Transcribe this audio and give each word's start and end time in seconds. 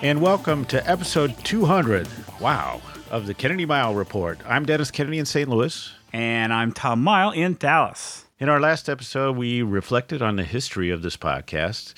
And 0.00 0.22
welcome 0.22 0.64
to 0.66 0.88
episode 0.88 1.36
200, 1.42 2.06
wow, 2.40 2.80
of 3.10 3.26
the 3.26 3.34
Kennedy 3.34 3.66
Mighell 3.66 3.96
Report. 3.96 4.38
I'm 4.46 4.64
Dennis 4.64 4.92
Kennedy 4.92 5.18
in 5.18 5.26
St. 5.26 5.48
Louis. 5.48 5.92
And 6.12 6.52
I'm 6.52 6.70
Tom 6.70 7.04
Mighell 7.04 7.34
in 7.34 7.54
Dallas. 7.54 8.24
In 8.38 8.48
our 8.48 8.60
last 8.60 8.88
episode, 8.88 9.36
we 9.36 9.62
reflected 9.62 10.22
on 10.22 10.36
the 10.36 10.44
history 10.44 10.90
of 10.90 11.02
this 11.02 11.16
podcast, 11.16 11.94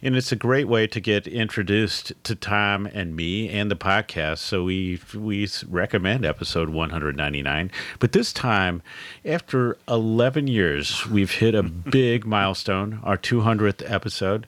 and 0.00 0.14
it's 0.14 0.30
a 0.30 0.36
great 0.36 0.68
way 0.68 0.86
to 0.86 1.00
get 1.00 1.26
introduced 1.26 2.12
to 2.22 2.36
Tom 2.36 2.86
and 2.86 3.16
me 3.16 3.48
and 3.48 3.68
the 3.68 3.74
podcast. 3.74 4.38
So 4.38 4.62
we 4.62 5.00
we 5.12 5.48
recommend 5.66 6.24
episode 6.24 6.68
199. 6.68 7.72
But 7.98 8.12
this 8.12 8.32
time, 8.32 8.82
after 9.24 9.76
11 9.88 10.46
years, 10.46 11.04
we've 11.08 11.32
hit 11.32 11.56
a 11.56 11.64
big 11.64 12.24
milestone, 12.24 13.00
our 13.02 13.18
200th 13.18 13.82
episode. 13.90 14.46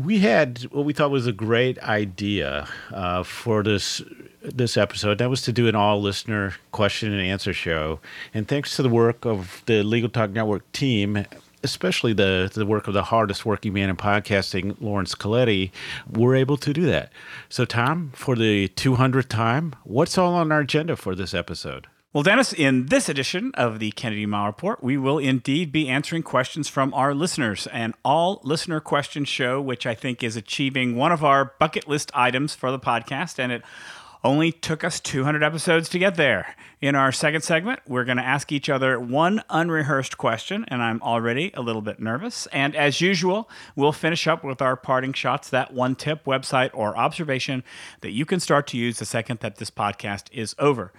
We 0.00 0.20
had 0.20 0.62
what 0.70 0.86
we 0.86 0.92
thought 0.94 1.10
was 1.10 1.26
a 1.26 1.32
great 1.32 1.78
idea 1.80 2.66
uh, 2.90 3.22
for 3.22 3.62
this 3.62 4.00
this 4.42 4.78
episode. 4.78 5.18
That 5.18 5.28
was 5.28 5.42
to 5.42 5.52
do 5.52 5.68
an 5.68 5.74
all 5.74 6.00
listener 6.00 6.54
question 6.72 7.12
and 7.12 7.20
answer 7.20 7.52
show. 7.52 8.00
And 8.32 8.48
thanks 8.48 8.76
to 8.76 8.82
the 8.82 8.88
work 8.88 9.26
of 9.26 9.62
the 9.66 9.82
Legal 9.82 10.08
Talk 10.08 10.30
Network 10.30 10.70
team, 10.72 11.26
especially 11.62 12.14
the, 12.14 12.50
the 12.52 12.64
work 12.64 12.88
of 12.88 12.94
the 12.94 13.02
hardest 13.02 13.44
working 13.44 13.74
man 13.74 13.90
in 13.90 13.96
podcasting, 13.96 14.80
Lawrence 14.80 15.14
Coletti, 15.14 15.70
we're 16.10 16.36
able 16.36 16.56
to 16.56 16.72
do 16.72 16.86
that. 16.86 17.12
So, 17.50 17.66
Tom, 17.66 18.12
for 18.14 18.34
the 18.34 18.68
200th 18.68 19.28
time, 19.28 19.74
what's 19.84 20.16
all 20.16 20.34
on 20.34 20.50
our 20.50 20.60
agenda 20.60 20.96
for 20.96 21.14
this 21.14 21.34
episode? 21.34 21.86
Well, 22.12 22.24
Dennis, 22.24 22.52
in 22.52 22.86
this 22.86 23.08
edition 23.08 23.52
of 23.54 23.78
the 23.78 23.92
Kennedy 23.92 24.26
Mighell 24.26 24.46
Report, 24.46 24.82
we 24.82 24.96
will 24.96 25.18
indeed 25.18 25.70
be 25.70 25.88
answering 25.88 26.24
questions 26.24 26.68
from 26.68 26.92
our 26.92 27.14
listeners. 27.14 27.68
An 27.68 27.94
all 28.04 28.40
listener 28.42 28.80
question 28.80 29.24
show, 29.24 29.60
which 29.60 29.86
I 29.86 29.94
think 29.94 30.24
is 30.24 30.34
achieving 30.34 30.96
one 30.96 31.12
of 31.12 31.22
our 31.22 31.54
bucket 31.60 31.86
list 31.86 32.10
items 32.12 32.52
for 32.52 32.72
the 32.72 32.80
podcast. 32.80 33.38
And 33.38 33.52
it 33.52 33.62
only 34.24 34.50
took 34.50 34.82
us 34.82 34.98
200 34.98 35.44
episodes 35.44 35.88
to 35.90 36.00
get 36.00 36.16
there. 36.16 36.56
In 36.80 36.96
our 36.96 37.12
second 37.12 37.42
segment, 37.42 37.78
we're 37.86 38.04
going 38.04 38.16
to 38.16 38.26
ask 38.26 38.50
each 38.50 38.68
other 38.68 38.98
one 38.98 39.40
unrehearsed 39.48 40.18
question, 40.18 40.64
and 40.66 40.82
I'm 40.82 41.00
already 41.02 41.52
a 41.54 41.62
little 41.62 41.80
bit 41.80 42.00
nervous. 42.00 42.48
And 42.48 42.74
as 42.74 43.00
usual, 43.00 43.48
we'll 43.76 43.92
finish 43.92 44.26
up 44.26 44.42
with 44.42 44.60
our 44.60 44.74
parting 44.74 45.12
shots 45.12 45.48
that 45.50 45.72
one 45.72 45.94
tip, 45.94 46.24
website, 46.24 46.70
or 46.74 46.96
observation 46.96 47.62
that 48.00 48.10
you 48.10 48.26
can 48.26 48.40
start 48.40 48.66
to 48.66 48.76
use 48.76 48.98
the 48.98 49.04
second 49.04 49.38
that 49.40 49.58
this 49.58 49.70
podcast 49.70 50.24
is 50.32 50.56
over. 50.58 50.92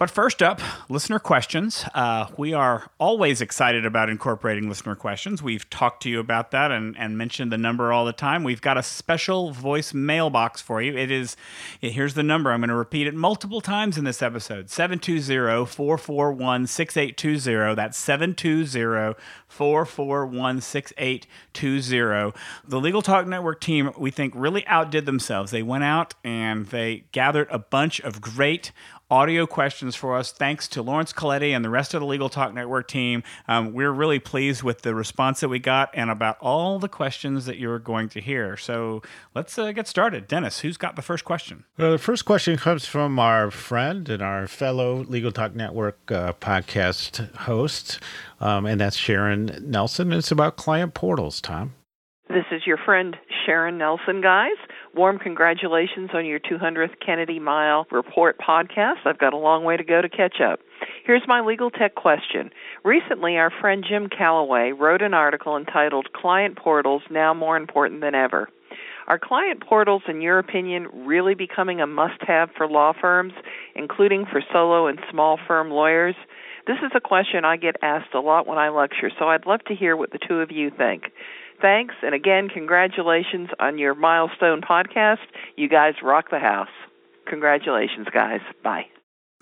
But 0.00 0.08
first 0.08 0.42
up, 0.42 0.62
listener 0.88 1.18
questions. 1.18 1.84
Uh, 1.92 2.28
we 2.38 2.54
are 2.54 2.90
always 2.98 3.42
excited 3.42 3.84
about 3.84 4.08
incorporating 4.08 4.66
listener 4.66 4.94
questions. 4.94 5.42
We've 5.42 5.68
talked 5.68 6.04
to 6.04 6.08
you 6.08 6.20
about 6.20 6.52
that 6.52 6.72
and, 6.72 6.96
and 6.96 7.18
mentioned 7.18 7.52
the 7.52 7.58
number 7.58 7.92
all 7.92 8.06
the 8.06 8.14
time. 8.14 8.42
We've 8.42 8.62
got 8.62 8.78
a 8.78 8.82
special 8.82 9.52
voice 9.52 9.92
mailbox 9.92 10.62
for 10.62 10.80
you. 10.80 10.96
It 10.96 11.10
is, 11.10 11.36
here's 11.82 12.14
the 12.14 12.22
number. 12.22 12.50
I'm 12.50 12.60
going 12.60 12.70
to 12.70 12.76
repeat 12.76 13.08
it 13.08 13.14
multiple 13.14 13.60
times 13.60 13.98
in 13.98 14.04
this 14.04 14.22
episode 14.22 14.70
720 14.70 15.66
441 15.66 16.66
6820. 16.66 17.74
That's 17.74 17.98
720 17.98 19.20
441 19.48 20.60
6820. 20.62 22.32
The 22.66 22.80
Legal 22.80 23.02
Talk 23.02 23.26
Network 23.26 23.60
team, 23.60 23.92
we 23.98 24.10
think, 24.10 24.32
really 24.34 24.66
outdid 24.66 25.04
themselves. 25.04 25.50
They 25.50 25.62
went 25.62 25.84
out 25.84 26.14
and 26.24 26.68
they 26.68 27.04
gathered 27.12 27.48
a 27.50 27.58
bunch 27.58 28.00
of 28.00 28.22
great 28.22 28.72
audio 29.10 29.46
questions 29.46 29.96
for 29.96 30.16
us. 30.16 30.30
Thanks 30.30 30.68
to 30.68 30.82
Lawrence 30.82 31.12
Coletti 31.12 31.54
and 31.54 31.64
the 31.64 31.70
rest 31.70 31.94
of 31.94 32.00
the 32.00 32.06
Legal 32.06 32.28
Talk 32.28 32.54
Network 32.54 32.88
team. 32.88 33.22
Um, 33.48 33.72
we're 33.72 33.90
really 33.90 34.18
pleased 34.18 34.62
with 34.62 34.82
the 34.82 34.94
response 34.94 35.40
that 35.40 35.48
we 35.48 35.58
got 35.58 35.90
and 35.94 36.10
about 36.10 36.38
all 36.40 36.78
the 36.78 36.88
questions 36.88 37.46
that 37.46 37.58
you're 37.58 37.78
going 37.78 38.08
to 38.10 38.20
hear. 38.20 38.56
So 38.56 39.02
let's 39.34 39.58
uh, 39.58 39.72
get 39.72 39.88
started. 39.88 40.28
Dennis, 40.28 40.60
who's 40.60 40.76
got 40.76 40.96
the 40.96 41.02
first 41.02 41.24
question? 41.24 41.64
Well, 41.76 41.92
the 41.92 41.98
first 41.98 42.24
question 42.24 42.56
comes 42.56 42.86
from 42.86 43.18
our 43.18 43.50
friend 43.50 44.08
and 44.08 44.22
our 44.22 44.46
fellow 44.46 45.04
Legal 45.04 45.32
Talk 45.32 45.54
Network 45.54 45.98
uh, 46.12 46.32
podcast 46.34 47.34
host, 47.34 47.98
um, 48.40 48.66
and 48.66 48.80
that's 48.80 48.96
Sharon 48.96 49.58
Nelson. 49.62 50.12
It's 50.12 50.30
about 50.30 50.56
client 50.56 50.94
portals, 50.94 51.40
Tom. 51.40 51.74
This 52.28 52.44
is 52.52 52.62
your 52.64 52.76
friend 52.76 53.16
Sharon 53.44 53.76
Nelson, 53.76 54.20
guys. 54.20 54.56
Warm 54.92 55.20
congratulations 55.20 56.10
on 56.14 56.26
your 56.26 56.40
200th 56.40 56.98
Kennedy 57.04 57.38
Mighell 57.38 57.84
Report 57.92 58.36
podcast. 58.38 59.06
I've 59.06 59.18
got 59.18 59.32
a 59.32 59.36
long 59.36 59.62
way 59.62 59.76
to 59.76 59.84
go 59.84 60.02
to 60.02 60.08
catch 60.08 60.40
up. 60.40 60.58
Here's 61.06 61.22
my 61.28 61.42
legal 61.42 61.70
tech 61.70 61.94
question. 61.94 62.50
Recently, 62.84 63.36
our 63.36 63.52
friend 63.60 63.84
Jim 63.88 64.08
Calloway 64.08 64.72
wrote 64.72 65.00
an 65.00 65.14
article 65.14 65.56
entitled 65.56 66.12
Client 66.12 66.56
Portals 66.56 67.02
Now 67.08 67.32
More 67.32 67.56
Important 67.56 68.00
Than 68.00 68.16
Ever. 68.16 68.48
Are 69.06 69.18
client 69.18 69.62
portals, 69.64 70.02
in 70.08 70.22
your 70.22 70.40
opinion, 70.40 70.88
really 71.06 71.34
becoming 71.34 71.80
a 71.80 71.86
must 71.86 72.20
have 72.26 72.50
for 72.56 72.66
law 72.66 72.92
firms, 73.00 73.32
including 73.76 74.26
for 74.30 74.42
solo 74.52 74.88
and 74.88 74.98
small 75.08 75.38
firm 75.46 75.70
lawyers? 75.70 76.16
This 76.66 76.78
is 76.84 76.92
a 76.94 77.00
question 77.00 77.44
I 77.44 77.56
get 77.56 77.76
asked 77.82 78.14
a 78.14 78.20
lot 78.20 78.46
when 78.46 78.58
I 78.58 78.68
lecture, 78.68 79.10
so 79.18 79.28
I'd 79.28 79.46
love 79.46 79.60
to 79.68 79.74
hear 79.74 79.96
what 79.96 80.10
the 80.10 80.18
two 80.18 80.40
of 80.40 80.50
you 80.50 80.70
think. 80.70 81.04
Thanks, 81.60 81.94
and 82.02 82.14
again, 82.14 82.48
congratulations 82.48 83.50
on 83.58 83.76
your 83.78 83.94
milestone 83.94 84.62
podcast. 84.62 85.18
You 85.56 85.68
guys 85.68 85.94
rock 86.02 86.30
the 86.30 86.38
house. 86.38 86.68
Congratulations, 87.26 88.08
guys. 88.12 88.40
Bye. 88.64 88.86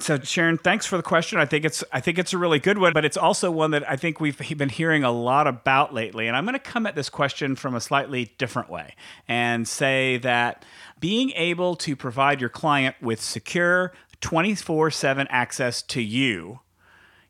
So 0.01 0.19
Sharon, 0.21 0.59
thanks 0.59 0.87
for 0.87 0.97
the 0.97 1.03
question. 1.03 1.41
I 1.41 1.45
think 1.45 1.65
it's 1.65 1.83
I 1.93 2.01
think 2.01 2.19
it's 2.19 2.33
a 2.33 2.39
really 2.39 2.61
good 2.61 2.79
one, 2.79 2.93
but 2.93 3.05
it's 3.05 3.17
also 3.17 3.51
one 3.51 3.73
that 3.73 3.89
I 3.91 3.97
think 3.97 4.21
we've 4.21 4.39
been 4.57 4.69
hearing 4.69 5.03
a 5.03 5.11
lot 5.11 5.49
about 5.49 5.93
lately. 5.93 6.29
And 6.29 6.37
I'm 6.37 6.45
going 6.45 6.53
to 6.55 6.61
come 6.61 6.87
at 6.87 6.95
this 6.95 7.09
question 7.09 7.57
from 7.57 7.75
a 7.75 7.81
slightly 7.81 8.33
different 8.39 8.71
way 8.71 8.95
and 9.27 9.67
say 9.67 10.19
that 10.19 10.65
being 11.01 11.33
able 11.33 11.75
to 11.77 11.97
provide 11.97 12.41
your 12.41 12.51
client 12.51 12.95
with 13.03 13.21
secure 13.21 13.93
24/7 14.21 15.27
access 15.31 15.83
to 15.83 16.01
you 16.01 16.61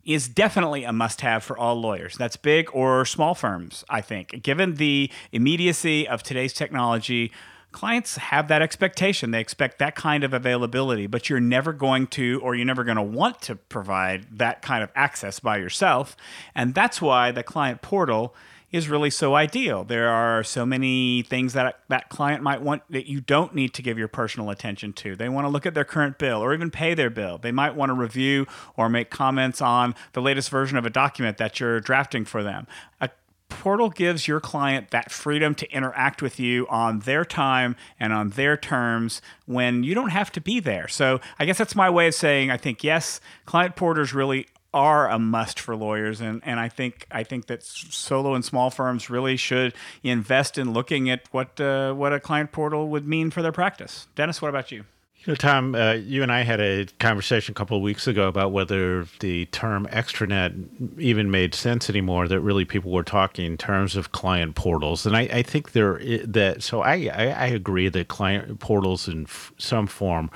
is 0.08 0.26
definitely 0.26 0.84
a 0.84 0.92
must 0.92 1.20
have 1.20 1.44
for 1.44 1.56
all 1.58 1.78
lawyers. 1.78 2.16
That's 2.16 2.36
big 2.36 2.70
or 2.72 3.04
small 3.04 3.34
firms, 3.34 3.84
I 3.90 4.00
think. 4.00 4.42
Given 4.42 4.76
the 4.76 5.10
immediacy 5.32 6.08
of 6.08 6.22
today's 6.22 6.54
technology, 6.54 7.30
clients 7.72 8.16
have 8.16 8.48
that 8.48 8.62
expectation. 8.62 9.32
They 9.32 9.40
expect 9.40 9.78
that 9.80 9.94
kind 9.94 10.24
of 10.24 10.32
availability, 10.32 11.06
but 11.06 11.28
you're 11.28 11.40
never 11.40 11.74
going 11.74 12.06
to 12.08 12.40
or 12.42 12.54
you're 12.54 12.64
never 12.64 12.84
going 12.84 12.96
to 12.96 13.02
want 13.02 13.42
to 13.42 13.56
provide 13.56 14.38
that 14.38 14.62
kind 14.62 14.82
of 14.82 14.90
access 14.94 15.40
by 15.40 15.58
yourself. 15.58 16.16
And 16.54 16.74
that's 16.74 17.02
why 17.02 17.30
the 17.30 17.42
client 17.42 17.82
portal 17.82 18.34
is 18.70 18.88
really 18.88 19.10
so 19.10 19.34
ideal. 19.34 19.84
There 19.84 20.08
are 20.08 20.44
so 20.44 20.66
many 20.66 21.22
things 21.22 21.54
that 21.54 21.80
that 21.88 22.08
client 22.10 22.42
might 22.42 22.60
want 22.60 22.82
that 22.90 23.06
you 23.06 23.20
don't 23.20 23.54
need 23.54 23.72
to 23.74 23.82
give 23.82 23.98
your 23.98 24.08
personal 24.08 24.50
attention 24.50 24.92
to. 24.94 25.16
They 25.16 25.28
want 25.28 25.46
to 25.46 25.48
look 25.48 25.64
at 25.64 25.74
their 25.74 25.84
current 25.84 26.18
bill 26.18 26.42
or 26.42 26.52
even 26.52 26.70
pay 26.70 26.94
their 26.94 27.10
bill. 27.10 27.38
They 27.38 27.52
might 27.52 27.74
want 27.74 27.90
to 27.90 27.94
review 27.94 28.46
or 28.76 28.88
make 28.88 29.10
comments 29.10 29.62
on 29.62 29.94
the 30.12 30.20
latest 30.20 30.50
version 30.50 30.76
of 30.76 30.84
a 30.84 30.90
document 30.90 31.38
that 31.38 31.60
you're 31.60 31.80
drafting 31.80 32.24
for 32.24 32.42
them. 32.42 32.66
A 33.00 33.08
portal 33.48 33.88
gives 33.88 34.28
your 34.28 34.40
client 34.40 34.90
that 34.90 35.10
freedom 35.10 35.54
to 35.54 35.70
interact 35.70 36.20
with 36.20 36.38
you 36.38 36.66
on 36.68 37.00
their 37.00 37.24
time 37.24 37.74
and 37.98 38.12
on 38.12 38.30
their 38.30 38.56
terms 38.56 39.22
when 39.46 39.82
you 39.82 39.94
don't 39.94 40.10
have 40.10 40.30
to 40.32 40.40
be 40.40 40.60
there. 40.60 40.86
So 40.88 41.20
I 41.38 41.46
guess 41.46 41.58
that's 41.58 41.74
my 41.74 41.88
way 41.88 42.08
of 42.08 42.14
saying 42.14 42.50
I 42.50 42.58
think 42.58 42.84
yes, 42.84 43.20
client 43.46 43.76
portals 43.76 44.12
really 44.12 44.46
are 44.74 45.08
a 45.08 45.18
must 45.18 45.58
for 45.58 45.74
lawyers 45.74 46.20
and, 46.20 46.42
and 46.44 46.60
I 46.60 46.68
think 46.68 47.06
I 47.10 47.22
think 47.22 47.46
that 47.46 47.62
solo 47.62 48.34
and 48.34 48.44
small 48.44 48.70
firms 48.70 49.08
really 49.08 49.36
should 49.36 49.74
invest 50.02 50.58
in 50.58 50.72
looking 50.72 51.08
at 51.08 51.22
what 51.30 51.60
uh, 51.60 51.94
what 51.94 52.12
a 52.12 52.20
client 52.20 52.52
portal 52.52 52.88
would 52.88 53.06
mean 53.06 53.30
for 53.30 53.40
their 53.42 53.52
practice. 53.52 54.08
Dennis, 54.14 54.42
what 54.42 54.48
about 54.48 54.70
you? 54.70 54.84
You 55.24 55.32
know, 55.32 55.34
Tom, 55.34 55.74
uh, 55.74 55.94
you 55.94 56.22
and 56.22 56.30
I 56.30 56.42
had 56.42 56.60
a 56.60 56.86
conversation 57.00 57.50
a 57.50 57.54
couple 57.56 57.76
of 57.76 57.82
weeks 57.82 58.06
ago 58.06 58.28
about 58.28 58.52
whether 58.52 59.04
the 59.18 59.46
term 59.46 59.88
extranet 59.90 60.68
even 60.96 61.28
made 61.28 61.56
sense 61.56 61.90
anymore. 61.90 62.28
That 62.28 62.40
really 62.40 62.64
people 62.64 62.92
were 62.92 63.02
talking 63.02 63.44
in 63.44 63.58
terms 63.58 63.96
of 63.96 64.12
client 64.12 64.54
portals, 64.54 65.06
and 65.06 65.16
I, 65.16 65.22
I 65.22 65.42
think 65.42 65.72
there 65.72 66.00
that. 66.24 66.62
So 66.62 66.82
I, 66.82 67.10
I, 67.12 67.26
I 67.30 67.46
agree 67.46 67.88
that 67.88 68.06
client 68.06 68.60
portals 68.60 69.08
in 69.08 69.24
f- 69.24 69.52
some 69.58 69.88
form 69.88 70.30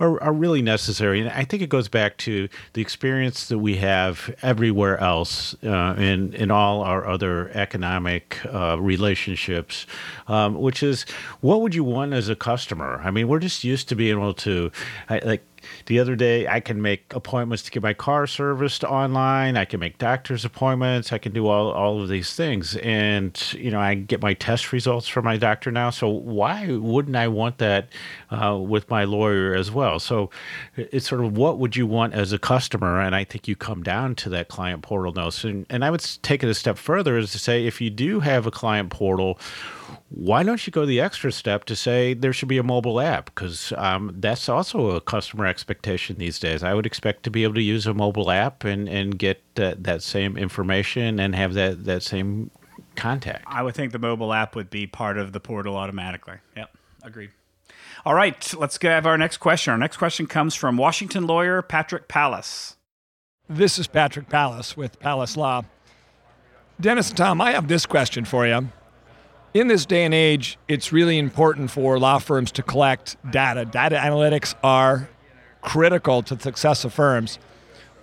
are, 0.00 0.20
are 0.22 0.32
really 0.32 0.62
necessary, 0.62 1.20
and 1.20 1.28
I 1.28 1.44
think 1.44 1.62
it 1.62 1.68
goes 1.68 1.88
back 1.88 2.16
to 2.18 2.48
the 2.72 2.80
experience 2.80 3.48
that 3.48 3.58
we 3.58 3.76
have 3.76 4.34
everywhere 4.40 4.98
else 4.98 5.54
uh, 5.62 5.94
in 5.98 6.32
in 6.32 6.50
all 6.50 6.80
our 6.80 7.06
other 7.06 7.50
economic 7.50 8.38
uh, 8.46 8.78
relationships, 8.80 9.86
um, 10.26 10.58
which 10.58 10.82
is 10.82 11.04
what 11.42 11.60
would 11.60 11.74
you 11.74 11.84
want 11.84 12.14
as 12.14 12.30
a 12.30 12.34
customer? 12.34 12.98
I 13.04 13.10
mean, 13.10 13.28
we're 13.28 13.38
just 13.38 13.62
used 13.62 13.90
to 13.90 13.94
being 13.94 14.21
to 14.30 14.70
I, 15.08 15.18
like 15.18 15.42
the 15.86 15.98
other 16.00 16.16
day 16.16 16.46
i 16.48 16.60
can 16.60 16.82
make 16.82 17.12
appointments 17.14 17.62
to 17.62 17.70
get 17.70 17.82
my 17.82 17.94
car 17.94 18.26
serviced 18.26 18.84
online. 18.84 19.56
I 19.56 19.64
can 19.64 19.80
make 19.80 19.98
doctor's 19.98 20.44
appointments. 20.44 21.12
I 21.12 21.18
can 21.18 21.32
do 21.32 21.46
all, 21.46 21.70
all 21.70 22.02
of 22.02 22.08
these 22.08 22.34
things. 22.34 22.76
And 22.76 23.40
you 23.54 23.70
know 23.70 23.80
i 23.80 23.94
get 23.94 24.20
my 24.20 24.34
test 24.34 24.72
results 24.72 25.08
from 25.08 25.24
my 25.24 25.36
doctor 25.36 25.70
now. 25.70 25.90
So 25.90 26.08
why 26.08 26.68
wouldn't 26.70 27.16
i 27.16 27.28
want 27.28 27.58
that 27.58 27.88
uh, 28.30 28.58
with 28.58 28.88
my 28.90 29.04
lawyer 29.04 29.54
as 29.54 29.70
well? 29.70 29.98
So 29.98 30.30
it's 30.76 31.08
sort 31.08 31.24
of 31.24 31.36
what 31.36 31.58
would 31.58 31.76
you 31.76 31.86
want 31.86 32.14
as 32.14 32.32
a 32.32 32.38
customer? 32.38 33.00
And 33.00 33.14
i 33.14 33.24
think 33.24 33.48
you 33.48 33.56
come 33.56 33.82
down 33.82 34.14
to 34.16 34.28
that 34.30 34.48
client 34.48 34.82
portal 34.82 35.12
notice 35.12 35.44
and, 35.44 35.66
and 35.70 35.84
i 35.84 35.90
would 35.90 36.04
take 36.22 36.42
it 36.42 36.48
a 36.48 36.54
step 36.54 36.78
further 36.78 37.16
is 37.18 37.32
to 37.32 37.38
say 37.38 37.66
if 37.66 37.80
you 37.80 37.90
do 37.90 38.20
have 38.20 38.46
a 38.46 38.50
client 38.50 38.90
portal 38.90 39.38
why 40.08 40.42
don't 40.42 40.66
you 40.66 40.70
go 40.70 40.84
the 40.86 41.00
extra 41.00 41.32
step 41.32 41.64
to 41.64 41.76
say 41.76 42.14
there 42.14 42.32
should 42.32 42.48
be 42.48 42.58
a 42.58 42.62
mobile 42.62 43.00
app? 43.00 43.26
Because 43.26 43.72
um, 43.76 44.14
that's 44.18 44.48
also 44.48 44.90
a 44.90 45.00
customer 45.00 45.46
expectation 45.46 46.16
these 46.18 46.38
days. 46.38 46.62
I 46.62 46.74
would 46.74 46.86
expect 46.86 47.22
to 47.24 47.30
be 47.30 47.44
able 47.44 47.54
to 47.54 47.62
use 47.62 47.86
a 47.86 47.94
mobile 47.94 48.30
app 48.30 48.64
and, 48.64 48.88
and 48.88 49.18
get 49.18 49.42
uh, 49.56 49.74
that 49.78 50.02
same 50.02 50.36
information 50.36 51.18
and 51.18 51.34
have 51.34 51.54
that, 51.54 51.84
that 51.84 52.02
same 52.02 52.50
contact. 52.94 53.44
I 53.46 53.62
would 53.62 53.74
think 53.74 53.92
the 53.92 53.98
mobile 53.98 54.32
app 54.32 54.54
would 54.54 54.70
be 54.70 54.86
part 54.86 55.18
of 55.18 55.32
the 55.32 55.40
portal 55.40 55.76
automatically. 55.76 56.36
Yep, 56.56 56.76
agreed. 57.02 57.30
All 58.04 58.14
right, 58.14 58.54
let's 58.54 58.78
have 58.82 59.06
our 59.06 59.16
next 59.16 59.38
question. 59.38 59.72
Our 59.72 59.78
next 59.78 59.96
question 59.96 60.26
comes 60.26 60.54
from 60.54 60.76
Washington 60.76 61.26
lawyer 61.26 61.62
Patrick 61.62 62.08
Palace. 62.08 62.76
This 63.48 63.78
is 63.78 63.86
Patrick 63.86 64.28
Palace 64.28 64.76
with 64.76 64.98
Palace 64.98 65.36
Law. 65.36 65.64
Dennis 66.80 67.10
and 67.10 67.16
Tom, 67.16 67.40
I 67.40 67.52
have 67.52 67.68
this 67.68 67.86
question 67.86 68.24
for 68.24 68.46
you 68.46 68.68
in 69.54 69.68
this 69.68 69.84
day 69.84 70.04
and 70.04 70.14
age, 70.14 70.58
it's 70.68 70.92
really 70.92 71.18
important 71.18 71.70
for 71.70 71.98
law 71.98 72.18
firms 72.18 72.50
to 72.52 72.62
collect 72.62 73.16
data. 73.30 73.64
Data 73.64 73.96
analytics 73.96 74.54
are 74.62 75.08
critical 75.60 76.22
to 76.22 76.34
the 76.34 76.42
success 76.42 76.84
of 76.84 76.92
firms. 76.92 77.38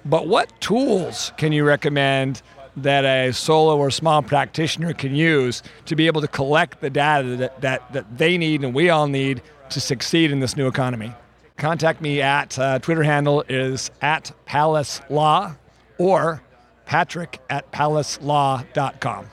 But 0.05 0.27
what 0.27 0.59
tools 0.61 1.33
can 1.37 1.51
you 1.51 1.65
recommend 1.65 2.41
that 2.77 3.03
a 3.03 3.33
solo 3.33 3.77
or 3.77 3.91
small 3.91 4.21
practitioner 4.21 4.93
can 4.93 5.15
use 5.15 5.63
to 5.85 5.95
be 5.95 6.07
able 6.07 6.21
to 6.21 6.27
collect 6.27 6.81
the 6.81 6.89
data 6.89 7.35
that, 7.35 7.61
that, 7.61 7.93
that 7.93 8.17
they 8.17 8.37
need 8.37 8.63
and 8.63 8.73
we 8.73 8.89
all 8.89 9.07
need 9.07 9.41
to 9.71 9.81
succeed 9.81 10.31
in 10.31 10.39
this 10.39 10.55
new 10.55 10.67
economy? 10.67 11.11
Contact 11.57 11.99
me 11.99 12.21
at 12.21 12.57
uh, 12.57 12.79
Twitter 12.79 13.03
handle 13.03 13.43
is 13.49 13.91
at 14.01 14.31
Palace 14.45 15.01
Law 15.09 15.55
or 15.97 16.41
patrick 16.85 17.41
at 17.49 17.69
palacelaw.com 17.71 19.25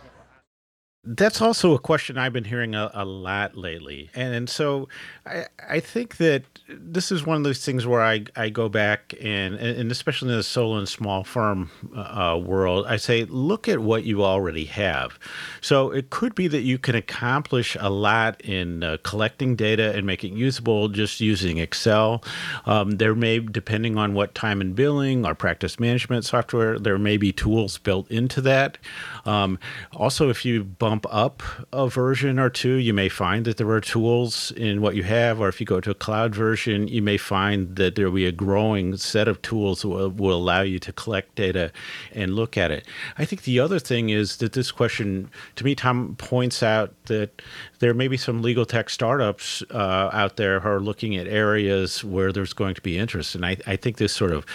that's 1.06 1.40
also 1.40 1.72
a 1.74 1.78
question 1.78 2.18
I've 2.18 2.32
been 2.32 2.44
hearing 2.44 2.74
a, 2.74 2.90
a 2.92 3.04
lot 3.04 3.56
lately. 3.56 4.10
And, 4.14 4.34
and 4.34 4.50
so 4.50 4.88
I, 5.24 5.46
I 5.68 5.80
think 5.80 6.16
that 6.16 6.42
this 6.68 7.12
is 7.12 7.24
one 7.24 7.36
of 7.36 7.44
those 7.44 7.64
things 7.64 7.86
where 7.86 8.02
I, 8.02 8.24
I 8.34 8.48
go 8.48 8.68
back 8.68 9.14
and, 9.20 9.54
and 9.54 9.90
especially 9.92 10.32
in 10.32 10.36
the 10.36 10.42
solo 10.42 10.78
and 10.78 10.88
small 10.88 11.22
firm 11.22 11.70
uh, 11.94 12.00
uh, 12.00 12.38
world, 12.38 12.86
I 12.88 12.96
say, 12.96 13.24
look 13.24 13.68
at 13.68 13.78
what 13.78 14.04
you 14.04 14.24
already 14.24 14.64
have. 14.64 15.18
So 15.60 15.92
it 15.92 16.10
could 16.10 16.34
be 16.34 16.48
that 16.48 16.62
you 16.62 16.78
can 16.78 16.96
accomplish 16.96 17.76
a 17.78 17.88
lot 17.88 18.40
in 18.40 18.82
uh, 18.82 18.96
collecting 19.04 19.54
data 19.54 19.94
and 19.94 20.06
making 20.06 20.36
usable 20.36 20.88
just 20.88 21.20
using 21.20 21.58
Excel. 21.58 22.24
Um, 22.64 22.92
there 22.92 23.14
may, 23.14 23.38
depending 23.38 23.96
on 23.96 24.14
what 24.14 24.34
time 24.34 24.60
and 24.60 24.74
billing 24.74 25.24
or 25.24 25.34
practice 25.34 25.78
management 25.78 26.24
software, 26.24 26.78
there 26.78 26.98
may 26.98 27.16
be 27.16 27.32
tools 27.32 27.78
built 27.78 28.10
into 28.10 28.40
that. 28.40 28.78
Um, 29.24 29.58
also, 29.92 30.30
if 30.30 30.44
you 30.44 30.64
bump 30.64 30.95
up 31.10 31.42
a 31.72 31.88
version 31.88 32.38
or 32.38 32.48
two, 32.48 32.74
you 32.74 32.94
may 32.94 33.08
find 33.08 33.44
that 33.44 33.56
there 33.56 33.68
are 33.70 33.80
tools 33.80 34.52
in 34.52 34.80
what 34.80 34.94
you 34.94 35.02
have, 35.02 35.40
or 35.40 35.48
if 35.48 35.60
you 35.60 35.66
go 35.66 35.80
to 35.80 35.90
a 35.90 35.94
cloud 35.94 36.34
version, 36.34 36.88
you 36.88 37.02
may 37.02 37.16
find 37.16 37.76
that 37.76 37.94
there 37.94 38.06
will 38.06 38.14
be 38.16 38.26
a 38.26 38.32
growing 38.32 38.96
set 38.96 39.28
of 39.28 39.42
tools 39.42 39.82
that 39.82 39.88
will, 39.88 40.10
will 40.10 40.36
allow 40.36 40.62
you 40.62 40.78
to 40.78 40.92
collect 40.92 41.34
data 41.34 41.72
and 42.12 42.34
look 42.34 42.56
at 42.56 42.70
it. 42.70 42.86
I 43.18 43.24
think 43.24 43.42
the 43.42 43.60
other 43.60 43.78
thing 43.78 44.10
is 44.10 44.38
that 44.38 44.52
this 44.52 44.70
question, 44.70 45.30
to 45.56 45.64
me, 45.64 45.74
Tom 45.74 46.16
points 46.16 46.62
out 46.62 46.94
that 47.06 47.42
there 47.78 47.94
may 47.94 48.08
be 48.08 48.16
some 48.16 48.42
legal 48.42 48.64
tech 48.64 48.90
startups 48.90 49.62
uh, 49.70 50.10
out 50.12 50.36
there 50.36 50.60
who 50.60 50.68
are 50.68 50.80
looking 50.80 51.16
at 51.16 51.26
areas 51.26 52.02
where 52.04 52.32
there's 52.32 52.52
going 52.52 52.74
to 52.74 52.82
be 52.82 52.98
interest. 52.98 53.34
And 53.34 53.44
I, 53.44 53.56
I 53.66 53.76
think 53.76 53.96
this 53.96 54.12
sort 54.12 54.32
of 54.32 54.46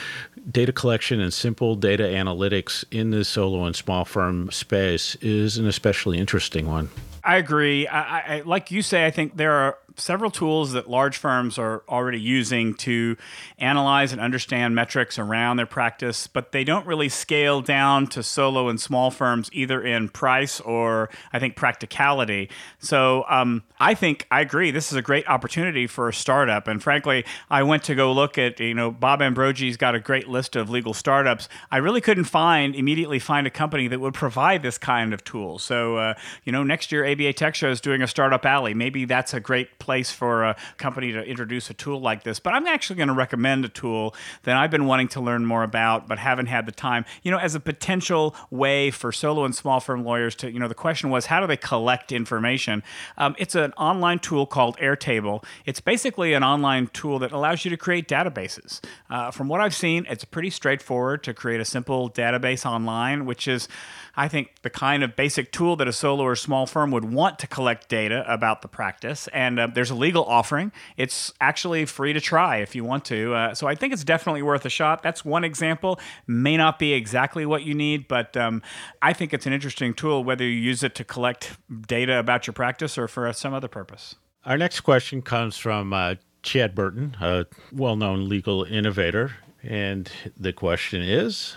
data 0.49 0.71
collection 0.71 1.19
and 1.19 1.33
simple 1.33 1.75
data 1.75 2.03
analytics 2.03 2.83
in 2.91 3.11
the 3.11 3.23
solo 3.23 3.65
and 3.65 3.75
small 3.75 4.05
firm 4.05 4.51
space 4.51 5.15
is 5.15 5.57
an 5.57 5.67
especially 5.67 6.17
interesting 6.17 6.67
one. 6.67 6.89
I 7.23 7.37
agree. 7.37 7.87
I, 7.87 8.37
I, 8.37 8.41
like 8.41 8.71
you 8.71 8.81
say, 8.81 9.05
I 9.05 9.11
think 9.11 9.37
there 9.37 9.53
are 9.53 9.77
several 9.97 10.31
tools 10.31 10.71
that 10.73 10.89
large 10.89 11.17
firms 11.17 11.57
are 11.57 11.83
already 11.87 12.19
using 12.19 12.73
to 12.75 13.17
analyze 13.57 14.11
and 14.11 14.21
understand 14.21 14.75
metrics 14.75 15.19
around 15.19 15.57
their 15.57 15.65
practice, 15.65 16.27
but 16.27 16.51
they 16.51 16.63
don't 16.63 16.85
really 16.85 17.09
scale 17.09 17.61
down 17.61 18.07
to 18.07 18.23
solo 18.23 18.69
and 18.69 18.79
small 18.79 19.11
firms 19.11 19.49
either 19.53 19.81
in 19.81 20.09
price 20.09 20.59
or 20.61 21.09
I 21.33 21.39
think 21.39 21.55
practicality. 21.55 22.49
So 22.79 23.25
um, 23.29 23.63
I 23.79 23.93
think 23.93 24.27
I 24.31 24.41
agree. 24.41 24.71
This 24.71 24.91
is 24.91 24.97
a 24.97 25.01
great 25.01 25.27
opportunity 25.27 25.87
for 25.87 26.09
a 26.09 26.13
startup. 26.13 26.67
And 26.67 26.81
frankly, 26.81 27.25
I 27.49 27.63
went 27.63 27.83
to 27.83 27.95
go 27.95 28.11
look 28.11 28.37
at, 28.37 28.59
you 28.59 28.73
know, 28.73 28.91
Bob 28.91 29.21
Ambrogi's 29.21 29.77
got 29.77 29.95
a 29.95 29.99
great 29.99 30.27
list 30.27 30.55
of 30.55 30.69
legal 30.69 30.93
startups. 30.93 31.49
I 31.71 31.77
really 31.77 32.01
couldn't 32.01 32.25
find, 32.25 32.75
immediately 32.75 33.19
find 33.19 33.47
a 33.47 33.51
company 33.51 33.87
that 33.87 33.99
would 33.99 34.13
provide 34.13 34.63
this 34.63 34.77
kind 34.77 35.13
of 35.13 35.23
tool. 35.23 35.59
So, 35.59 35.97
uh, 35.97 36.13
you 36.43 36.51
know, 36.51 36.63
next 36.63 36.91
year 36.91 37.05
ABA 37.05 37.33
Tech 37.33 37.55
Show 37.55 37.69
is 37.69 37.81
doing 37.81 38.01
a 38.01 38.07
startup 38.07 38.45
alley. 38.45 38.73
Maybe 38.73 39.05
that's 39.05 39.33
a 39.33 39.39
great 39.39 39.79
place 39.81 40.11
for 40.11 40.43
a 40.43 40.55
company 40.77 41.11
to 41.11 41.21
introduce 41.23 41.69
a 41.69 41.73
tool 41.73 41.99
like 41.99 42.23
this. 42.23 42.39
But 42.39 42.53
I'm 42.53 42.67
actually 42.67 42.97
going 42.97 43.07
to 43.09 43.15
recommend 43.15 43.65
a 43.65 43.69
tool 43.69 44.15
that 44.43 44.55
I've 44.55 44.71
been 44.71 44.85
wanting 44.85 45.07
to 45.09 45.19
learn 45.19 45.45
more 45.45 45.63
about, 45.63 46.07
but 46.07 46.19
haven't 46.19 46.45
had 46.45 46.67
the 46.67 46.71
time. 46.71 47.03
You 47.23 47.31
know, 47.31 47.39
as 47.39 47.55
a 47.55 47.59
potential 47.59 48.35
way 48.51 48.91
for 48.91 49.11
solo 49.11 49.43
and 49.43 49.55
small 49.55 49.79
firm 49.79 50.05
lawyers 50.05 50.35
to, 50.35 50.51
you 50.51 50.59
know, 50.59 50.67
the 50.67 50.75
question 50.75 51.09
was 51.09 51.25
how 51.25 51.41
do 51.41 51.47
they 51.47 51.57
collect 51.57 52.11
information? 52.11 52.83
Um, 53.17 53.35
it's 53.39 53.55
an 53.55 53.73
online 53.73 54.19
tool 54.19 54.45
called 54.45 54.77
Airtable. 54.77 55.43
It's 55.65 55.81
basically 55.81 56.33
an 56.33 56.43
online 56.43 56.87
tool 56.87 57.17
that 57.19 57.31
allows 57.31 57.65
you 57.65 57.71
to 57.71 57.77
create 57.77 58.07
databases. 58.07 58.79
Uh, 59.09 59.31
from 59.31 59.47
what 59.47 59.61
I've 59.61 59.75
seen, 59.75 60.05
it's 60.07 60.23
pretty 60.23 60.51
straightforward 60.51 61.23
to 61.23 61.33
create 61.33 61.59
a 61.59 61.65
simple 61.65 62.09
database 62.11 62.65
online, 62.65 63.25
which 63.25 63.47
is 63.47 63.67
I 64.15 64.27
think, 64.27 64.61
the 64.61 64.69
kind 64.69 65.03
of 65.03 65.15
basic 65.15 65.51
tool 65.51 65.75
that 65.77 65.87
a 65.87 65.93
solo 65.93 66.23
or 66.23 66.35
small 66.35 66.65
firm 66.65 66.91
would 66.91 67.05
want 67.05 67.39
to 67.39 67.47
collect 67.47 67.89
data 67.89 68.23
about 68.31 68.61
the 68.61 68.67
practice. 68.67 69.27
And 69.33 69.59
uh, 69.59 69.67
there's 69.73 69.89
a 69.89 69.95
legal 69.95 70.23
offering. 70.25 70.71
It's 70.97 71.33
actually 71.39 71.85
free 71.85 72.13
to 72.13 72.21
try 72.21 72.57
if 72.57 72.75
you 72.75 72.83
want 72.83 73.05
to. 73.05 73.33
Uh, 73.33 73.55
so 73.55 73.67
I 73.67 73.75
think 73.75 73.93
it's 73.93 74.03
definitely 74.03 74.41
worth 74.41 74.65
a 74.65 74.69
shot. 74.69 75.03
That's 75.03 75.23
one 75.23 75.43
example. 75.43 75.99
May 76.27 76.57
not 76.57 76.79
be 76.79 76.93
exactly 76.93 77.45
what 77.45 77.63
you 77.63 77.73
need, 77.73 78.07
but 78.07 78.35
um, 78.35 78.61
I 79.01 79.13
think 79.13 79.33
it's 79.33 79.45
an 79.45 79.53
interesting 79.53 79.93
tool, 79.93 80.23
whether 80.23 80.43
you 80.43 80.51
use 80.51 80.83
it 80.83 80.95
to 80.95 81.03
collect 81.03 81.57
data 81.87 82.17
about 82.17 82.47
your 82.47 82.53
practice 82.53 82.97
or 82.97 83.07
for 83.07 83.31
some 83.33 83.53
other 83.53 83.67
purpose. 83.67 84.15
Our 84.45 84.57
next 84.57 84.81
question 84.81 85.21
comes 85.21 85.57
from 85.57 85.93
uh, 85.93 86.15
Chad 86.43 86.73
Burton, 86.73 87.15
a 87.21 87.45
well 87.71 87.95
known 87.95 88.27
legal 88.27 88.63
innovator. 88.63 89.35
And 89.63 90.11
the 90.35 90.53
question 90.53 91.01
is 91.01 91.55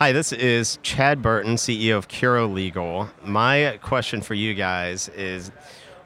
Hi, 0.00 0.10
this 0.10 0.32
is 0.32 0.80
Chad 0.82 1.22
Burton, 1.22 1.54
CEO 1.54 1.96
of 1.96 2.08
Curo 2.08 2.52
Legal. 2.52 3.08
My 3.24 3.78
question 3.80 4.22
for 4.22 4.34
you 4.34 4.52
guys 4.52 5.08
is 5.10 5.52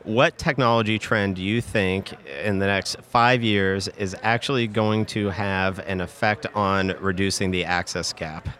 what 0.02 0.37
technology 0.37 0.99
trend 0.99 1.37
do 1.37 1.42
you 1.42 1.62
think 1.62 2.12
in 2.45 2.59
the 2.59 2.66
next 2.66 3.00
five 3.00 3.42
years 3.42 3.88
is 3.88 4.14
actually 4.23 4.66
going 4.66 5.07
to 5.07 5.30
have 5.30 5.78
an 5.78 6.02
effect 6.02 6.45
on 6.54 6.97
reducing 7.00 7.50
the 7.50 7.64
access 7.64 8.12
gap? 8.12 8.50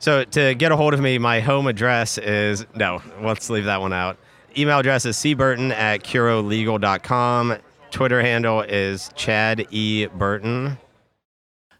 So, 0.00 0.24
to 0.24 0.56
get 0.56 0.72
a 0.72 0.76
hold 0.76 0.94
of 0.94 1.00
me, 1.00 1.16
my 1.16 1.38
home 1.38 1.68
address 1.68 2.18
is 2.18 2.66
no, 2.74 3.00
let's 3.22 3.50
leave 3.50 3.66
that 3.66 3.80
one 3.80 3.92
out. 3.92 4.18
Email 4.58 4.80
address 4.80 5.06
is 5.06 5.16
cburton 5.16 5.70
at 5.70 6.02
curolegal.com. 6.02 7.56
Twitter 7.92 8.20
handle 8.20 8.62
is 8.62 9.12
Chad 9.14 9.68
E. 9.70 10.06
Burton. 10.06 10.76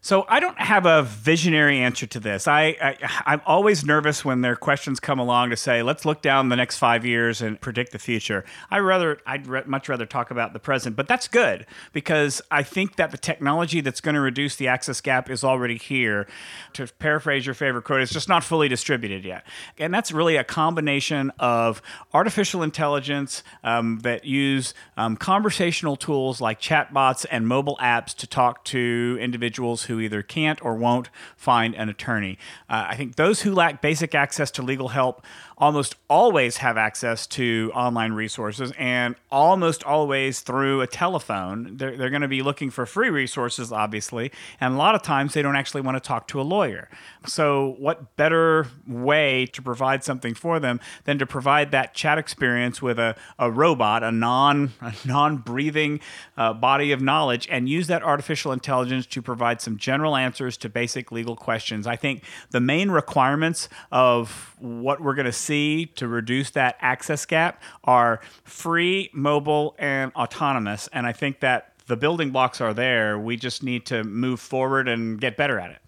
So 0.03 0.25
I 0.27 0.39
don't 0.39 0.59
have 0.59 0.87
a 0.87 1.03
visionary 1.03 1.77
answer 1.77 2.07
to 2.07 2.19
this. 2.19 2.47
I, 2.47 2.97
I 3.23 3.33
am 3.33 3.41
always 3.45 3.85
nervous 3.85 4.25
when 4.25 4.41
their 4.41 4.55
questions 4.55 4.99
come 4.99 5.19
along 5.19 5.51
to 5.51 5.55
say, 5.55 5.83
let's 5.83 6.05
look 6.05 6.23
down 6.23 6.49
the 6.49 6.55
next 6.55 6.79
five 6.79 7.05
years 7.05 7.39
and 7.39 7.61
predict 7.61 7.91
the 7.91 7.99
future. 7.99 8.43
I 8.71 8.79
rather 8.79 9.19
I'd 9.27 9.45
re- 9.45 9.61
much 9.67 9.89
rather 9.89 10.07
talk 10.07 10.31
about 10.31 10.53
the 10.53 10.59
present, 10.59 10.95
but 10.95 11.07
that's 11.07 11.27
good 11.27 11.67
because 11.93 12.41
I 12.49 12.63
think 12.63 12.95
that 12.95 13.11
the 13.11 13.17
technology 13.19 13.79
that's 13.79 14.01
going 14.01 14.15
to 14.15 14.21
reduce 14.21 14.55
the 14.55 14.67
access 14.67 15.01
gap 15.01 15.29
is 15.29 15.43
already 15.43 15.77
here. 15.77 16.25
To 16.73 16.87
paraphrase 16.97 17.45
your 17.45 17.53
favorite 17.53 17.83
quote, 17.83 18.01
it's 18.01 18.11
just 18.11 18.27
not 18.27 18.43
fully 18.43 18.67
distributed 18.67 19.23
yet, 19.23 19.45
and 19.77 19.93
that's 19.93 20.11
really 20.11 20.35
a 20.35 20.43
combination 20.43 21.31
of 21.37 21.79
artificial 22.11 22.63
intelligence 22.63 23.43
um, 23.63 23.99
that 23.99 24.25
use 24.25 24.73
um, 24.97 25.15
conversational 25.15 25.95
tools 25.95 26.41
like 26.41 26.59
chatbots 26.59 27.23
and 27.29 27.47
mobile 27.47 27.77
apps 27.79 28.15
to 28.15 28.25
talk 28.25 28.65
to 28.65 29.19
individuals 29.21 29.83
who 29.91 29.99
either 29.99 30.23
can't 30.23 30.63
or 30.63 30.75
won't 30.75 31.09
find 31.35 31.75
an 31.75 31.89
attorney. 31.89 32.37
Uh, 32.69 32.85
I 32.89 32.95
think 32.95 33.17
those 33.17 33.41
who 33.41 33.53
lack 33.53 33.81
basic 33.81 34.15
access 34.15 34.49
to 34.51 34.61
legal 34.61 34.87
help 34.87 35.25
almost 35.61 35.95
always 36.09 36.57
have 36.57 36.75
access 36.75 37.27
to 37.27 37.71
online 37.75 38.13
resources 38.13 38.73
and 38.79 39.15
almost 39.31 39.83
always 39.83 40.39
through 40.39 40.81
a 40.81 40.87
telephone. 40.87 41.77
They're, 41.77 41.95
they're 41.95 42.09
going 42.09 42.23
to 42.23 42.27
be 42.27 42.41
looking 42.41 42.71
for 42.71 42.87
free 42.87 43.11
resources, 43.11 43.71
obviously, 43.71 44.31
and 44.59 44.73
a 44.73 44.77
lot 44.77 44.95
of 44.95 45.03
times 45.03 45.35
they 45.35 45.43
don't 45.43 45.55
actually 45.55 45.81
want 45.81 45.97
to 45.97 46.05
talk 46.05 46.27
to 46.29 46.41
a 46.41 46.43
lawyer. 46.43 46.89
So, 47.27 47.75
what 47.77 48.17
better 48.17 48.67
way 48.87 49.45
to 49.53 49.61
provide 49.61 50.03
something 50.03 50.33
for 50.33 50.59
them 50.59 50.79
than 51.03 51.19
to 51.19 51.27
provide 51.27 51.69
that 51.71 51.93
chat 51.93 52.17
experience 52.17 52.81
with 52.81 52.97
a, 52.97 53.15
a 53.37 53.51
robot, 53.51 54.03
a 54.03 54.11
non 54.11 54.73
a 54.81 54.93
non 55.05 55.37
breathing 55.37 55.99
uh, 56.37 56.53
body 56.53 56.91
of 56.91 57.01
knowledge, 57.01 57.47
and 57.51 57.69
use 57.69 57.85
that 57.85 58.01
artificial 58.01 58.51
intelligence 58.51 59.05
to 59.05 59.21
provide 59.21 59.61
some 59.61 59.77
general 59.77 60.15
answers 60.15 60.57
to 60.57 60.69
basic 60.69 61.11
legal 61.11 61.35
questions? 61.35 61.85
I 61.85 61.97
think 61.97 62.23
the 62.49 62.59
main 62.59 62.89
requirements 62.89 63.69
of 63.91 64.55
what 64.57 65.01
we're 65.01 65.13
going 65.13 65.25
to 65.25 65.31
see 65.31 65.50
to 65.95 66.07
reduce 66.07 66.51
that 66.51 66.77
access 66.79 67.25
gap 67.25 67.61
are 67.83 68.21
free, 68.43 69.09
mobile, 69.13 69.75
and 69.77 70.11
autonomous. 70.13 70.89
And 70.93 71.05
I 71.05 71.13
think 71.13 71.39
that 71.41 71.73
the 71.87 71.97
building 71.97 72.31
blocks 72.31 72.61
are 72.61 72.73
there. 72.73 73.19
We 73.19 73.37
just 73.37 73.63
need 73.63 73.85
to 73.87 74.03
move 74.03 74.39
forward 74.39 74.87
and 74.87 75.19
get 75.19 75.35
better 75.37 75.59
at 75.59 75.71
it. 75.71 75.81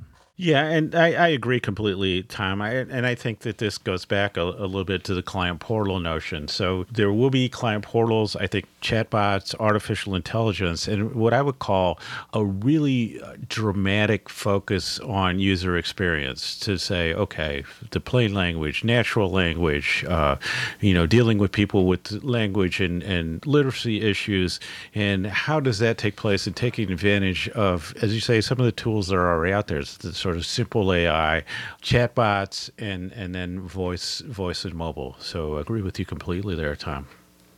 Yeah, 0.43 0.65
and 0.65 0.93
I, 0.93 1.13
I 1.13 1.27
agree 1.29 1.61
completely, 1.61 2.23
Tom. 2.23 2.61
I, 2.61 2.71
and 2.71 3.05
I 3.05 3.15
think 3.15 3.39
that 3.39 3.59
this 3.59 3.77
goes 3.77 4.03
back 4.03 4.35
a, 4.35 4.41
a, 4.41 4.67
little 4.67 4.83
bit 4.83 5.05
to 5.05 5.13
the 5.13 5.23
client 5.23 5.61
portal 5.61 6.01
notion. 6.01 6.49
So 6.49 6.85
there 6.91 7.13
will 7.13 7.29
be 7.29 7.47
client 7.47 7.85
portals, 7.85 8.35
I 8.35 8.47
think 8.47 8.65
chatbots, 8.81 9.55
artificial 9.57 10.15
intelligence, 10.15 10.85
and 10.85 11.15
what 11.15 11.33
I 11.33 11.41
would 11.41 11.59
call 11.59 11.97
a 12.33 12.43
really 12.43 13.21
uh, 13.21 13.35
dramatic 13.47 14.27
focus 14.27 14.99
on 14.99 15.39
user 15.39 15.77
experience 15.77 16.59
to 16.59 16.77
say, 16.77 17.13
okay, 17.13 17.63
the 17.91 18.01
plain 18.01 18.33
language, 18.33 18.83
natural 18.83 19.31
language, 19.31 20.03
uh, 20.09 20.35
you 20.81 20.93
know, 20.93 21.07
dealing 21.07 21.37
with 21.37 21.53
people 21.53 21.85
with 21.85 22.21
language 22.21 22.81
and, 22.81 23.01
and 23.03 23.47
literacy 23.47 24.01
issues, 24.01 24.59
and 24.93 25.25
how 25.25 25.61
does 25.61 25.79
that 25.79 25.97
take 25.97 26.17
place 26.17 26.45
and 26.45 26.53
taking 26.53 26.91
advantage 26.91 27.47
of, 27.51 27.93
as 28.01 28.13
you 28.13 28.19
say, 28.19 28.41
some 28.41 28.59
of 28.59 28.65
the 28.65 28.73
tools 28.73 29.07
that 29.07 29.15
are 29.15 29.31
already 29.31 29.53
out 29.53 29.67
there 29.67 29.81
sort 29.83 30.32
of 30.35 30.45
simple 30.45 30.93
AI, 30.93 31.43
chatbots, 31.81 32.69
and 32.77 33.11
and 33.11 33.33
then 33.33 33.61
voice 33.61 34.19
voice 34.21 34.65
and 34.65 34.73
mobile. 34.75 35.15
So 35.19 35.57
I 35.57 35.61
agree 35.61 35.81
with 35.81 35.99
you 35.99 36.05
completely 36.05 36.55
there, 36.55 36.75
Tom. 36.75 37.07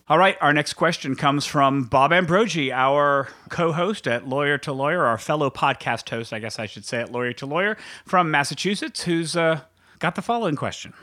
All 0.08 0.20
right, 0.20 0.38
our 0.40 0.54
next 0.54 0.74
question 0.74 1.16
comes 1.16 1.48
from 1.48 1.86
Bob 1.86 2.12
Ambrogi, 2.12 2.72
our 2.72 3.28
co 3.50 3.72
host 3.72 4.08
at 4.08 4.28
Lawyer 4.28 4.60
to 4.60 4.72
Lawyer, 4.72 5.04
our 5.04 5.18
fellow 5.18 5.50
podcast 5.50 6.08
host, 6.10 6.32
I 6.32 6.38
guess 6.38 6.60
I 6.60 6.68
should 6.68 6.86
say, 6.86 7.02
at 7.02 7.12
Lawyer 7.12 7.34
to 7.34 7.48
Lawyer 7.48 7.76
from 8.06 8.30
Massachusetts, 8.30 9.04
who's 9.04 9.36
uh, 9.36 9.62
got 9.98 10.14
the 10.14 10.22
following 10.22 10.56
question. 10.56 10.94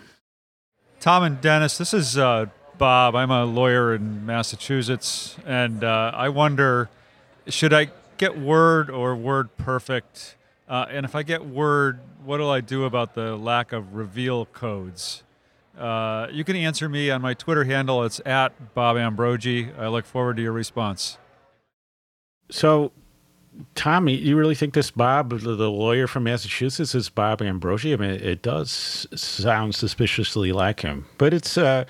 Tom 1.01 1.25
and 1.25 1.41
Dennis, 1.41 1.79
this 1.79 1.93
is 1.93 2.17
uh, 2.17 2.47
Bob. 2.79 3.17
I'm 3.17 3.33
a 3.33 3.45
lawyer 3.45 3.93
in 3.93 4.25
Massachusetts, 4.25 5.37
and 5.45 5.83
uh, 5.83 6.13
I 6.15 6.29
wonder 6.29 6.89
should 7.49 7.73
I 7.73 7.89
get 8.19 8.39
Word 8.39 8.89
or 8.89 9.17
Word 9.17 9.57
Perfect 9.57 10.37
uh, 10.73 10.87
and 10.89 11.05
if 11.05 11.15
I 11.15 11.23
get 11.23 11.45
word, 11.45 12.01
what 12.25 12.39
do 12.39 12.49
I 12.49 12.63
do 12.63 12.85
about 12.85 13.15
the 13.15 13.37
lack 13.37 13.73
of 13.73 13.95
reveal 13.95 14.47
codes? 14.47 15.23
Uh, 15.79 16.29
you 16.33 16.45
can 16.45 16.57
answer 16.57 16.89
me 16.89 17.11
on 17.11 17.21
my 17.21 17.35
Twitter 17.35 17.65
handle. 17.65 18.03
It's 18.05 18.23
at 18.25 18.73
Bob 18.73 18.97
Ambrogi. 18.97 19.79
I 19.79 19.89
look 19.89 20.07
forward 20.07 20.37
to 20.37 20.43
your 20.43 20.53
response. 20.53 21.19
So, 22.51 22.91
Tommy, 23.75 24.15
you 24.15 24.35
really 24.35 24.55
think 24.55 24.73
this 24.73 24.91
Bob, 24.91 25.39
the 25.41 25.71
lawyer 25.71 26.07
from 26.07 26.25
Massachusetts, 26.25 26.95
is 26.95 27.11
Bob 27.11 27.43
Ambrogi? 27.43 27.93
I 27.93 27.97
mean, 27.97 28.11
it 28.13 28.41
does 28.41 29.07
sound 29.15 29.75
suspiciously 29.75 30.53
like 30.53 30.81
him, 30.81 31.05
but 31.19 31.35
it's 31.35 31.59
uh, 31.59 31.85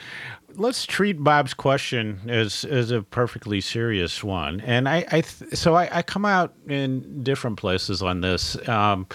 let's 0.57 0.87
treat 0.87 1.23
Bob's 1.23 1.55
question 1.55 2.21
as 2.29 2.65
as 2.65 2.91
a 2.91 3.03
perfectly 3.03 3.61
serious 3.61 4.23
one. 4.23 4.61
And 4.61 4.89
I, 4.89 5.05
I 5.11 5.21
th- 5.23 5.55
so 5.55 5.75
I, 5.75 5.89
I, 5.91 6.03
come 6.03 6.25
out 6.25 6.55
in 6.69 7.23
different 7.23 7.57
places 7.57 8.03
on 8.03 8.21
this. 8.21 8.57
Um, 8.69 9.07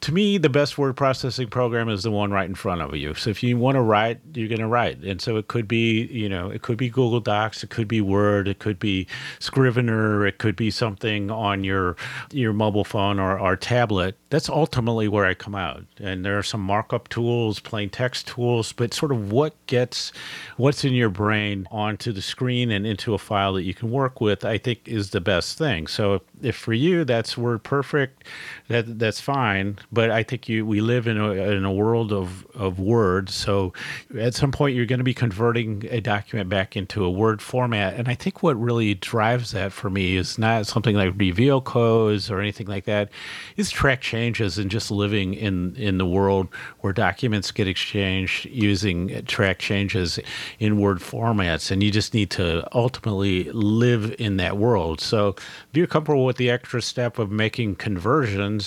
to 0.00 0.12
me, 0.12 0.38
the 0.38 0.48
best 0.48 0.78
word 0.78 0.96
processing 0.96 1.48
program 1.48 1.88
is 1.88 2.02
the 2.02 2.10
one 2.10 2.30
right 2.32 2.48
in 2.48 2.54
front 2.54 2.82
of 2.82 2.94
you. 2.94 3.14
So 3.14 3.30
if 3.30 3.42
you 3.42 3.56
want 3.56 3.76
to 3.76 3.82
write, 3.82 4.20
you're 4.34 4.48
going 4.48 4.60
to 4.60 4.66
write. 4.66 4.98
And 5.02 5.20
so 5.20 5.36
it 5.36 5.48
could 5.48 5.68
be, 5.68 6.06
you 6.06 6.28
know, 6.28 6.50
it 6.50 6.62
could 6.62 6.76
be 6.76 6.88
Google 6.88 7.20
Docs, 7.20 7.62
it 7.62 7.70
could 7.70 7.88
be 7.88 8.00
Word, 8.00 8.48
it 8.48 8.58
could 8.58 8.78
be 8.78 9.06
Scrivener, 9.38 10.26
it 10.26 10.38
could 10.38 10.56
be 10.56 10.70
something 10.70 11.30
on 11.30 11.64
your 11.64 11.96
your 12.32 12.52
mobile 12.52 12.84
phone 12.84 13.18
or, 13.18 13.38
or 13.38 13.56
tablet. 13.56 14.16
That's 14.30 14.48
ultimately 14.48 15.08
where 15.08 15.26
I 15.26 15.34
come 15.34 15.54
out. 15.54 15.84
And 15.98 16.24
there 16.24 16.38
are 16.38 16.42
some 16.42 16.60
markup 16.60 17.08
tools, 17.08 17.60
plain 17.60 17.90
text 17.90 18.26
tools, 18.26 18.72
but 18.72 18.94
sort 18.94 19.12
of 19.12 19.32
what 19.32 19.54
gets 19.66 20.12
what's 20.56 20.79
in 20.84 20.94
your 20.94 21.08
brain 21.08 21.66
onto 21.70 22.12
the 22.12 22.22
screen 22.22 22.70
and 22.70 22.86
into 22.86 23.14
a 23.14 23.18
file 23.18 23.52
that 23.54 23.62
you 23.62 23.74
can 23.74 23.90
work 23.90 24.20
with, 24.20 24.44
I 24.44 24.58
think 24.58 24.86
is 24.86 25.10
the 25.10 25.20
best 25.20 25.58
thing. 25.58 25.86
So 25.86 26.22
if 26.42 26.56
for 26.56 26.72
you 26.72 27.04
that's 27.04 27.36
word 27.36 27.62
perfect, 27.62 28.24
that 28.70 29.00
that's 29.00 29.20
fine. 29.20 29.78
But 29.90 30.12
I 30.12 30.22
think 30.22 30.48
you 30.48 30.64
we 30.64 30.80
live 30.80 31.08
in 31.08 31.18
a 31.18 31.32
in 31.32 31.64
a 31.64 31.72
world 31.72 32.12
of 32.12 32.46
of 32.54 32.78
words. 32.78 33.34
So 33.34 33.72
at 34.16 34.34
some 34.34 34.52
point 34.52 34.76
you're 34.76 34.86
going 34.86 35.00
to 35.00 35.04
be 35.04 35.12
converting 35.12 35.86
a 35.90 36.00
document 36.00 36.48
back 36.48 36.76
into 36.76 37.04
a 37.04 37.10
word 37.10 37.42
format. 37.42 37.94
And 37.94 38.06
I 38.06 38.14
think 38.14 38.44
what 38.44 38.58
really 38.58 38.94
drives 38.94 39.50
that 39.50 39.72
for 39.72 39.90
me 39.90 40.16
is 40.16 40.38
not 40.38 40.68
something 40.68 40.94
like 40.94 41.14
reveal 41.16 41.60
codes 41.60 42.30
or 42.30 42.40
anything 42.40 42.68
like 42.68 42.84
that. 42.84 43.10
Is 43.56 43.70
track 43.70 44.00
changes 44.00 44.56
and 44.56 44.70
just 44.70 44.92
living 44.92 45.34
in 45.34 45.74
in 45.74 45.98
the 45.98 46.06
world 46.06 46.46
where 46.80 46.92
documents 46.92 47.50
get 47.50 47.66
exchanged 47.66 48.46
using 48.46 49.24
track 49.26 49.58
changes 49.58 50.20
in 50.60 50.80
word 50.80 50.98
formats. 50.98 51.72
And 51.72 51.82
you 51.82 51.90
just 51.90 52.14
need 52.14 52.30
to 52.30 52.68
ultimately 52.72 53.50
live 53.50 54.14
in 54.20 54.36
that 54.36 54.58
world. 54.58 55.00
So 55.00 55.30
if 55.30 55.70
you're 55.72 55.88
comfortable 55.88 56.24
with 56.24 56.36
the 56.36 56.50
extra 56.50 56.80
step 56.80 57.18
of 57.18 57.32
making 57.32 57.74
conversions, 57.74 58.59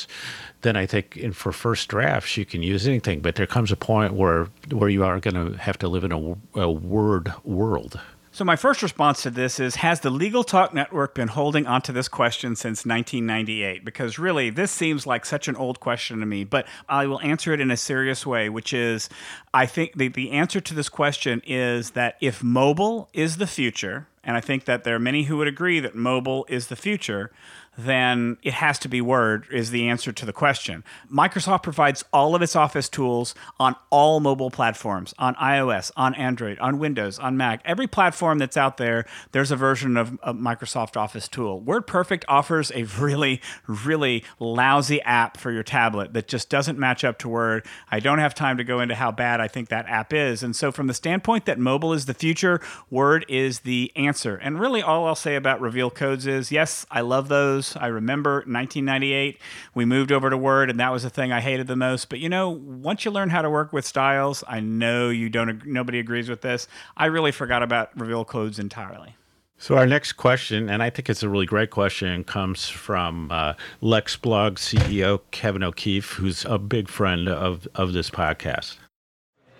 then 0.62 0.76
I 0.76 0.86
think 0.86 1.18
in, 1.18 1.34
for 1.34 1.52
first 1.52 1.90
drafts 1.90 2.38
you 2.38 2.46
can 2.46 2.64
use 2.64 2.88
anything. 2.88 3.22
But 3.22 3.36
there 3.36 3.48
comes 3.48 3.72
a 3.72 3.78
point 3.78 4.14
where 4.14 4.48
where 4.72 4.90
you 4.90 5.04
are 5.04 5.20
going 5.20 5.36
to 5.36 5.58
have 5.58 5.78
to 5.80 5.88
live 5.88 6.04
in 6.04 6.12
a, 6.12 6.60
a 6.60 6.70
word 6.72 7.34
world. 7.44 8.00
So, 8.36 8.44
my 8.44 8.56
first 8.56 8.82
response 8.82 9.22
to 9.22 9.30
this 9.30 9.60
is 9.60 9.76
Has 9.76 10.00
the 10.00 10.10
Legal 10.10 10.44
Talk 10.44 10.74
Network 10.74 11.14
been 11.14 11.28
holding 11.28 11.68
onto 11.68 11.94
this 11.94 12.08
question 12.08 12.56
since 12.56 12.84
1998? 12.84 13.86
Because 13.86 14.18
really, 14.18 14.50
this 14.50 14.72
seems 14.72 15.06
like 15.06 15.24
such 15.24 15.48
an 15.48 15.56
old 15.56 15.80
question 15.80 16.20
to 16.20 16.26
me, 16.26 16.44
but 16.44 16.66
I 16.90 17.06
will 17.06 17.22
answer 17.22 17.54
it 17.54 17.62
in 17.62 17.70
a 17.70 17.78
serious 17.78 18.26
way, 18.26 18.50
which 18.50 18.74
is 18.74 19.08
I 19.54 19.68
think 19.68 19.94
the, 19.96 20.08
the 20.08 20.32
answer 20.32 20.60
to 20.62 20.74
this 20.74 20.90
question 20.90 21.44
is 21.46 21.92
that 21.92 22.18
if 22.22 22.42
mobile 22.42 23.08
is 23.14 23.38
the 23.38 23.46
future, 23.46 24.08
and 24.24 24.36
I 24.36 24.42
think 24.42 24.66
that 24.66 24.84
there 24.84 24.96
are 24.96 25.00
many 25.00 25.26
who 25.26 25.38
would 25.38 25.48
agree 25.48 25.80
that 25.82 25.94
mobile 25.94 26.48
is 26.50 26.68
the 26.68 26.76
future, 26.76 27.32
then 27.77 28.38
it 28.44 28.53
has 28.53 28.80
to 28.80 28.88
be 28.88 29.01
Word, 29.01 29.48
is 29.51 29.72
the 29.72 29.89
answer 29.89 30.12
to 30.12 30.25
the 30.25 30.34
question. 30.34 30.84
Microsoft 31.12 31.63
provides 31.63 32.03
all 32.13 32.36
of 32.36 32.42
its 32.42 32.56
Office 32.56 32.89
tools 32.89 33.34
on 33.60 33.75
all 33.89 34.20
mobile 34.20 34.51
platforms 34.51 35.13
on 35.18 35.36
iOS, 35.36 35.92
on 35.96 36.13
Android, 36.15 36.60
on 36.60 36.80
Windows, 36.80 37.20
on 37.20 37.38
Mac. 37.38 37.62
Every 37.65 37.88
platform 37.88 38.38
that's 38.38 38.58
out 38.58 38.77
there, 38.77 39.06
there's 39.32 39.51
a 39.51 39.56
version 39.56 39.98
of 39.98 40.20
a 40.24 40.34
Microsoft 40.34 40.98
Office 40.98 41.27
tool. 41.27 41.62
WordPerfect 41.62 42.24
offers 42.27 42.72
a 42.75 42.84
really, 43.00 43.42
really 43.68 44.24
lousy 44.39 45.01
app 45.01 45.38
for 45.38 45.51
your 45.51 45.63
tablet 45.63 46.13
that 46.13 46.27
just 46.27 46.50
doesn't 46.50 46.77
match 46.77 47.03
up 47.03 47.18
to 47.20 47.30
Word. 47.30 47.65
I 47.92 48.00
don't 48.00 48.20
have 48.20 48.36
time 48.36 48.58
to 48.58 48.63
go 48.63 48.80
into 48.80 48.96
how 48.96 49.12
bad 49.12 49.42
I 49.42 49.48
think 49.48 49.70
that 49.70 49.88
app 49.88 50.13
is. 50.13 50.44
And 50.44 50.56
so, 50.56 50.72
from 50.72 50.88
the 50.88 50.94
standpoint 50.94 51.46
that 51.46 51.60
mobile 51.60 51.94
is 51.94 52.06
the 52.06 52.13
future, 52.13 52.62
Word 52.89 53.25
is 53.27 53.62
the 53.62 53.92
answer. 53.96 54.36
And 54.36 54.60
really, 54.60 54.82
all 54.82 55.08
I'll 55.08 55.15
say 55.15 55.36
about 55.36 55.62
reveal 55.62 55.89
codes 55.89 56.27
is 56.27 56.51
yes, 56.51 56.86
I 56.92 57.01
love 57.01 57.30
those. 57.30 57.62
I 57.75 57.88
remember 57.88 58.36
1998, 58.46 59.39
we 59.74 59.86
moved 59.86 60.12
over 60.12 60.29
to 60.29 60.38
Word, 60.38 60.70
and 60.70 60.79
that 60.79 60.91
was 60.91 61.03
the 61.03 61.10
thing 61.10 61.32
I 61.32 61.41
hated 61.41 61.67
the 61.67 61.75
most. 61.75 62.10
But 62.10 62.20
you 62.20 62.29
know, 62.29 62.50
once 62.50 63.05
you 63.05 63.12
learn 63.12 63.29
how 63.29 63.41
to 63.41 63.50
work 63.50 63.74
with 63.74 63.86
styles, 63.86 64.43
I 64.48 64.60
know 64.60 65.10
you 65.10 65.29
don't. 65.29 65.65
Nobody 65.65 66.00
agrees 66.00 66.29
with 66.29 66.41
this. 66.41 66.67
I 66.98 67.05
really 67.05 67.32
forgot 67.32 67.63
about 67.63 67.98
reveal 68.00 68.25
codes 68.25 68.60
entirely. 68.60 69.15
So 69.58 69.77
our 69.77 69.86
next 69.86 70.13
question, 70.13 70.70
and 70.70 70.84
I 70.84 70.89
think 70.89 71.10
it's 71.10 71.24
a 71.24 71.29
really 71.29 71.46
great 71.46 71.70
question, 71.70 72.25
comes 72.25 72.67
from 72.67 73.32
uh, 73.32 73.53
LexBlog 73.82 74.55
CEO 74.55 75.22
Kevin 75.32 75.63
O'Keefe, 75.63 76.12
who's 76.13 76.43
a 76.46 76.60
big 76.60 76.89
friend 76.89 77.29
of 77.29 77.67
of 77.75 77.93
this 77.93 78.10
podcast. 78.10 78.77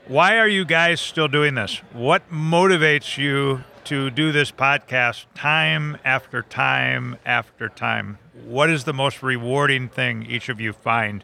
Why 0.07 0.38
are 0.38 0.48
you 0.50 0.65
guys 0.65 1.00
still 1.00 1.29
doing 1.29 1.55
this? 1.55 1.77
What 1.93 2.29
motivates 2.29 3.17
you 3.17 3.63
to 3.86 4.10
do 4.10 4.32
this 4.32 4.52
podcast 4.52 5.25
time 5.36 5.98
after 6.06 6.42
time 6.42 7.18
after 7.25 7.70
time. 7.70 8.18
What 8.46 8.70
is 8.70 8.86
the 8.86 8.94
most 8.94 9.22
rewarding 9.22 9.90
thing 9.90 10.25
each 10.25 10.50
of 10.50 10.62
you 10.62 10.74
find 10.74 11.24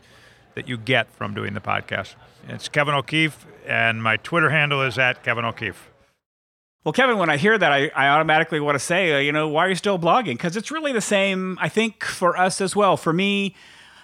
that 0.56 0.68
you 0.68 0.78
get 0.78 1.12
from 1.12 1.34
doing 1.34 1.54
the 1.54 1.62
podcast? 1.62 2.16
It's 2.48 2.68
Kevin 2.68 2.94
O'Keefe, 2.94 3.46
and 3.66 4.04
my 4.04 4.18
Twitter 4.18 4.50
handle 4.50 4.82
is 4.82 4.98
at 4.98 5.24
Kevin 5.24 5.46
O'Keefe. 5.46 5.90
Well, 6.84 6.94
Kevin, 6.94 7.18
when 7.18 7.30
I 7.30 7.38
hear 7.38 7.58
that, 7.58 7.72
I, 7.72 7.90
I 7.96 8.10
automatically 8.10 8.60
want 8.60 8.76
to 8.76 8.80
say, 8.80 9.14
uh, 9.14 9.20
you 9.20 9.32
know, 9.32 9.48
why 9.48 9.66
are 9.66 9.70
you 9.70 9.76
still 9.76 10.00
blogging? 10.00 10.34
Because 10.34 10.58
it's 10.58 10.72
really 10.72 10.92
the 10.92 11.02
same, 11.02 11.58
I 11.62 11.70
think, 11.70 12.04
for 12.04 12.38
us 12.38 12.62
as 12.62 12.76
well. 12.76 12.98
For 12.98 13.14
me, 13.14 13.56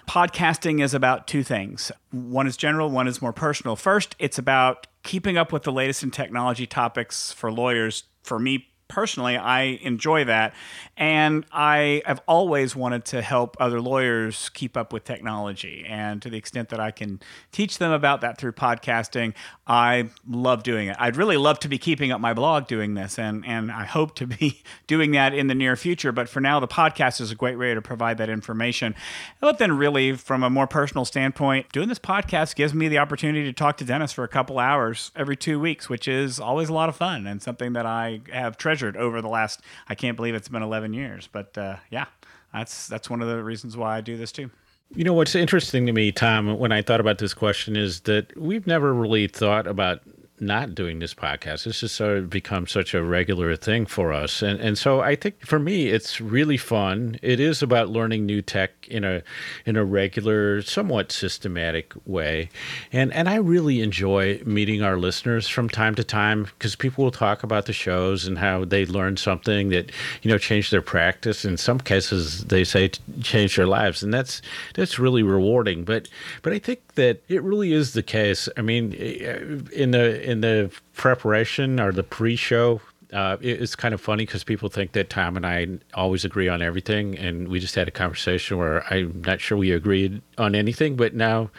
podcasting 0.06 0.82
is 0.82 0.94
about 0.94 1.26
two 1.26 1.42
things 1.42 1.90
one 2.10 2.46
is 2.46 2.56
general, 2.56 2.90
one 2.90 3.08
is 3.08 3.20
more 3.20 3.32
personal. 3.32 3.76
First, 3.76 4.16
it's 4.18 4.38
about 4.38 4.86
keeping 5.02 5.36
up 5.36 5.52
with 5.52 5.62
the 5.62 5.72
latest 5.72 6.02
in 6.02 6.10
technology 6.10 6.66
topics 6.66 7.32
for 7.32 7.52
lawyers. 7.52 8.04
For 8.26 8.40
me 8.40 8.66
personally, 8.88 9.36
I 9.36 9.62
enjoy 9.82 10.24
that. 10.24 10.54
And 10.96 11.44
I 11.52 12.02
have 12.06 12.22
always 12.26 12.74
wanted 12.74 13.04
to 13.06 13.20
help 13.20 13.56
other 13.60 13.80
lawyers 13.80 14.48
keep 14.50 14.76
up 14.76 14.92
with 14.92 15.04
technology. 15.04 15.84
And 15.86 16.22
to 16.22 16.30
the 16.30 16.38
extent 16.38 16.70
that 16.70 16.80
I 16.80 16.90
can 16.90 17.20
teach 17.52 17.78
them 17.78 17.92
about 17.92 18.22
that 18.22 18.38
through 18.38 18.52
podcasting, 18.52 19.34
I 19.66 20.10
love 20.26 20.62
doing 20.62 20.88
it. 20.88 20.96
I'd 20.98 21.16
really 21.16 21.36
love 21.36 21.58
to 21.60 21.68
be 21.68 21.78
keeping 21.78 22.12
up 22.12 22.20
my 22.20 22.32
blog 22.32 22.66
doing 22.66 22.94
this. 22.94 23.18
And, 23.18 23.44
and 23.46 23.70
I 23.70 23.84
hope 23.84 24.14
to 24.16 24.26
be 24.26 24.62
doing 24.86 25.10
that 25.12 25.34
in 25.34 25.48
the 25.48 25.54
near 25.54 25.76
future. 25.76 26.12
But 26.12 26.28
for 26.28 26.40
now, 26.40 26.60
the 26.60 26.68
podcast 26.68 27.20
is 27.20 27.30
a 27.30 27.34
great 27.34 27.58
way 27.58 27.74
to 27.74 27.82
provide 27.82 28.18
that 28.18 28.30
information. 28.30 28.94
But 29.40 29.58
then, 29.58 29.76
really, 29.76 30.14
from 30.14 30.42
a 30.42 30.50
more 30.50 30.66
personal 30.66 31.04
standpoint, 31.04 31.70
doing 31.72 31.88
this 31.88 31.98
podcast 31.98 32.56
gives 32.56 32.72
me 32.72 32.88
the 32.88 32.98
opportunity 32.98 33.44
to 33.44 33.52
talk 33.52 33.76
to 33.78 33.84
Dennis 33.84 34.12
for 34.12 34.24
a 34.24 34.28
couple 34.28 34.58
hours 34.58 35.10
every 35.16 35.36
two 35.36 35.60
weeks, 35.60 35.88
which 35.88 36.08
is 36.08 36.40
always 36.40 36.68
a 36.68 36.72
lot 36.72 36.88
of 36.88 36.96
fun 36.96 37.26
and 37.26 37.42
something 37.42 37.72
that 37.74 37.84
I 37.84 38.20
have 38.32 38.56
treasured 38.56 38.75
over 38.82 39.22
the 39.22 39.28
last, 39.28 39.60
I 39.88 39.94
can't 39.94 40.16
believe 40.16 40.34
it's 40.34 40.48
been 40.48 40.62
11 40.62 40.92
years. 40.92 41.28
But 41.30 41.56
uh, 41.56 41.76
yeah, 41.90 42.06
that's 42.52 42.86
that's 42.86 43.10
one 43.10 43.22
of 43.22 43.28
the 43.28 43.42
reasons 43.42 43.76
why 43.76 43.96
I 43.96 44.00
do 44.00 44.16
this 44.16 44.32
too. 44.32 44.50
You 44.94 45.04
know 45.04 45.14
what's 45.14 45.34
interesting 45.34 45.86
to 45.86 45.92
me, 45.92 46.12
Tom, 46.12 46.58
when 46.58 46.70
I 46.70 46.80
thought 46.80 47.00
about 47.00 47.18
this 47.18 47.34
question 47.34 47.76
is 47.76 48.00
that 48.02 48.36
we've 48.36 48.66
never 48.66 48.94
really 48.94 49.26
thought 49.26 49.66
about 49.66 50.00
not 50.40 50.74
doing 50.74 50.98
this 50.98 51.14
podcast. 51.14 51.64
This 51.64 51.80
has 51.80 51.92
sort 51.92 52.18
of 52.18 52.30
become 52.30 52.66
such 52.66 52.94
a 52.94 53.02
regular 53.02 53.56
thing 53.56 53.86
for 53.86 54.12
us. 54.12 54.42
And 54.42 54.60
and 54.60 54.76
so 54.76 55.00
I 55.00 55.16
think 55.16 55.44
for 55.44 55.58
me 55.58 55.88
it's 55.88 56.20
really 56.20 56.56
fun. 56.56 57.18
It 57.22 57.40
is 57.40 57.62
about 57.62 57.88
learning 57.88 58.26
new 58.26 58.42
tech 58.42 58.86
in 58.88 59.04
a 59.04 59.22
in 59.64 59.76
a 59.76 59.84
regular, 59.84 60.62
somewhat 60.62 61.12
systematic 61.12 61.92
way. 62.04 62.50
And 62.92 63.12
and 63.12 63.28
I 63.28 63.36
really 63.36 63.80
enjoy 63.80 64.40
meeting 64.44 64.82
our 64.82 64.96
listeners 64.96 65.48
from 65.48 65.68
time 65.68 65.94
to 65.96 66.04
time 66.04 66.44
because 66.44 66.76
people 66.76 67.04
will 67.04 67.10
talk 67.10 67.42
about 67.42 67.66
the 67.66 67.72
shows 67.72 68.26
and 68.26 68.38
how 68.38 68.64
they 68.64 68.86
learned 68.86 69.18
something 69.18 69.70
that, 69.70 69.90
you 70.22 70.30
know, 70.30 70.38
changed 70.38 70.72
their 70.72 70.82
practice. 70.82 71.44
In 71.44 71.56
some 71.56 71.80
cases 71.80 72.44
they 72.44 72.64
say 72.64 72.90
changed 73.20 73.56
their 73.56 73.66
lives. 73.66 74.02
And 74.02 74.12
that's 74.12 74.42
that's 74.74 74.98
really 74.98 75.22
rewarding. 75.22 75.84
But 75.84 76.08
but 76.42 76.52
I 76.52 76.58
think 76.58 76.80
that 76.96 77.22
it 77.28 77.42
really 77.42 77.72
is 77.72 77.92
the 77.92 78.02
case. 78.02 78.48
I 78.56 78.62
mean, 78.62 78.92
in 78.92 79.92
the 79.92 80.30
in 80.30 80.40
the 80.40 80.70
preparation 80.94 81.80
or 81.80 81.92
the 81.92 82.02
pre-show, 82.02 82.80
uh, 83.12 83.36
it's 83.40 83.76
kind 83.76 83.94
of 83.94 84.00
funny 84.00 84.26
because 84.26 84.42
people 84.42 84.68
think 84.68 84.92
that 84.92 85.08
Tom 85.08 85.36
and 85.36 85.46
I 85.46 85.68
always 85.94 86.24
agree 86.24 86.48
on 86.48 86.60
everything, 86.60 87.16
and 87.16 87.48
we 87.48 87.60
just 87.60 87.74
had 87.74 87.86
a 87.86 87.92
conversation 87.92 88.58
where 88.58 88.84
I'm 88.92 89.22
not 89.24 89.40
sure 89.40 89.56
we 89.56 89.70
agreed 89.70 90.20
on 90.38 90.54
anything. 90.54 90.96
But 90.96 91.14
now, 91.14 91.50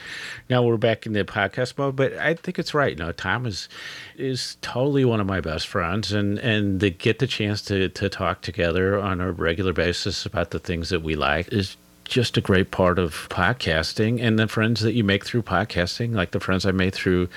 now 0.49 0.63
we're 0.63 0.77
back 0.77 1.05
in 1.05 1.13
the 1.13 1.23
podcast 1.23 1.77
mode. 1.77 1.95
But 1.95 2.13
I 2.13 2.33
think 2.33 2.59
it's 2.59 2.73
right. 2.73 2.97
No, 2.97 3.11
Tom 3.11 3.45
is 3.45 3.69
is 4.17 4.57
totally 4.61 5.05
one 5.05 5.21
of 5.21 5.27
my 5.27 5.39
best 5.39 5.67
friends, 5.67 6.11
and 6.11 6.37
and 6.39 6.79
to 6.81 6.89
get 6.89 7.19
the 7.19 7.27
chance 7.27 7.61
to 7.63 7.87
to 7.89 8.09
talk 8.09 8.41
together 8.41 8.99
on 8.99 9.21
a 9.21 9.31
regular 9.31 9.73
basis 9.73 10.25
about 10.25 10.51
the 10.51 10.59
things 10.59 10.89
that 10.89 11.01
we 11.01 11.15
like 11.15 11.51
is 11.53 11.77
just 12.07 12.37
a 12.37 12.41
great 12.41 12.71
part 12.71 12.97
of 12.97 13.27
podcasting 13.29 14.21
and 14.21 14.39
the 14.39 14.47
friends 14.47 14.81
that 14.81 14.93
you 14.93 15.03
make 15.03 15.25
through 15.25 15.41
podcasting 15.41 16.13
like 16.15 16.31
the 16.31 16.39
friends 16.39 16.65
i 16.65 16.71
made 16.71 16.93
through 16.93 17.27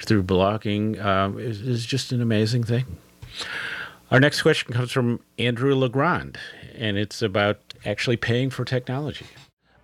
through 0.00 0.22
blogging 0.22 1.02
um, 1.04 1.38
is, 1.38 1.60
is 1.62 1.86
just 1.86 2.12
an 2.12 2.20
amazing 2.20 2.62
thing 2.62 2.84
our 4.10 4.20
next 4.20 4.42
question 4.42 4.72
comes 4.72 4.92
from 4.92 5.20
andrew 5.38 5.74
legrand 5.74 6.38
and 6.74 6.96
it's 6.96 7.22
about 7.22 7.58
actually 7.84 8.16
paying 8.16 8.50
for 8.50 8.64
technology 8.64 9.26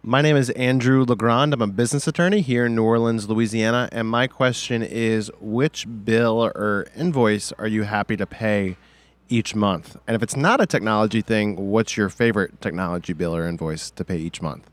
my 0.07 0.21
name 0.21 0.37
is 0.37 0.51
Andrew 0.51 1.03
Legrand. 1.03 1.55
I'm 1.55 1.63
a 1.63 1.67
business 1.67 2.07
attorney 2.07 2.43
here 2.43 2.67
in 2.67 2.75
New 2.75 2.85
Orleans, 2.85 3.27
Louisiana. 3.27 3.89
And 3.91 4.07
my 4.07 4.27
question 4.27 4.83
is 4.83 5.31
which 5.41 5.87
bill 6.05 6.45
or 6.55 6.87
invoice 6.95 7.53
are 7.53 7.67
you 7.67 7.85
happy 7.85 8.15
to 8.19 8.27
pay 8.27 8.77
each 9.29 9.55
month? 9.55 9.97
And 10.07 10.15
if 10.15 10.23
it's 10.23 10.37
not 10.37 10.61
a 10.61 10.67
technology 10.67 11.21
thing, 11.21 11.71
what's 11.71 11.97
your 11.97 12.09
favorite 12.09 12.61
technology 12.61 13.13
bill 13.13 13.35
or 13.35 13.47
invoice 13.47 13.91
to 13.91 14.05
pay 14.05 14.19
each 14.19 14.43
month? 14.43 14.71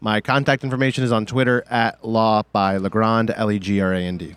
My 0.00 0.20
contact 0.20 0.62
information 0.62 1.02
is 1.02 1.10
on 1.10 1.26
Twitter 1.26 1.64
at 1.68 2.04
law 2.04 2.42
by 2.52 2.76
Legrand, 2.76 3.32
L 3.34 3.50
E 3.50 3.58
G 3.58 3.80
R 3.80 3.92
A 3.92 4.00
N 4.00 4.18
D. 4.18 4.36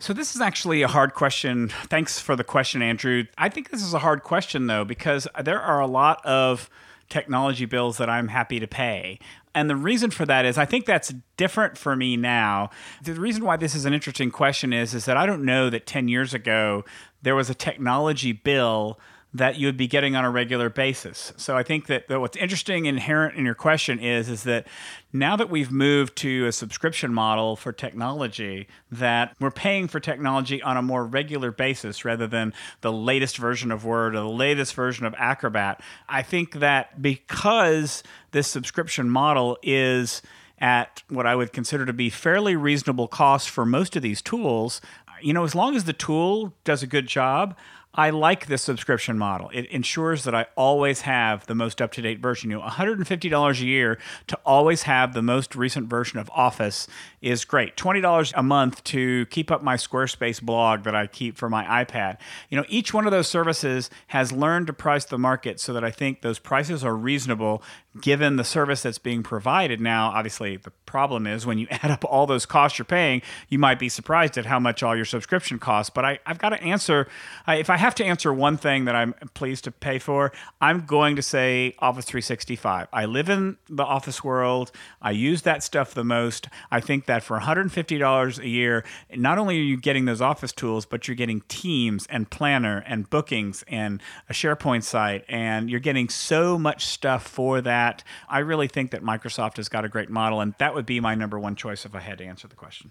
So, 0.00 0.12
this 0.12 0.34
is 0.34 0.40
actually 0.40 0.82
a 0.82 0.88
hard 0.88 1.14
question. 1.14 1.68
Thanks 1.68 2.18
for 2.18 2.34
the 2.34 2.42
question, 2.42 2.80
Andrew. 2.80 3.24
I 3.36 3.50
think 3.50 3.70
this 3.70 3.82
is 3.82 3.92
a 3.92 3.98
hard 3.98 4.22
question, 4.22 4.66
though, 4.66 4.84
because 4.84 5.28
there 5.40 5.60
are 5.60 5.78
a 5.78 5.86
lot 5.86 6.24
of 6.24 6.70
technology 7.10 7.66
bills 7.66 7.98
that 7.98 8.08
I'm 8.08 8.28
happy 8.28 8.60
to 8.60 8.66
pay. 8.66 9.18
And 9.54 9.68
the 9.68 9.76
reason 9.76 10.10
for 10.10 10.24
that 10.26 10.44
is 10.44 10.56
I 10.56 10.64
think 10.64 10.86
that's 10.86 11.12
different 11.36 11.76
for 11.76 11.96
me 11.96 12.16
now. 12.16 12.70
The 13.02 13.14
reason 13.14 13.44
why 13.44 13.56
this 13.56 13.74
is 13.74 13.84
an 13.84 13.92
interesting 13.92 14.30
question 14.30 14.72
is 14.72 14.94
is 14.94 15.04
that 15.04 15.16
I 15.16 15.26
don't 15.26 15.44
know 15.44 15.68
that 15.68 15.86
10 15.86 16.08
years 16.08 16.32
ago 16.32 16.84
there 17.22 17.34
was 17.34 17.50
a 17.50 17.54
technology 17.54 18.32
bill 18.32 18.98
that 19.32 19.56
you 19.56 19.66
would 19.66 19.76
be 19.76 19.86
getting 19.86 20.16
on 20.16 20.24
a 20.24 20.30
regular 20.30 20.68
basis. 20.68 21.32
So 21.36 21.56
I 21.56 21.62
think 21.62 21.86
that, 21.86 22.08
that 22.08 22.20
what's 22.20 22.36
interesting 22.36 22.86
inherent 22.86 23.36
in 23.36 23.44
your 23.44 23.54
question 23.54 24.00
is 24.00 24.28
is 24.28 24.42
that 24.42 24.66
now 25.12 25.36
that 25.36 25.48
we've 25.48 25.70
moved 25.70 26.16
to 26.16 26.46
a 26.46 26.52
subscription 26.52 27.14
model 27.14 27.54
for 27.54 27.72
technology 27.72 28.66
that 28.90 29.36
we're 29.38 29.52
paying 29.52 29.86
for 29.86 30.00
technology 30.00 30.60
on 30.62 30.76
a 30.76 30.82
more 30.82 31.04
regular 31.04 31.52
basis 31.52 32.04
rather 32.04 32.26
than 32.26 32.52
the 32.80 32.92
latest 32.92 33.36
version 33.36 33.70
of 33.70 33.84
Word 33.84 34.16
or 34.16 34.20
the 34.20 34.28
latest 34.28 34.74
version 34.74 35.06
of 35.06 35.14
Acrobat. 35.16 35.80
I 36.08 36.22
think 36.22 36.54
that 36.54 37.00
because 37.00 38.02
this 38.32 38.48
subscription 38.48 39.08
model 39.08 39.58
is 39.62 40.22
at 40.58 41.02
what 41.08 41.26
I 41.26 41.36
would 41.36 41.52
consider 41.52 41.86
to 41.86 41.92
be 41.92 42.10
fairly 42.10 42.56
reasonable 42.56 43.08
cost 43.08 43.48
for 43.48 43.64
most 43.64 43.96
of 43.96 44.02
these 44.02 44.20
tools, 44.20 44.80
you 45.22 45.32
know, 45.32 45.44
as 45.44 45.54
long 45.54 45.76
as 45.76 45.84
the 45.84 45.92
tool 45.92 46.52
does 46.64 46.82
a 46.82 46.86
good 46.86 47.06
job, 47.06 47.56
I 47.92 48.10
like 48.10 48.46
this 48.46 48.62
subscription 48.62 49.18
model. 49.18 49.50
It 49.52 49.66
ensures 49.66 50.22
that 50.22 50.34
I 50.34 50.46
always 50.56 51.00
have 51.00 51.46
the 51.46 51.56
most 51.56 51.82
up 51.82 51.90
to 51.92 52.02
date 52.02 52.20
version. 52.20 52.50
You 52.50 52.58
know, 52.58 52.62
$150 52.64 53.60
a 53.60 53.64
year 53.64 53.98
to 54.28 54.38
always 54.46 54.82
have 54.82 55.12
the 55.12 55.22
most 55.22 55.56
recent 55.56 55.88
version 55.88 56.20
of 56.20 56.30
Office 56.32 56.86
is 57.20 57.44
great. 57.44 57.76
$20 57.76 58.32
a 58.36 58.42
month 58.44 58.84
to 58.84 59.26
keep 59.26 59.50
up 59.50 59.64
my 59.64 59.76
Squarespace 59.76 60.40
blog 60.40 60.84
that 60.84 60.94
I 60.94 61.08
keep 61.08 61.36
for 61.36 61.50
my 61.50 61.84
iPad. 61.84 62.18
You 62.48 62.58
know, 62.58 62.64
each 62.68 62.94
one 62.94 63.06
of 63.06 63.10
those 63.10 63.26
services 63.26 63.90
has 64.08 64.30
learned 64.30 64.68
to 64.68 64.72
price 64.72 65.04
the 65.04 65.18
market 65.18 65.58
so 65.58 65.72
that 65.72 65.82
I 65.82 65.90
think 65.90 66.22
those 66.22 66.38
prices 66.38 66.84
are 66.84 66.96
reasonable 66.96 67.60
given 68.00 68.36
the 68.36 68.44
service 68.44 68.82
that's 68.82 68.98
being 68.98 69.24
provided. 69.24 69.80
Now, 69.80 70.10
obviously, 70.10 70.56
the 70.56 70.70
problem 70.86 71.26
is 71.26 71.44
when 71.44 71.58
you 71.58 71.66
add 71.70 71.90
up 71.90 72.04
all 72.04 72.26
those 72.26 72.46
costs 72.46 72.78
you're 72.78 72.84
paying, 72.84 73.22
you 73.48 73.58
might 73.58 73.78
be 73.78 73.88
surprised 73.88 74.38
at 74.38 74.46
how 74.46 74.60
much 74.60 74.82
all 74.82 74.94
your 74.94 75.04
subscription 75.04 75.58
costs. 75.58 75.90
But 75.90 76.04
I, 76.04 76.18
have 76.24 76.38
got 76.38 76.50
to 76.50 76.62
answer, 76.62 77.08
if 77.48 77.68
I 77.68 77.76
have 77.80 77.94
to 77.96 78.04
answer 78.04 78.32
one 78.32 78.56
thing 78.56 78.84
that 78.84 78.94
I'm 78.94 79.14
pleased 79.34 79.64
to 79.64 79.70
pay 79.70 79.98
for, 79.98 80.32
I'm 80.60 80.86
going 80.86 81.16
to 81.16 81.22
say 81.22 81.74
Office 81.78 82.04
365. 82.04 82.88
I 82.92 83.04
live 83.06 83.28
in 83.28 83.56
the 83.68 83.82
office 83.82 84.22
world, 84.22 84.70
I 85.02 85.10
use 85.10 85.42
that 85.42 85.62
stuff 85.62 85.92
the 85.94 86.04
most. 86.04 86.48
I 86.70 86.80
think 86.80 87.06
that 87.06 87.22
for 87.22 87.38
$150 87.40 88.38
a 88.38 88.48
year, 88.48 88.84
not 89.14 89.38
only 89.38 89.58
are 89.58 89.62
you 89.62 89.76
getting 89.76 90.04
those 90.04 90.20
office 90.20 90.52
tools, 90.52 90.86
but 90.86 91.08
you're 91.08 91.14
getting 91.16 91.40
Teams 91.48 92.06
and 92.08 92.30
Planner 92.30 92.84
and 92.86 93.10
bookings 93.10 93.64
and 93.66 94.00
a 94.28 94.32
SharePoint 94.32 94.84
site, 94.84 95.24
and 95.28 95.68
you're 95.68 95.80
getting 95.80 96.08
so 96.08 96.58
much 96.58 96.86
stuff 96.86 97.26
for 97.26 97.60
that. 97.60 98.04
I 98.28 98.38
really 98.38 98.68
think 98.68 98.90
that 98.92 99.02
Microsoft 99.02 99.56
has 99.56 99.68
got 99.68 99.84
a 99.84 99.88
great 99.88 100.10
model, 100.10 100.40
and 100.40 100.54
that 100.58 100.74
would 100.74 100.86
be 100.86 101.00
my 101.00 101.14
number 101.14 101.38
one 101.38 101.56
choice 101.56 101.84
if 101.84 101.94
I 101.94 102.00
had 102.00 102.18
to 102.18 102.24
answer 102.24 102.46
the 102.46 102.56
question. 102.56 102.90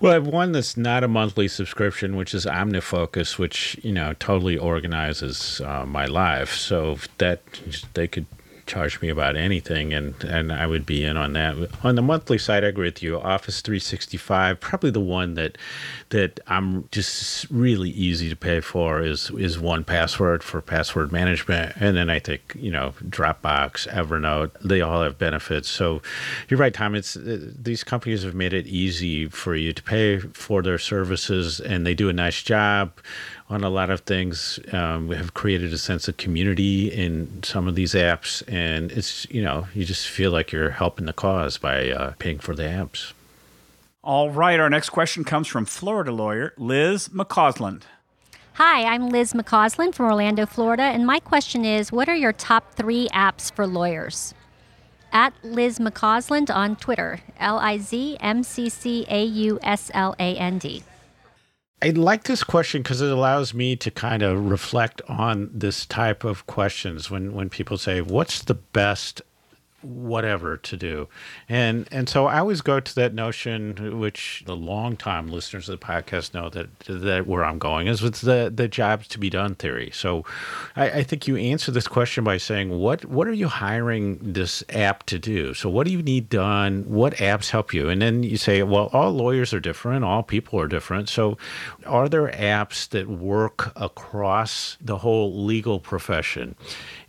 Well, 0.00 0.12
I 0.12 0.14
have 0.14 0.28
one 0.28 0.52
that's 0.52 0.76
not 0.76 1.02
a 1.02 1.08
monthly 1.08 1.48
subscription, 1.48 2.14
which 2.14 2.32
is 2.32 2.46
OmniFocus, 2.46 3.36
which 3.36 3.78
you 3.82 3.92
know 3.92 4.14
totally 4.20 4.56
organizes 4.56 5.60
uh, 5.60 5.84
my 5.86 6.06
life. 6.06 6.54
So 6.54 6.98
that 7.18 7.42
they 7.94 8.06
could 8.06 8.26
charge 8.68 9.00
me 9.00 9.08
about 9.08 9.36
anything, 9.36 9.92
and, 9.92 10.22
and 10.22 10.52
I 10.52 10.66
would 10.66 10.86
be 10.86 11.04
in 11.04 11.16
on 11.16 11.32
that. 11.32 11.56
On 11.82 11.94
the 11.94 12.02
monthly 12.02 12.38
side, 12.38 12.62
I 12.62 12.68
agree 12.68 12.86
with 12.86 13.02
you. 13.02 13.18
Office 13.18 13.60
365, 13.60 14.60
probably 14.60 14.90
the 14.90 15.00
one 15.00 15.34
that 15.34 15.58
that 16.10 16.40
I'm 16.46 16.88
just 16.90 17.50
really 17.50 17.90
easy 17.90 18.28
to 18.30 18.36
pay 18.36 18.60
for 18.60 19.02
is 19.02 19.30
is 19.30 19.56
1Password 19.56 20.42
for 20.42 20.60
password 20.60 21.10
management, 21.10 21.74
and 21.80 21.96
then 21.96 22.10
I 22.10 22.18
think 22.18 22.56
you 22.58 22.70
know 22.70 22.94
Dropbox, 23.04 23.88
Evernote, 23.88 24.52
they 24.62 24.80
all 24.80 25.02
have 25.02 25.18
benefits. 25.18 25.68
So 25.68 26.02
you're 26.48 26.60
right, 26.60 26.74
Tom. 26.74 26.94
It's 26.94 27.16
uh, 27.16 27.50
these 27.58 27.82
companies 27.82 28.22
have 28.22 28.34
made 28.34 28.52
it 28.52 28.66
easy 28.66 29.28
for 29.28 29.54
you 29.54 29.72
to 29.72 29.82
pay 29.82 30.18
for 30.18 30.62
their 30.62 30.78
services, 30.78 31.60
and 31.60 31.86
they 31.86 31.94
do 31.94 32.08
a 32.08 32.12
nice 32.12 32.42
job 32.42 32.92
on 33.50 33.64
a 33.64 33.70
lot 33.70 33.90
of 33.90 34.00
things. 34.00 34.58
Um, 34.72 35.08
we 35.08 35.16
have 35.16 35.34
created 35.34 35.72
a 35.72 35.78
sense 35.78 36.08
of 36.08 36.16
community 36.16 36.88
in 36.88 37.42
some 37.42 37.66
of 37.66 37.74
these 37.74 37.94
apps, 37.94 38.42
and 38.46 38.92
it's 38.92 39.26
you 39.30 39.42
know 39.42 39.66
you 39.74 39.84
just 39.84 40.08
feel 40.08 40.30
like 40.30 40.52
you're 40.52 40.70
helping 40.70 41.06
the 41.06 41.12
cause 41.12 41.58
by 41.58 41.90
uh, 41.90 42.12
paying 42.18 42.38
for 42.38 42.54
the 42.54 42.64
apps. 42.64 43.12
All 44.02 44.30
right, 44.30 44.60
our 44.60 44.70
next 44.70 44.90
question 44.90 45.24
comes 45.24 45.48
from 45.48 45.64
Florida 45.64 46.12
lawyer 46.12 46.54
Liz 46.56 47.08
McCausland. 47.08 47.82
Hi, 48.54 48.84
I'm 48.84 49.10
Liz 49.10 49.34
McCausland 49.34 49.94
from 49.94 50.06
Orlando, 50.06 50.44
Florida, 50.44 50.82
and 50.82 51.06
my 51.06 51.20
question 51.20 51.64
is 51.64 51.92
what 51.92 52.08
are 52.08 52.16
your 52.16 52.32
top 52.32 52.74
three 52.74 53.08
apps 53.08 53.52
for 53.52 53.66
lawyers? 53.66 54.34
at 55.12 55.32
Liz 55.42 55.78
McCausland 55.78 56.54
on 56.54 56.76
Twitter. 56.76 57.20
L 57.38 57.58
I 57.58 57.78
Z 57.78 58.16
M 58.20 58.42
C 58.42 58.68
C 58.68 59.06
A 59.08 59.24
U 59.24 59.58
S 59.62 59.90
L 59.94 60.14
A 60.18 60.36
N 60.36 60.58
D. 60.58 60.82
I 61.80 61.90
like 61.90 62.24
this 62.24 62.42
question 62.42 62.82
because 62.82 63.00
it 63.00 63.10
allows 63.10 63.54
me 63.54 63.76
to 63.76 63.90
kind 63.90 64.22
of 64.22 64.50
reflect 64.50 65.00
on 65.08 65.50
this 65.52 65.86
type 65.86 66.24
of 66.24 66.46
questions 66.46 67.08
when, 67.08 67.32
when 67.34 67.48
people 67.48 67.78
say, 67.78 68.00
What's 68.00 68.42
the 68.42 68.54
best 68.54 69.22
whatever 69.82 70.56
to 70.56 70.76
do. 70.76 71.08
And 71.48 71.88
and 71.92 72.08
so 72.08 72.26
i 72.26 72.38
always 72.38 72.60
go 72.60 72.80
to 72.80 72.94
that 72.96 73.14
notion 73.14 73.98
which 73.98 74.42
the 74.46 74.56
long 74.56 74.96
time 74.96 75.28
listeners 75.28 75.68
of 75.68 75.78
the 75.78 75.86
podcast 75.86 76.34
know 76.34 76.48
that 76.50 76.78
that 76.80 77.26
where 77.26 77.44
i'm 77.44 77.58
going 77.58 77.86
is 77.86 78.02
with 78.02 78.20
the 78.22 78.52
the 78.54 78.66
jobs 78.66 79.06
to 79.08 79.18
be 79.18 79.30
done 79.30 79.54
theory. 79.54 79.90
So 79.92 80.24
i, 80.74 80.90
I 80.90 81.02
think 81.02 81.28
you 81.28 81.36
answer 81.36 81.70
this 81.70 81.86
question 81.86 82.24
by 82.24 82.38
saying 82.38 82.70
what 82.70 83.04
what 83.04 83.28
are 83.28 83.32
you 83.32 83.48
hiring 83.48 84.18
this 84.20 84.64
app 84.70 85.04
to 85.06 85.18
do? 85.18 85.54
So 85.54 85.70
what 85.70 85.86
do 85.86 85.92
you 85.92 86.02
need 86.02 86.28
done? 86.28 86.84
What 86.88 87.14
apps 87.14 87.50
help 87.50 87.72
you? 87.72 87.88
And 87.88 88.02
then 88.02 88.22
you 88.22 88.36
say 88.36 88.62
well 88.62 88.90
all 88.92 89.12
lawyers 89.12 89.54
are 89.54 89.60
different. 89.60 90.04
All 90.04 90.22
people 90.22 90.60
are 90.60 90.68
different. 90.68 91.08
So 91.08 91.38
are 91.86 92.08
there 92.08 92.28
apps 92.32 92.88
that 92.88 93.08
work 93.08 93.72
across 93.76 94.76
the 94.80 94.98
whole 94.98 95.44
legal 95.44 95.78
profession 95.78 96.56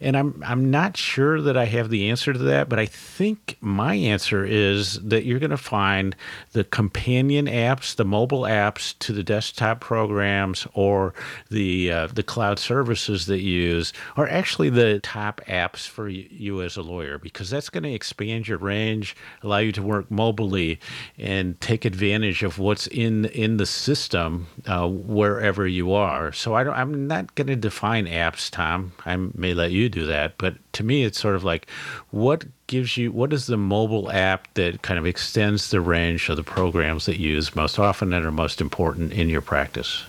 and 0.02 0.16
I'm 0.16 0.42
I'm 0.46 0.72
not 0.72 0.96
sure 0.98 1.42
that 1.42 1.58
I 1.58 1.66
have 1.66 1.90
the 1.90 2.10
answer 2.10 2.32
to 2.34 2.40
that, 2.40 2.70
but 2.70 2.80
I 2.80 2.86
think 2.86 3.58
my 3.60 3.96
answer 3.96 4.46
is 4.46 5.00
that 5.02 5.26
you're 5.26 5.40
going 5.40 5.50
to 5.50 5.58
find 5.58 6.16
the 6.54 6.64
companion 6.64 7.48
apps, 7.48 7.96
the 7.96 8.06
mobile 8.06 8.42
apps 8.42 8.98
to 9.00 9.14
the 9.14 9.24
desktop 9.24 9.82
programs, 9.82 10.68
or 10.74 11.14
the 11.50 11.92
uh, 11.92 12.08
the 12.08 12.24
cloud 12.24 12.60
services 12.60 13.26
that 13.26 13.42
you 13.42 13.62
use 13.62 13.94
are 14.16 14.28
actually 14.28 14.70
the 14.70 15.00
top 15.02 15.42
apps 15.48 15.88
for 15.88 16.08
you 16.08 16.62
as 16.62 16.78
a 16.78 16.82
lawyer 16.82 17.18
because 17.18 17.50
that's 17.50 17.70
going 17.70 17.84
to 17.84 17.92
expand 17.92 18.48
your 18.48 18.58
range, 18.58 19.16
allow 19.44 19.58
you 19.58 19.72
to 19.72 19.82
work 19.82 20.10
mobilely, 20.10 20.80
and 21.18 21.60
take 21.60 21.84
advantage 21.84 22.44
of 22.44 22.58
what's 22.58 22.88
in 22.88 23.26
in 23.26 23.58
the 23.58 23.66
system 23.66 24.48
uh, 24.66 24.88
wherever 24.88 25.68
you 25.68 25.94
are. 25.94 26.32
So 26.32 26.56
I 26.56 26.64
don't, 26.64 26.76
I'm 26.76 27.08
not 27.08 27.36
going 27.36 27.48
to 27.48 27.56
define 27.56 28.06
apps, 28.06 28.50
Tom. 28.50 28.94
I 29.06 29.16
may 29.16 29.54
let 29.54 29.72
you 29.72 29.89
do 29.90 30.06
that. 30.06 30.38
But 30.38 30.56
to 30.74 30.84
me, 30.84 31.04
it's 31.04 31.20
sort 31.20 31.36
of 31.36 31.44
like 31.44 31.70
what 32.12 32.46
gives 32.68 32.98
you 32.98 33.12
what 33.12 33.34
is 33.34 33.48
the 33.48 33.58
mobile 33.58 34.12
app 34.12 34.54
that 34.54 34.82
kind 34.82 35.00
of 35.00 35.06
extends 35.06 35.72
the 35.72 35.82
range 35.82 36.30
of 36.30 36.38
the 36.38 36.44
programs 36.44 37.06
that 37.06 37.20
you 37.20 37.32
use 37.32 37.56
most 37.56 37.80
often 37.80 38.14
and 38.14 38.26
are 38.26 38.32
most 38.32 38.62
important 38.62 39.12
in 39.14 39.30
your 39.30 39.42
practice? 39.42 40.04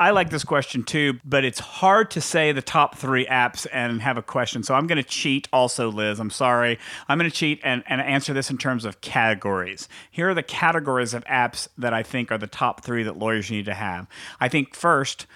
I 0.00 0.12
like 0.12 0.30
this 0.30 0.44
question 0.44 0.82
too, 0.82 1.20
but 1.26 1.44
it's 1.44 1.58
hard 1.58 2.10
to 2.12 2.22
say 2.22 2.52
the 2.52 2.62
top 2.62 2.96
three 2.96 3.26
apps 3.26 3.66
and 3.70 4.00
have 4.00 4.16
a 4.16 4.22
question. 4.22 4.62
So 4.62 4.74
I'm 4.74 4.86
going 4.86 4.96
to 4.96 5.06
cheat 5.06 5.46
also, 5.52 5.90
Liz. 5.90 6.18
I'm 6.18 6.30
sorry. 6.30 6.78
I'm 7.06 7.18
going 7.18 7.30
to 7.30 7.36
cheat 7.36 7.60
and, 7.62 7.82
and 7.86 8.00
answer 8.00 8.32
this 8.32 8.50
in 8.50 8.56
terms 8.56 8.86
of 8.86 9.02
categories. 9.02 9.90
Here 10.10 10.30
are 10.30 10.34
the 10.34 10.42
categories 10.42 11.12
of 11.12 11.22
apps 11.26 11.68
that 11.76 11.92
I 11.92 12.02
think 12.02 12.32
are 12.32 12.38
the 12.38 12.46
top 12.46 12.82
three 12.82 13.02
that 13.02 13.18
lawyers 13.18 13.50
need 13.50 13.66
to 13.66 13.74
have. 13.74 14.06
I 14.40 14.48
think 14.48 14.74
first, 14.74 15.26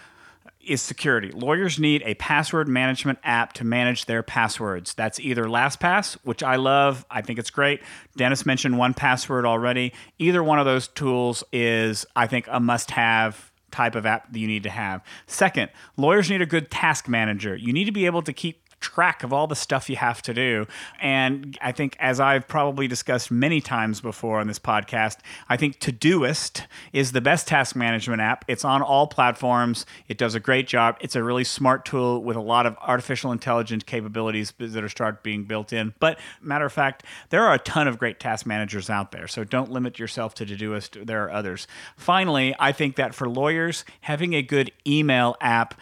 is 0.69 0.83
security. 0.83 1.31
Lawyers 1.31 1.79
need 1.79 2.03
a 2.05 2.15
password 2.15 2.69
management 2.69 3.19
app 3.23 3.53
to 3.55 3.65
manage 3.65 4.07
their 4.07 4.23
passwords. 4.23 4.95
That's 4.95 5.21
either 5.21 5.45
LastPass, 5.45 6.17
which 6.25 6.43
I 6.43 6.57
love, 6.57 7.05
I 7.11 7.23
think 7.23 7.39
it's 7.39 7.51
great. 7.51 7.83
Dennis 8.17 8.45
mentioned 8.45 8.75
1Password 8.75 9.45
already. 9.45 9.93
Either 10.19 10.43
one 10.43 10.59
of 10.59 10.67
those 10.67 10.89
tools 10.89 11.45
is, 11.53 12.07
I 12.17 12.27
think, 12.27 12.47
a 12.51 12.61
must 12.61 12.91
have 12.93 13.53
type 13.71 13.97
of 13.97 14.07
app 14.07 14.33
that 14.33 14.39
you 14.39 14.47
need 14.47 14.63
to 14.63 14.71
have. 14.71 15.03
Second, 15.27 15.69
lawyers 15.97 16.31
need 16.31 16.41
a 16.41 16.47
good 16.47 16.71
task 16.71 17.09
manager. 17.09 17.57
You 17.57 17.73
need 17.73 17.87
to 17.87 17.93
be 17.93 18.07
able 18.07 18.23
to 18.23 18.33
keep 18.33 18.64
track 18.85 19.23
of 19.23 19.33
all 19.33 19.47
the 19.47 19.57
stuff 19.57 19.89
you 19.89 19.97
have 19.97 20.21
to 20.23 20.35
do. 20.35 20.67
And 21.01 21.59
I 21.63 21.73
think, 21.73 21.97
as 21.99 22.21
I've 22.21 22.47
probably 22.47 22.87
discussed 22.87 23.31
many 23.31 23.63
times 23.63 24.03
before 24.03 24.41
on 24.41 24.47
this 24.47 24.59
podcast, 24.59 25.17
I 25.49 25.57
think 25.57 25.81
Todoist 25.81 26.67
is 26.93 27.13
the 27.13 27.23
best 27.23 27.49
task 27.49 27.75
management 27.75 28.21
app. 28.21 28.45
It's 28.47 28.65
on 28.65 28.83
all 28.83 29.07
platforms. 29.07 29.87
It 30.07 30.19
does 30.19 30.35
a 30.35 30.41
great 30.41 30.69
job. 30.69 30.99
It's 31.01 31.17
a 31.17 31.23
really 31.23 31.45
smart 31.45 31.87
tool 31.87 32.23
with 32.23 32.37
a 32.37 32.43
lot 32.43 32.67
of 32.67 32.77
artificial 32.83 33.33
intelligence 33.33 33.85
capabilities 33.85 34.53
that 34.59 34.85
are 34.85 34.89
start 34.91 35.23
being 35.23 35.45
built 35.45 35.73
in. 35.73 35.95
But 35.99 36.19
matter 36.43 36.67
of 36.67 36.73
fact, 36.73 37.05
there 37.31 37.43
are 37.43 37.55
a 37.55 37.59
ton 37.59 37.89
of 37.89 37.99
great 37.99 38.21
task 38.21 38.45
managers 38.45 38.91
out 38.91 39.13
there. 39.13 39.27
So 39.27 39.45
don't 39.45 39.71
limit 39.71 39.99
yourself 39.99 40.35
to 40.35 40.45
Todoist. 40.45 41.07
There 41.07 41.25
are 41.25 41.33
others. 41.33 41.67
Finally, 41.97 42.55
I 42.59 42.73
think 42.73 42.97
that 42.97 43.15
for 43.15 43.29
lawyers, 43.31 43.85
having 44.03 44.35
a 44.35 44.43
good 44.43 44.71
email 44.87 45.37
app 45.41 45.75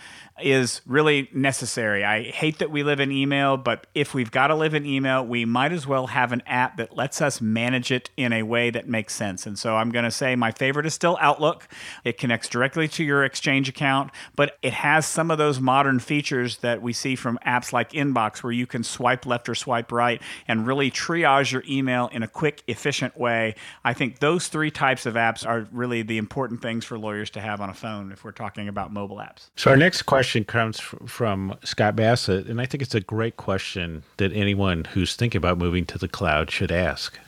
is 0.45 0.81
really 0.87 1.29
necessary. 1.33 2.05
I 2.05 2.23
hate 2.23 2.59
that 2.59 2.71
we 2.71 2.83
live 2.83 3.01
in 3.01 3.11
email, 3.11 3.57
but 3.57 3.87
if 3.95 4.15
we've 4.15 4.31
got 4.31 4.49
to 4.49 4.55
live 4.55 4.75
in 4.75 4.87
email, 4.87 5.25
we 5.25 5.45
might 5.45 5.73
as 5.73 5.87
well 5.87 6.09
have 6.09 6.33
an 6.33 6.43
app 6.47 6.77
that 6.77 6.97
lets 6.97 7.21
us 7.21 7.41
manage 7.41 7.91
it 7.91 8.11
in 8.17 8.33
a 8.33 8.43
way 8.43 8.71
that 8.71 8.89
makes 8.89 9.15
sense. 9.15 9.47
And 9.47 9.59
so 9.59 9.77
I'm 9.77 9.91
going 9.91 10.05
to 10.05 10.11
say 10.11 10.35
my 10.37 10.51
favorite 10.51 10.87
is 10.87 10.95
still 10.95 11.19
Outlook. 11.21 11.69
It 12.05 12.19
connects 12.19 12.49
directly 12.49 12.89
to 12.89 13.05
your 13.05 13.25
Exchange 13.25 13.69
account, 13.69 14.11
but 14.35 14.59
it 14.63 14.73
has 14.73 15.07
some 15.07 15.31
of 15.31 15.39
those 15.39 15.61
modern 15.61 15.99
features 15.99 16.59
that 16.59 16.83
we 16.83 16.93
see 16.93 17.15
from 17.15 17.39
apps 17.47 17.73
like 17.73 17.93
Inbox, 17.93 18.43
where 18.43 18.53
you 18.53 18.67
can 18.67 18.83
swipe 18.83 19.27
left 19.27 19.49
or 19.49 19.55
swipe 19.55 19.93
right 19.93 20.23
and 20.49 20.67
really 20.67 20.91
triage 20.91 21.53
your 21.53 21.63
email 21.69 22.09
in 22.13 22.23
a 22.23 22.29
quick, 22.29 22.63
efficient 22.67 23.19
way. 23.19 23.55
I 23.85 23.93
think 23.93 24.21
those 24.21 24.49
three 24.49 24.71
types 24.71 25.07
of 25.07 25.15
apps 25.15 25.47
are 25.47 25.69
really 25.73 26.03
the 26.03 26.19
important 26.19 26.63
things 26.63 26.85
for 26.85 26.99
lawyers 26.99 27.31
to 27.31 27.41
have 27.41 27.61
on 27.61 27.69
a 27.69 27.75
phone 27.75 28.13
if 28.13 28.25
we're 28.25 28.33
talking 28.33 28.69
about 28.69 28.93
mobile 28.93 29.19
apps. 29.19 29.51
So 29.57 29.71
our 29.71 29.77
next 29.77 30.03
question 30.03 30.32
question 30.33 30.45
comes 30.47 30.81
from 30.81 31.55
Scott 31.63 31.95
Bassett, 31.95 32.47
and 32.47 32.59
I 32.59 32.65
think 32.65 32.81
it's 32.81 32.95
a 32.95 33.01
great 33.01 33.37
question 33.37 34.03
that 34.17 34.33
anyone 34.33 34.85
who's 34.85 35.15
thinking 35.15 35.37
about 35.37 35.59
moving 35.59 35.85
to 35.85 35.99
the 35.99 36.09
cloud 36.09 36.51
should 36.51 36.73
ask. 36.73 37.19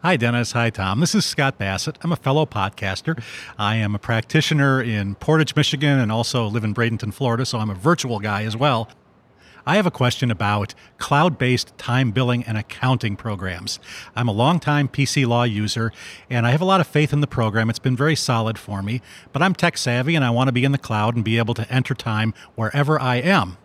Hi, 0.00 0.16
Dennis. 0.16 0.52
Hi, 0.52 0.70
Tom. 0.70 1.00
This 1.00 1.14
is 1.14 1.26
Scott 1.26 1.58
Bassett. 1.58 1.98
I'm 2.00 2.10
a 2.10 2.16
fellow 2.16 2.46
podcaster. 2.46 3.22
I 3.58 3.76
am 3.76 3.94
a 3.94 3.98
practitioner 3.98 4.80
in 4.80 5.14
Portage, 5.16 5.54
Michigan, 5.54 5.98
and 5.98 6.10
also 6.10 6.46
live 6.46 6.64
in 6.64 6.74
Bradenton, 6.74 7.12
Florida, 7.12 7.44
so 7.44 7.58
I'm 7.58 7.68
a 7.68 7.74
virtual 7.74 8.18
guy 8.18 8.44
as 8.44 8.56
well. 8.56 8.88
I 9.66 9.76
have 9.76 9.86
a 9.86 9.90
question 9.90 10.30
about 10.30 10.74
cloud 10.98 11.38
based 11.38 11.76
time 11.78 12.10
billing 12.10 12.44
and 12.44 12.58
accounting 12.58 13.16
programs. 13.16 13.78
I'm 14.16 14.28
a 14.28 14.32
longtime 14.32 14.88
PC 14.88 15.26
Law 15.26 15.44
user, 15.44 15.92
and 16.28 16.46
I 16.46 16.50
have 16.50 16.60
a 16.60 16.64
lot 16.64 16.80
of 16.80 16.86
faith 16.86 17.12
in 17.12 17.20
the 17.20 17.26
program. 17.26 17.68
It's 17.70 17.78
been 17.78 17.96
very 17.96 18.16
solid 18.16 18.58
for 18.58 18.82
me, 18.82 19.00
but 19.32 19.40
I'm 19.42 19.54
tech 19.54 19.78
savvy 19.78 20.16
and 20.16 20.24
I 20.24 20.30
want 20.30 20.48
to 20.48 20.52
be 20.52 20.64
in 20.64 20.72
the 20.72 20.78
cloud 20.78 21.14
and 21.14 21.24
be 21.24 21.38
able 21.38 21.54
to 21.54 21.72
enter 21.72 21.94
time 21.94 22.34
wherever 22.54 23.00
I 23.00 23.16
am. 23.16 23.56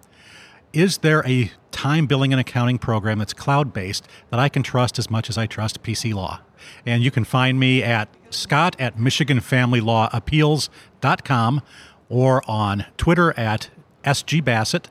Is 0.73 0.97
there 0.99 1.25
a 1.25 1.51
time 1.71 2.05
billing 2.05 2.33
and 2.33 2.39
accounting 2.39 2.77
program 2.77 3.17
that's 3.19 3.33
cloud 3.33 3.73
based 3.73 4.07
that 4.29 4.39
I 4.39 4.47
can 4.49 4.63
trust 4.63 4.99
as 4.99 5.09
much 5.09 5.29
as 5.29 5.37
I 5.37 5.47
trust 5.47 5.81
PC 5.81 6.13
Law? 6.13 6.41
And 6.85 7.01
you 7.03 7.11
can 7.11 7.23
find 7.23 7.57
me 7.59 7.81
at 7.81 8.09
scott 8.29 8.75
at 8.77 8.97
michiganfamilylawappeals.com 8.97 11.61
or 12.09 12.49
on 12.49 12.85
Twitter 12.97 13.39
at 13.39 13.69
sgbassett 14.03 14.87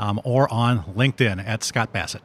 um, 0.00 0.20
or 0.24 0.52
on 0.52 0.82
LinkedIn 0.84 1.46
at 1.46 1.62
Scott 1.62 1.92
Bassett. 1.92 2.22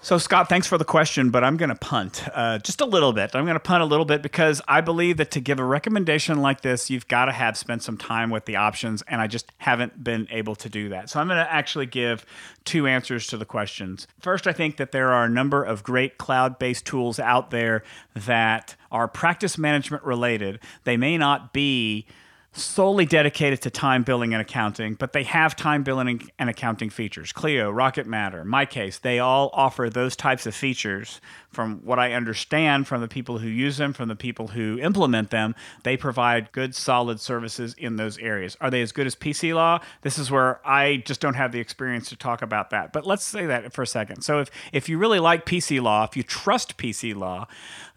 So, 0.00 0.16
Scott, 0.16 0.48
thanks 0.48 0.68
for 0.68 0.78
the 0.78 0.84
question, 0.84 1.30
but 1.30 1.42
I'm 1.42 1.56
going 1.56 1.70
to 1.70 1.74
punt 1.74 2.22
uh, 2.32 2.58
just 2.58 2.80
a 2.80 2.84
little 2.84 3.12
bit. 3.12 3.34
I'm 3.34 3.44
going 3.44 3.56
to 3.56 3.60
punt 3.60 3.82
a 3.82 3.84
little 3.84 4.04
bit 4.04 4.22
because 4.22 4.62
I 4.68 4.80
believe 4.80 5.16
that 5.16 5.32
to 5.32 5.40
give 5.40 5.58
a 5.58 5.64
recommendation 5.64 6.38
like 6.38 6.60
this, 6.60 6.88
you've 6.88 7.08
got 7.08 7.24
to 7.24 7.32
have 7.32 7.56
spent 7.56 7.82
some 7.82 7.98
time 7.98 8.30
with 8.30 8.44
the 8.44 8.54
options, 8.54 9.02
and 9.08 9.20
I 9.20 9.26
just 9.26 9.50
haven't 9.58 10.04
been 10.04 10.28
able 10.30 10.54
to 10.54 10.68
do 10.68 10.90
that. 10.90 11.10
So, 11.10 11.18
I'm 11.18 11.26
going 11.26 11.44
to 11.44 11.52
actually 11.52 11.86
give 11.86 12.24
two 12.64 12.86
answers 12.86 13.26
to 13.26 13.36
the 13.36 13.44
questions. 13.44 14.06
First, 14.20 14.46
I 14.46 14.52
think 14.52 14.76
that 14.76 14.92
there 14.92 15.12
are 15.12 15.24
a 15.24 15.28
number 15.28 15.64
of 15.64 15.82
great 15.82 16.16
cloud 16.16 16.60
based 16.60 16.86
tools 16.86 17.18
out 17.18 17.50
there 17.50 17.82
that 18.14 18.76
are 18.92 19.08
practice 19.08 19.58
management 19.58 20.04
related. 20.04 20.60
They 20.84 20.96
may 20.96 21.18
not 21.18 21.52
be 21.52 22.06
solely 22.52 23.06
dedicated 23.06 23.62
to 23.62 23.70
time 23.70 24.02
billing 24.02 24.32
and 24.32 24.40
accounting, 24.40 24.94
but 24.94 25.12
they 25.12 25.22
have 25.22 25.54
time 25.54 25.82
billing 25.82 26.30
and 26.38 26.50
accounting 26.50 26.90
features. 26.90 27.32
Clio, 27.32 27.70
Rocket 27.70 28.06
Matter, 28.06 28.44
MyCase, 28.44 29.00
they 29.00 29.18
all 29.18 29.50
offer 29.52 29.88
those 29.88 30.16
types 30.16 30.46
of 30.46 30.54
features 30.54 31.20
from 31.50 31.80
what 31.84 31.98
I 31.98 32.12
understand 32.12 32.86
from 32.86 33.00
the 33.00 33.08
people 33.08 33.38
who 33.38 33.48
use 33.48 33.78
them, 33.78 33.92
from 33.92 34.08
the 34.08 34.16
people 34.16 34.48
who 34.48 34.78
implement 34.80 35.30
them, 35.30 35.54
they 35.82 35.96
provide 35.96 36.52
good, 36.52 36.74
solid 36.74 37.20
services 37.20 37.74
in 37.78 37.96
those 37.96 38.18
areas. 38.18 38.56
Are 38.60 38.70
they 38.70 38.82
as 38.82 38.92
good 38.92 39.06
as 39.06 39.14
PC 39.14 39.54
Law? 39.54 39.80
This 40.02 40.18
is 40.18 40.30
where 40.30 40.60
I 40.66 41.02
just 41.06 41.20
don't 41.20 41.34
have 41.34 41.52
the 41.52 41.60
experience 41.60 42.10
to 42.10 42.16
talk 42.16 42.42
about 42.42 42.70
that. 42.70 42.92
But 42.92 43.06
let's 43.06 43.24
say 43.24 43.46
that 43.46 43.72
for 43.72 43.82
a 43.82 43.86
second. 43.86 44.22
So 44.22 44.40
if, 44.40 44.50
if 44.72 44.88
you 44.88 44.98
really 44.98 45.20
like 45.20 45.46
PC 45.46 45.80
Law, 45.80 46.04
if 46.04 46.16
you 46.16 46.22
trust 46.22 46.76
PC 46.76 47.16
Law, 47.16 47.48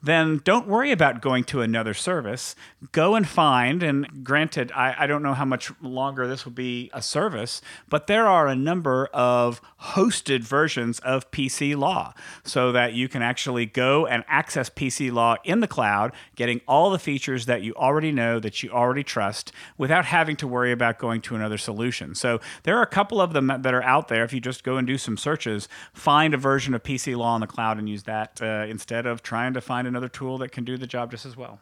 then 0.04 0.42
don't 0.44 0.68
worry 0.68 0.92
about 0.92 1.22
going 1.22 1.44
to 1.46 1.62
another 1.62 1.94
service. 1.94 2.56
Go 2.92 3.16
and 3.16 3.28
find, 3.28 3.84
and 3.84 4.24
granted, 4.24 4.72
I, 4.74 4.96
I 5.00 5.08
don't 5.08 5.22
know 5.22 5.34
how 5.34 5.46
much 5.46 5.72
longer 5.82 6.28
this 6.28 6.44
will 6.44 6.52
be 6.52 6.90
a 6.94 7.02
service, 7.02 7.62
but 7.88 8.08
there 8.08 8.28
are 8.28 8.48
a 8.48 8.56
number 8.56 9.08
of 9.14 9.62
hosted 9.82 10.42
versions 10.42 11.00
of 11.00 11.30
PC 11.32 11.78
Law 11.78 12.14
so 12.44 12.72
that 12.72 12.94
you 12.94 13.08
can 13.08 13.22
actually 13.22 13.66
go 13.66 14.08
and 14.08 14.24
access 14.28 14.70
PC 14.70 15.12
Law 15.12 15.36
in 15.44 15.60
the 15.60 15.68
cloud, 15.68 16.14
getting 16.36 16.62
all 16.68 16.90
the 16.90 17.00
features 17.00 17.46
that 17.46 17.62
you 17.62 17.74
already 17.76 18.12
know, 18.12 18.40
that 18.40 18.64
you 18.64 18.72
already 18.72 19.04
trust, 19.04 19.52
without 19.78 20.06
having 20.06 20.36
to 20.38 20.48
worry 20.48 20.72
about 20.72 20.98
going 20.98 21.22
to 21.22 21.36
another 21.36 21.58
solution. 21.58 22.16
So 22.16 22.40
there 22.64 22.78
are 22.78 22.84
a 22.84 22.88
couple 22.88 23.22
of 23.22 23.34
them 23.34 23.48
that 23.48 23.74
are 23.74 23.84
out 23.84 24.08
there. 24.08 24.24
If 24.24 24.34
you 24.34 24.40
just 24.40 24.64
go 24.64 24.78
and 24.78 24.88
do 24.88 24.98
some 24.98 25.18
searches, 25.18 25.68
find 25.94 26.34
a 26.34 26.38
version 26.38 26.74
of 26.74 26.82
PC 26.82 27.16
Law 27.16 27.36
in 27.36 27.42
the 27.42 27.48
cloud 27.48 27.78
and 27.78 27.88
use 27.88 28.04
that 28.04 28.42
uh, 28.42 28.66
instead 28.68 29.06
of 29.06 29.22
trying 29.22 29.54
to 29.54 29.62
find 29.62 29.91
another 29.92 30.10
tool 30.10 30.38
that 30.40 30.52
can 30.52 30.64
do 30.64 30.78
the 30.78 30.88
job 30.88 31.12
just 31.12 31.26
as 31.26 31.36
well. 31.36 31.60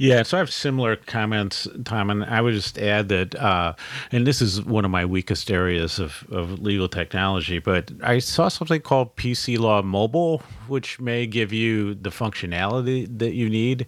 Yeah, 0.00 0.22
so 0.22 0.36
I 0.36 0.38
have 0.38 0.52
similar 0.52 0.94
comments, 0.94 1.66
Tom, 1.84 2.08
and 2.10 2.24
I 2.24 2.40
would 2.40 2.54
just 2.54 2.78
add 2.78 3.08
that, 3.08 3.34
uh, 3.34 3.74
and 4.12 4.28
this 4.28 4.40
is 4.40 4.62
one 4.62 4.84
of 4.84 4.92
my 4.92 5.04
weakest 5.04 5.50
areas 5.50 5.98
of, 5.98 6.24
of 6.30 6.60
legal 6.60 6.88
technology, 6.88 7.58
but 7.58 7.90
I 8.04 8.20
saw 8.20 8.46
something 8.46 8.80
called 8.80 9.16
PC 9.16 9.58
Law 9.58 9.82
Mobile, 9.82 10.40
which 10.68 11.00
may 11.00 11.26
give 11.26 11.52
you 11.52 11.94
the 11.94 12.10
functionality 12.10 13.08
that 13.18 13.34
you 13.34 13.50
need. 13.50 13.86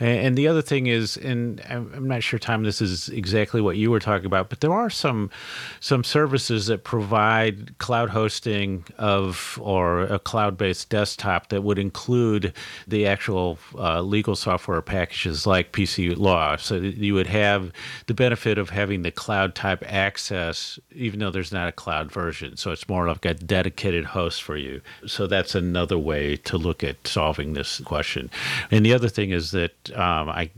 And 0.00 0.36
the 0.36 0.48
other 0.48 0.62
thing 0.62 0.88
is, 0.88 1.16
and 1.16 1.62
I'm 1.68 2.08
not 2.08 2.24
sure, 2.24 2.40
Tom, 2.40 2.64
this 2.64 2.80
is 2.80 3.08
exactly 3.10 3.60
what 3.60 3.76
you 3.76 3.92
were 3.92 4.00
talking 4.00 4.26
about, 4.26 4.50
but 4.50 4.62
there 4.62 4.72
are 4.72 4.90
some 4.90 5.30
some 5.78 6.02
services 6.02 6.66
that 6.66 6.82
provide 6.82 7.78
cloud 7.78 8.10
hosting 8.10 8.84
of 8.98 9.60
or 9.62 10.02
a 10.02 10.18
cloud-based 10.18 10.88
desktop 10.88 11.50
that 11.50 11.62
would 11.62 11.78
include 11.78 12.52
the 12.88 13.06
actual 13.06 13.58
uh, 13.76 14.00
legal 14.00 14.34
software 14.34 14.82
packages 14.82 15.46
like 15.52 15.72
PC 15.72 16.16
Law. 16.16 16.56
So 16.56 16.76
you 16.76 17.12
would 17.12 17.26
have 17.26 17.72
the 18.06 18.14
benefit 18.14 18.56
of 18.56 18.70
having 18.70 19.02
the 19.02 19.10
cloud 19.10 19.54
type 19.54 19.84
access, 19.86 20.80
even 20.94 21.20
though 21.20 21.30
there's 21.30 21.52
not 21.52 21.68
a 21.68 21.72
cloud 21.72 22.10
version. 22.10 22.56
So 22.56 22.70
it's 22.70 22.88
more 22.88 23.06
like 23.06 23.26
a 23.26 23.34
dedicated 23.34 24.06
host 24.06 24.42
for 24.42 24.56
you. 24.56 24.80
So 25.06 25.26
that's 25.26 25.54
another 25.54 25.98
way 25.98 26.36
to 26.36 26.56
look 26.56 26.82
at 26.82 27.06
solving 27.06 27.52
this 27.52 27.80
question. 27.80 28.30
And 28.70 28.84
the 28.86 28.94
other 28.94 29.10
thing 29.10 29.30
is 29.30 29.50
that 29.50 29.74
um, 29.90 30.30
I, 30.30 30.50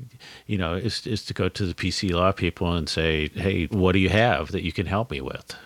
you 0.46 0.56
know, 0.56 0.74
is, 0.74 1.04
is 1.08 1.24
to 1.24 1.34
go 1.34 1.48
to 1.48 1.66
the 1.66 1.74
PC 1.74 2.12
Law 2.12 2.30
people 2.30 2.72
and 2.72 2.88
say, 2.88 3.28
hey, 3.34 3.66
what 3.66 3.92
do 3.92 3.98
you 3.98 4.10
have 4.10 4.52
that 4.52 4.62
you 4.62 4.70
can 4.70 4.86
help 4.86 5.10
me 5.10 5.20
with? 5.20 5.56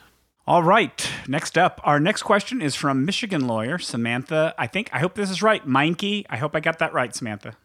All 0.47 0.62
right. 0.62 1.07
Next 1.29 1.59
up, 1.59 1.83
our 1.85 2.01
next 2.01 2.23
question 2.23 2.62
is 2.62 2.75
from 2.75 3.05
Michigan 3.05 3.47
lawyer 3.47 3.77
Samantha. 3.77 4.55
I 4.57 4.67
think 4.67 4.88
I 4.95 5.01
hope 5.01 5.14
this 5.14 5.29
is 5.29 5.43
right. 5.43 5.67
Meinke. 5.67 6.25
I 6.31 6.38
hope 6.38 6.57
I 6.57 6.61
got 6.61 6.79
that 6.79 6.95
right, 6.95 7.14
Samantha. 7.14 7.59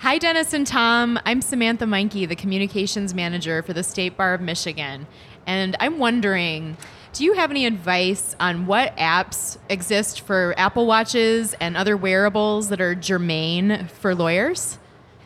Hi, 0.00 0.16
Dennis 0.16 0.54
and 0.54 0.66
Tom. 0.66 1.20
I'm 1.26 1.42
Samantha 1.42 1.84
Meinke, 1.84 2.26
the 2.26 2.34
communications 2.34 3.12
manager 3.12 3.62
for 3.62 3.74
the 3.74 3.82
State 3.82 4.16
Bar 4.16 4.32
of 4.32 4.40
Michigan. 4.40 5.06
And 5.46 5.76
I'm 5.78 5.98
wondering 5.98 6.78
do 7.12 7.22
you 7.22 7.34
have 7.34 7.50
any 7.50 7.66
advice 7.66 8.34
on 8.40 8.64
what 8.64 8.96
apps 8.96 9.58
exist 9.68 10.22
for 10.22 10.54
Apple 10.56 10.86
Watches 10.86 11.52
and 11.60 11.76
other 11.76 11.98
wearables 11.98 12.70
that 12.70 12.80
are 12.80 12.94
germane 12.94 13.88
for 13.88 14.14
lawyers? 14.14 14.78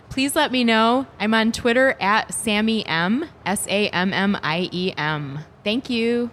Please 0.09 0.35
let 0.35 0.51
me 0.51 0.65
know. 0.65 1.07
I'm 1.21 1.35
on 1.35 1.53
Twitter 1.53 1.97
at 2.01 2.35
Sammy 2.35 2.85
M, 2.85 3.27
S 3.47 3.69
A 3.69 3.91
M 3.91 4.13
M 4.13 4.37
I 4.43 4.69
E 4.73 4.93
M. 4.97 5.39
Thank 5.63 5.89
you. 5.89 6.33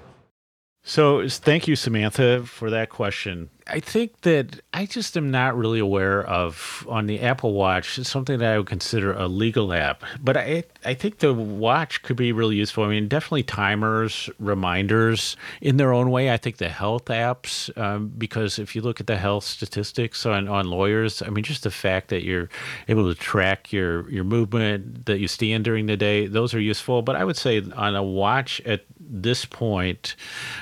So, 0.81 1.29
thank 1.29 1.67
you, 1.67 1.75
Samantha, 1.75 2.43
for 2.47 2.71
that 2.71 2.89
question. 2.89 3.51
I 3.71 3.79
think 3.79 4.21
that 4.21 4.59
I 4.73 4.85
just 4.85 5.15
am 5.15 5.31
not 5.31 5.57
really 5.57 5.79
aware 5.79 6.23
of 6.25 6.85
on 6.89 7.07
the 7.07 7.21
Apple 7.21 7.53
Watch 7.53 7.95
something 8.03 8.39
that 8.39 8.53
I 8.53 8.57
would 8.57 8.67
consider 8.67 9.13
a 9.13 9.27
legal 9.27 9.71
app. 9.71 10.03
But 10.21 10.35
I 10.35 10.65
I 10.83 10.93
think 10.93 11.19
the 11.19 11.33
watch 11.33 12.03
could 12.03 12.17
be 12.17 12.33
really 12.33 12.57
useful. 12.57 12.83
I 12.83 12.89
mean, 12.89 13.07
definitely 13.07 13.43
timers, 13.43 14.29
reminders 14.39 15.37
in 15.61 15.77
their 15.77 15.93
own 15.93 16.11
way. 16.11 16.31
I 16.31 16.37
think 16.37 16.57
the 16.57 16.69
health 16.69 17.05
apps, 17.05 17.75
um, 17.77 18.11
because 18.17 18.59
if 18.59 18.75
you 18.75 18.81
look 18.81 18.99
at 18.99 19.07
the 19.07 19.17
health 19.17 19.45
statistics 19.45 20.25
on, 20.25 20.49
on 20.49 20.69
lawyers, 20.69 21.21
I 21.21 21.29
mean, 21.29 21.43
just 21.43 21.63
the 21.63 21.71
fact 21.71 22.09
that 22.09 22.23
you're 22.23 22.49
able 22.89 23.07
to 23.13 23.17
track 23.17 23.71
your 23.71 24.09
your 24.09 24.25
movement 24.25 25.05
that 25.05 25.19
you 25.19 25.29
stand 25.29 25.63
during 25.63 25.85
the 25.85 25.97
day, 25.97 26.27
those 26.27 26.53
are 26.53 26.59
useful. 26.59 27.01
But 27.03 27.15
I 27.15 27.23
would 27.23 27.37
say 27.37 27.61
on 27.75 27.95
a 27.95 28.03
watch 28.03 28.59
at 28.61 28.83
this 28.99 29.45
point, 29.45 30.15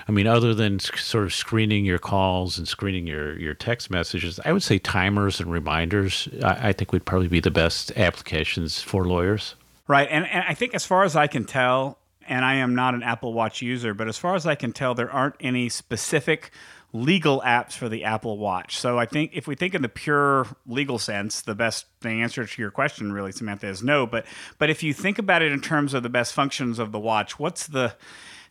I 0.07 0.11
mean, 0.11 0.27
other 0.27 0.53
than 0.53 0.79
sort 0.79 1.25
of 1.25 1.33
screening 1.33 1.85
your 1.85 1.99
calls 1.99 2.57
and 2.57 2.67
screening 2.67 2.98
your, 3.07 3.37
your 3.37 3.53
text 3.53 3.89
messages, 3.89 4.39
I 4.45 4.53
would 4.53 4.63
say 4.63 4.79
timers 4.79 5.39
and 5.39 5.51
reminders, 5.51 6.27
I, 6.43 6.69
I 6.69 6.73
think 6.73 6.91
would 6.91 7.05
probably 7.05 7.27
be 7.27 7.39
the 7.39 7.51
best 7.51 7.91
applications 7.97 8.81
for 8.81 9.05
lawyers. 9.05 9.55
Right. 9.87 10.07
And, 10.11 10.25
and 10.27 10.43
I 10.47 10.53
think, 10.53 10.75
as 10.75 10.85
far 10.85 11.03
as 11.03 11.15
I 11.15 11.27
can 11.27 11.45
tell, 11.45 11.97
and 12.27 12.45
I 12.45 12.55
am 12.55 12.75
not 12.75 12.93
an 12.93 13.01
Apple 13.01 13.33
Watch 13.33 13.61
user, 13.61 13.93
but 13.93 14.07
as 14.07 14.17
far 14.17 14.35
as 14.35 14.45
I 14.45 14.55
can 14.55 14.71
tell, 14.71 14.93
there 14.93 15.11
aren't 15.11 15.35
any 15.39 15.67
specific 15.67 16.51
legal 16.93 17.41
apps 17.41 17.73
for 17.73 17.89
the 17.89 18.03
Apple 18.03 18.37
Watch. 18.37 18.77
So 18.77 18.97
I 18.97 19.05
think 19.05 19.31
if 19.33 19.47
we 19.47 19.55
think 19.55 19.73
in 19.73 19.81
the 19.81 19.89
pure 19.89 20.47
legal 20.67 20.99
sense, 20.99 21.41
the 21.41 21.55
best 21.55 21.85
the 22.01 22.09
answer 22.09 22.45
to 22.45 22.61
your 22.61 22.71
question 22.71 23.11
really, 23.11 23.31
Samantha, 23.31 23.67
is 23.67 23.83
no. 23.83 24.05
But 24.05 24.25
but 24.57 24.69
if 24.69 24.83
you 24.83 24.93
think 24.93 25.19
about 25.19 25.41
it 25.41 25.51
in 25.51 25.61
terms 25.61 25.93
of 25.93 26.03
the 26.03 26.09
best 26.09 26.33
functions 26.33 26.79
of 26.79 26.91
the 26.91 26.99
watch, 26.99 27.39
what's 27.39 27.67
the 27.67 27.95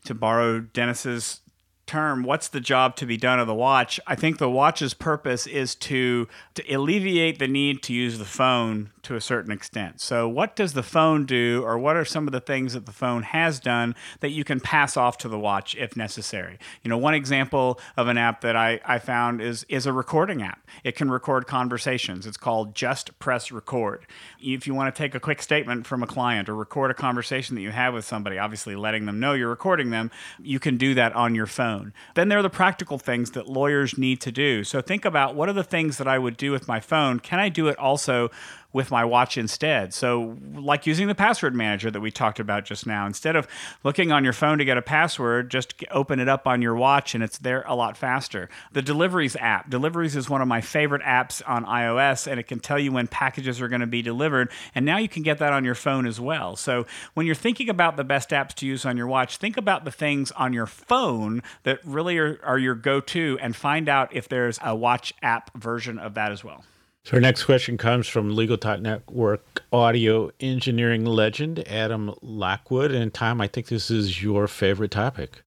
to 0.04 0.14
borrow 0.14 0.60
Dennis's 0.60 1.40
term, 1.88 2.22
what's 2.22 2.48
the 2.48 2.60
job 2.60 2.94
to 2.96 3.06
be 3.06 3.16
done 3.16 3.40
of 3.40 3.46
the 3.46 3.54
watch? 3.54 3.98
I 4.06 4.14
think 4.14 4.38
the 4.38 4.50
watch's 4.50 4.94
purpose 4.94 5.46
is 5.46 5.74
to 5.76 6.28
to 6.54 6.74
alleviate 6.74 7.38
the 7.38 7.48
need 7.48 7.82
to 7.84 7.92
use 7.92 8.18
the 8.18 8.24
phone 8.24 8.90
to 9.08 9.16
a 9.16 9.20
certain 9.20 9.50
extent. 9.50 10.00
So, 10.00 10.28
what 10.28 10.54
does 10.54 10.74
the 10.74 10.82
phone 10.82 11.24
do, 11.24 11.62
or 11.64 11.78
what 11.78 11.96
are 11.96 12.04
some 12.04 12.28
of 12.28 12.32
the 12.32 12.40
things 12.40 12.74
that 12.74 12.84
the 12.84 12.92
phone 12.92 13.22
has 13.22 13.58
done 13.58 13.94
that 14.20 14.30
you 14.30 14.44
can 14.44 14.60
pass 14.60 14.96
off 14.96 15.16
to 15.18 15.28
the 15.28 15.38
watch 15.38 15.74
if 15.76 15.96
necessary? 15.96 16.58
You 16.82 16.90
know, 16.90 16.98
one 16.98 17.14
example 17.14 17.80
of 17.96 18.08
an 18.08 18.18
app 18.18 18.42
that 18.42 18.54
I, 18.54 18.80
I 18.84 18.98
found 18.98 19.40
is 19.40 19.64
is 19.70 19.86
a 19.86 19.92
recording 19.92 20.42
app. 20.42 20.66
It 20.84 20.94
can 20.94 21.10
record 21.10 21.46
conversations. 21.46 22.26
It's 22.26 22.36
called 22.36 22.74
Just 22.74 23.18
Press 23.18 23.50
Record. 23.50 24.06
If 24.38 24.66
you 24.66 24.74
want 24.74 24.94
to 24.94 24.98
take 25.02 25.14
a 25.14 25.20
quick 25.20 25.40
statement 25.40 25.86
from 25.86 26.02
a 26.02 26.06
client 26.06 26.48
or 26.50 26.54
record 26.54 26.90
a 26.90 26.94
conversation 26.94 27.54
that 27.56 27.62
you 27.62 27.70
have 27.70 27.94
with 27.94 28.04
somebody, 28.04 28.38
obviously 28.38 28.76
letting 28.76 29.06
them 29.06 29.18
know 29.18 29.32
you're 29.32 29.48
recording 29.48 29.88
them, 29.88 30.10
you 30.42 30.60
can 30.60 30.76
do 30.76 30.92
that 30.94 31.14
on 31.14 31.34
your 31.34 31.46
phone. 31.46 31.77
Then 32.14 32.28
there 32.28 32.38
are 32.38 32.42
the 32.42 32.50
practical 32.50 32.98
things 32.98 33.30
that 33.32 33.48
lawyers 33.48 33.96
need 33.98 34.20
to 34.22 34.32
do. 34.32 34.64
So 34.64 34.80
think 34.80 35.04
about 35.04 35.34
what 35.34 35.48
are 35.48 35.54
the 35.54 35.64
things 35.64 35.98
that 35.98 36.08
I 36.08 36.18
would 36.18 36.36
do 36.36 36.50
with 36.50 36.68
my 36.68 36.80
phone? 36.80 37.20
Can 37.20 37.38
I 37.38 37.48
do 37.48 37.68
it 37.68 37.78
also 37.78 38.30
with 38.72 38.90
my 38.90 39.02
watch 39.02 39.38
instead. 39.38 39.94
So, 39.94 40.36
like 40.54 40.86
using 40.86 41.08
the 41.08 41.14
password 41.14 41.54
manager 41.54 41.90
that 41.90 42.00
we 42.00 42.10
talked 42.10 42.38
about 42.38 42.66
just 42.66 42.86
now, 42.86 43.06
instead 43.06 43.34
of 43.34 43.48
looking 43.82 44.12
on 44.12 44.24
your 44.24 44.34
phone 44.34 44.58
to 44.58 44.64
get 44.64 44.76
a 44.76 44.82
password, 44.82 45.50
just 45.50 45.74
open 45.90 46.20
it 46.20 46.28
up 46.28 46.46
on 46.46 46.60
your 46.60 46.74
watch 46.74 47.14
and 47.14 47.24
it's 47.24 47.38
there 47.38 47.64
a 47.66 47.74
lot 47.74 47.96
faster. 47.96 48.50
The 48.72 48.82
Deliveries 48.82 49.36
app, 49.36 49.70
Deliveries 49.70 50.16
is 50.16 50.28
one 50.28 50.42
of 50.42 50.48
my 50.48 50.60
favorite 50.60 51.02
apps 51.02 51.42
on 51.46 51.64
iOS 51.64 52.26
and 52.26 52.38
it 52.38 52.46
can 52.46 52.60
tell 52.60 52.78
you 52.78 52.92
when 52.92 53.06
packages 53.06 53.60
are 53.60 53.68
going 53.68 53.80
to 53.80 53.86
be 53.86 54.02
delivered. 54.02 54.50
And 54.74 54.84
now 54.84 54.98
you 54.98 55.08
can 55.08 55.22
get 55.22 55.38
that 55.38 55.54
on 55.54 55.64
your 55.64 55.74
phone 55.74 56.06
as 56.06 56.20
well. 56.20 56.54
So, 56.54 56.84
when 57.14 57.24
you're 57.24 57.34
thinking 57.34 57.70
about 57.70 57.96
the 57.96 58.04
best 58.04 58.30
apps 58.30 58.52
to 58.56 58.66
use 58.66 58.84
on 58.84 58.98
your 58.98 59.06
watch, 59.06 59.38
think 59.38 59.56
about 59.56 59.86
the 59.86 59.90
things 59.90 60.30
on 60.32 60.52
your 60.52 60.66
phone 60.66 61.42
that 61.62 61.80
really 61.84 62.18
are, 62.18 62.38
are 62.44 62.58
your 62.58 62.74
go 62.74 63.00
to 63.00 63.38
and 63.40 63.56
find 63.56 63.88
out 63.88 64.14
if 64.14 64.28
there's 64.28 64.58
a 64.62 64.76
watch 64.76 65.14
app 65.22 65.56
version 65.56 65.98
of 65.98 66.12
that 66.14 66.32
as 66.32 66.44
well. 66.44 66.64
So 67.08 67.14
our 67.14 67.22
next 67.22 67.44
question 67.44 67.78
comes 67.78 68.06
from 68.06 68.36
Legal 68.36 68.58
Talk 68.58 68.80
Network 68.80 69.62
audio 69.72 70.30
engineering 70.40 71.06
legend 71.06 71.66
Adam 71.66 72.14
Lockwood. 72.20 72.92
And 72.92 73.14
Tom, 73.14 73.40
I 73.40 73.46
think 73.46 73.68
this 73.68 73.90
is 73.90 74.22
your 74.22 74.46
favorite 74.46 74.90
topic. 74.90 75.42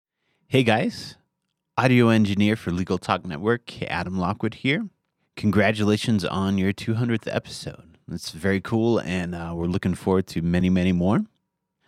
Hey 0.48 0.64
guys, 0.64 1.18
audio 1.78 2.10
engineer 2.10 2.56
for 2.56 2.72
Legal 2.72 2.98
Talk 2.98 3.28
Network, 3.28 3.80
Adam 3.84 4.18
Lockwood 4.18 4.56
here. 4.56 4.88
Congratulations 5.36 6.26
on 6.26 6.58
your 6.58 6.74
200th 6.74 7.32
episode. 7.32 7.96
It's 8.12 8.32
very 8.32 8.60
cool, 8.60 8.98
and 8.98 9.36
uh, 9.36 9.54
we're 9.56 9.68
looking 9.68 9.94
forward 9.94 10.26
to 10.30 10.42
many, 10.42 10.72
many 10.72 10.94
more. 10.94 11.20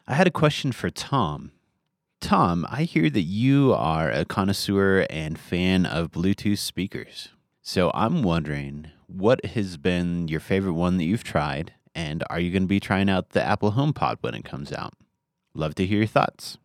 I 0.05 0.13
had 0.13 0.27
a 0.27 0.31
question 0.31 0.71
for 0.71 0.91
Tom. 0.91 1.51
Tom, 2.21 2.67
I 2.69 2.83
hear 2.83 3.09
that 3.09 3.21
you 3.21 3.73
are 3.73 4.12
a 4.12 4.23
connoisseur 4.23 5.07
and 5.09 5.39
fan 5.39 5.88
of 5.88 6.12
Bluetooth 6.12 6.59
speakers. 6.59 7.29
So 7.65 7.91
I'm 7.93 8.23
wondering 8.23 8.91
what 9.08 9.45
has 9.45 9.78
been 9.78 10.28
your 10.28 10.41
favorite 10.41 10.73
one 10.73 10.97
that 10.97 11.06
you've 11.06 11.23
tried? 11.23 11.71
And 11.95 12.21
are 12.30 12.38
you 12.38 12.52
going 12.52 12.63
to 12.63 12.67
be 12.67 12.82
trying 12.82 13.10
out 13.10 13.30
the 13.30 13.41
Apple 13.41 13.71
HomePod 13.71 14.17
when 14.19 14.36
it 14.36 14.43
comes 14.43 14.73
out? 14.73 14.93
Love 15.54 15.73
to 15.76 15.86
hear 15.86 15.99
your 15.99 16.08
thoughts. 16.08 16.58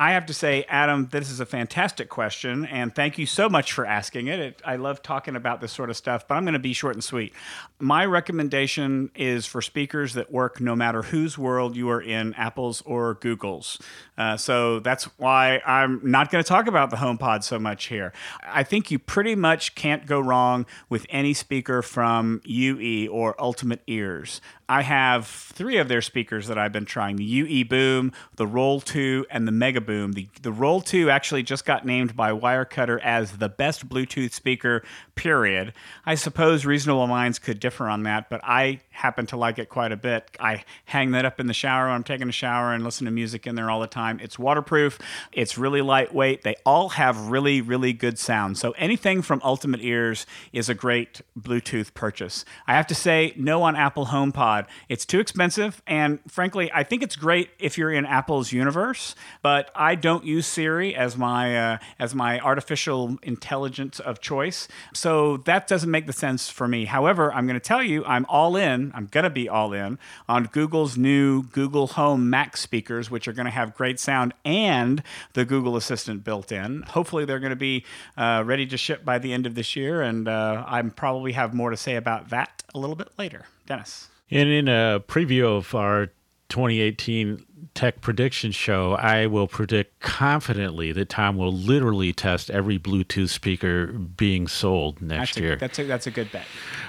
I 0.00 0.12
have 0.12 0.26
to 0.26 0.32
say, 0.32 0.64
Adam, 0.68 1.08
this 1.10 1.28
is 1.28 1.40
a 1.40 1.46
fantastic 1.46 2.08
question, 2.08 2.64
and 2.66 2.94
thank 2.94 3.18
you 3.18 3.26
so 3.26 3.48
much 3.48 3.72
for 3.72 3.84
asking 3.84 4.28
it. 4.28 4.38
it 4.38 4.62
I 4.64 4.76
love 4.76 5.02
talking 5.02 5.34
about 5.34 5.60
this 5.60 5.72
sort 5.72 5.90
of 5.90 5.96
stuff, 5.96 6.28
but 6.28 6.36
I'm 6.36 6.44
going 6.44 6.52
to 6.52 6.60
be 6.60 6.72
short 6.72 6.94
and 6.94 7.02
sweet. 7.02 7.32
My 7.80 8.06
recommendation 8.06 9.10
is 9.16 9.44
for 9.44 9.60
speakers 9.60 10.14
that 10.14 10.30
work 10.30 10.60
no 10.60 10.76
matter 10.76 11.02
whose 11.02 11.36
world 11.36 11.74
you 11.74 11.90
are 11.90 12.00
in, 12.00 12.32
Apple's 12.34 12.80
or 12.82 13.14
Google's. 13.14 13.80
Uh, 14.16 14.36
so 14.36 14.78
that's 14.78 15.04
why 15.18 15.60
I'm 15.66 16.00
not 16.04 16.30
going 16.30 16.44
to 16.44 16.48
talk 16.48 16.68
about 16.68 16.90
the 16.90 16.96
HomePod 16.96 17.42
so 17.42 17.58
much 17.58 17.86
here. 17.86 18.12
I 18.44 18.62
think 18.62 18.92
you 18.92 19.00
pretty 19.00 19.34
much 19.34 19.74
can't 19.74 20.06
go 20.06 20.20
wrong 20.20 20.64
with 20.88 21.06
any 21.10 21.34
speaker 21.34 21.82
from 21.82 22.40
UE 22.44 23.10
or 23.10 23.34
Ultimate 23.40 23.82
Ears. 23.88 24.40
I 24.68 24.82
have 24.82 25.26
three 25.26 25.78
of 25.78 25.88
their 25.88 26.02
speakers 26.02 26.46
that 26.48 26.58
I've 26.58 26.72
been 26.72 26.84
trying 26.84 27.16
the 27.16 27.24
UE 27.24 27.64
Boom, 27.64 28.12
the 28.36 28.46
Roll 28.46 28.80
2, 28.82 29.24
and 29.30 29.48
the 29.48 29.52
Mega 29.52 29.80
Boom. 29.88 30.12
The, 30.12 30.28
the 30.42 30.52
Roll 30.52 30.82
2 30.82 31.08
actually 31.08 31.42
just 31.42 31.64
got 31.64 31.86
named 31.86 32.14
by 32.14 32.30
Wirecutter 32.30 33.00
as 33.02 33.38
the 33.38 33.48
best 33.48 33.88
Bluetooth 33.88 34.34
speaker, 34.34 34.84
period. 35.18 35.72
I 36.06 36.14
suppose 36.14 36.64
reasonable 36.64 37.08
minds 37.08 37.40
could 37.40 37.58
differ 37.58 37.88
on 37.88 38.04
that, 38.04 38.30
but 38.30 38.40
I 38.44 38.78
happen 38.90 39.26
to 39.26 39.36
like 39.36 39.58
it 39.58 39.68
quite 39.68 39.90
a 39.90 39.96
bit. 39.96 40.30
I 40.38 40.62
hang 40.84 41.10
that 41.10 41.24
up 41.24 41.40
in 41.40 41.48
the 41.48 41.52
shower 41.52 41.86
when 41.86 41.94
I'm 41.96 42.04
taking 42.04 42.28
a 42.28 42.32
shower 42.32 42.72
and 42.72 42.84
listen 42.84 43.04
to 43.06 43.10
music 43.10 43.44
in 43.44 43.56
there 43.56 43.68
all 43.68 43.80
the 43.80 43.88
time. 43.88 44.20
It's 44.22 44.38
waterproof, 44.38 45.00
it's 45.32 45.58
really 45.58 45.82
lightweight. 45.82 46.42
They 46.42 46.54
all 46.64 46.90
have 46.90 47.30
really, 47.30 47.60
really 47.60 47.92
good 47.92 48.16
sound. 48.16 48.58
So 48.58 48.70
anything 48.78 49.20
from 49.22 49.40
Ultimate 49.42 49.80
Ears 49.82 50.24
is 50.52 50.68
a 50.68 50.74
great 50.74 51.20
Bluetooth 51.36 51.94
purchase. 51.94 52.44
I 52.68 52.74
have 52.74 52.86
to 52.86 52.94
say, 52.94 53.32
no 53.36 53.64
on 53.64 53.74
Apple 53.74 54.06
HomePod. 54.06 54.66
It's 54.88 55.04
too 55.04 55.18
expensive, 55.18 55.82
and 55.84 56.20
frankly, 56.28 56.70
I 56.72 56.84
think 56.84 57.02
it's 57.02 57.16
great 57.16 57.50
if 57.58 57.76
you're 57.76 57.90
in 57.90 58.06
Apple's 58.06 58.52
universe. 58.52 59.16
But 59.42 59.72
I 59.74 59.96
don't 59.96 60.24
use 60.24 60.46
Siri 60.46 60.94
as 60.94 61.16
my 61.16 61.56
uh, 61.56 61.78
as 61.98 62.14
my 62.14 62.38
artificial 62.38 63.18
intelligence 63.24 63.98
of 63.98 64.20
choice, 64.20 64.68
so 64.94 65.07
that 65.44 65.66
doesn't 65.66 65.90
make 65.90 66.06
the 66.06 66.12
sense 66.12 66.48
for 66.48 66.66
me. 66.66 66.84
However, 66.84 67.32
I'm 67.32 67.46
going 67.46 67.58
to 67.58 67.60
tell 67.60 67.82
you, 67.82 68.04
I'm 68.04 68.26
all 68.26 68.56
in. 68.56 68.92
I'm 68.94 69.06
going 69.06 69.24
to 69.24 69.30
be 69.30 69.48
all 69.48 69.72
in 69.72 69.98
on 70.28 70.44
Google's 70.44 70.96
new 70.96 71.42
Google 71.44 71.88
Home 71.88 72.30
Max 72.30 72.60
speakers, 72.60 73.10
which 73.10 73.28
are 73.28 73.32
going 73.32 73.46
to 73.46 73.50
have 73.50 73.74
great 73.74 74.00
sound 74.00 74.34
and 74.44 75.02
the 75.34 75.44
Google 75.44 75.76
Assistant 75.76 76.24
built 76.24 76.52
in. 76.52 76.82
Hopefully, 76.82 77.24
they're 77.24 77.38
going 77.38 77.50
to 77.50 77.56
be 77.56 77.84
uh, 78.16 78.42
ready 78.44 78.66
to 78.66 78.76
ship 78.76 79.04
by 79.04 79.18
the 79.18 79.32
end 79.32 79.46
of 79.46 79.54
this 79.54 79.76
year, 79.76 80.02
and 80.02 80.28
uh, 80.28 80.64
I 80.66 80.82
probably 80.82 81.32
have 81.32 81.54
more 81.54 81.70
to 81.70 81.76
say 81.76 81.96
about 81.96 82.30
that 82.30 82.62
a 82.74 82.78
little 82.78 82.96
bit 82.96 83.08
later. 83.18 83.46
Dennis. 83.66 84.08
And 84.30 84.48
in 84.48 84.68
a 84.68 85.02
preview 85.06 85.56
of 85.56 85.74
our 85.74 86.06
2018 86.48 87.44
tech 87.74 88.00
prediction 88.00 88.52
show, 88.52 88.94
I 88.94 89.26
will 89.26 89.46
predict 89.46 90.00
confidently 90.00 90.92
that 90.92 91.08
Tom 91.08 91.36
will 91.36 91.52
literally 91.52 92.12
test 92.12 92.50
every 92.50 92.78
Bluetooth 92.78 93.28
speaker 93.28 93.86
being 93.86 94.46
sold 94.46 95.00
next 95.00 95.30
that's 95.30 95.36
a, 95.36 95.40
year. 95.40 95.56
That's 95.56 95.78
a, 95.78 95.84
that's 95.84 96.06
a 96.06 96.10
good 96.10 96.30
bet. 96.32 96.44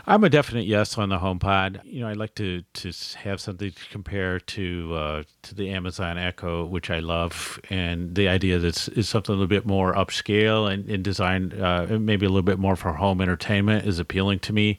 I'm 0.07 0.23
a 0.23 0.29
definite 0.29 0.65
yes 0.65 0.97
on 0.97 1.09
the 1.09 1.19
HomePod. 1.19 1.81
You 1.83 2.01
know, 2.01 2.07
I 2.07 2.13
like 2.13 2.35
to 2.35 2.63
to 2.73 2.91
have 3.19 3.39
something 3.39 3.71
to 3.71 3.89
compare 3.91 4.39
to 4.39 4.93
uh, 4.95 5.23
to 5.43 5.55
the 5.55 5.69
Amazon 5.69 6.17
Echo, 6.17 6.65
which 6.65 6.89
I 6.89 6.99
love, 6.99 7.59
and 7.69 8.15
the 8.15 8.27
idea 8.27 8.59
that 8.59 8.87
it's 8.87 9.09
something 9.09 9.33
a 9.33 9.35
little 9.35 9.47
bit 9.47 9.65
more 9.65 9.93
upscale 9.93 10.71
and, 10.71 10.89
and 10.89 11.03
designed 11.03 11.59
uh, 11.59 11.85
maybe 11.99 12.25
a 12.25 12.29
little 12.29 12.41
bit 12.41 12.59
more 12.59 12.75
for 12.75 12.93
home 12.93 13.21
entertainment 13.21 13.85
is 13.85 13.99
appealing 13.99 14.39
to 14.39 14.53
me. 14.53 14.77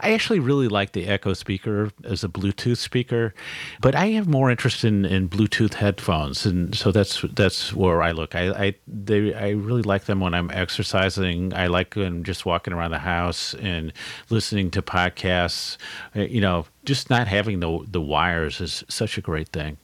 I 0.00 0.12
actually 0.12 0.38
really 0.38 0.68
like 0.68 0.92
the 0.92 1.06
Echo 1.06 1.34
speaker 1.34 1.90
as 2.04 2.24
a 2.24 2.28
Bluetooth 2.28 2.78
speaker, 2.78 3.34
but 3.80 3.94
I 3.94 4.08
have 4.08 4.28
more 4.28 4.50
interest 4.50 4.84
in, 4.84 5.04
in 5.04 5.23
Bluetooth 5.28 5.74
headphones, 5.74 6.46
and 6.46 6.74
so 6.74 6.92
that's 6.92 7.22
that's 7.34 7.72
where 7.72 8.02
I 8.02 8.12
look. 8.12 8.34
I 8.34 8.50
I 8.50 8.74
they 8.86 9.34
I 9.34 9.50
really 9.50 9.82
like 9.82 10.04
them 10.04 10.20
when 10.20 10.34
I'm 10.34 10.50
exercising. 10.50 11.52
I 11.54 11.66
like 11.66 11.94
them 11.94 12.24
just 12.24 12.46
walking 12.46 12.72
around 12.72 12.90
the 12.90 12.98
house 12.98 13.54
and 13.54 13.92
listening 14.30 14.70
to 14.72 14.82
podcasts. 14.82 15.76
Uh, 16.16 16.22
You 16.22 16.40
know, 16.40 16.66
just 16.84 17.10
not 17.10 17.28
having 17.28 17.60
the 17.60 17.84
the 17.90 18.00
wires 18.00 18.60
is 18.60 18.84
such 18.88 19.18
a 19.18 19.20
great 19.20 19.48
thing. 19.48 19.76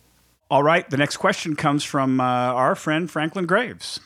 All 0.50 0.64
right, 0.64 0.88
the 0.90 0.96
next 0.96 1.18
question 1.18 1.55
comes 1.55 1.85
from 1.85 2.20
uh, 2.20 2.24
our 2.24 2.74
friend 2.74 3.09
Franklin 3.09 3.46
Graves. 3.46 4.00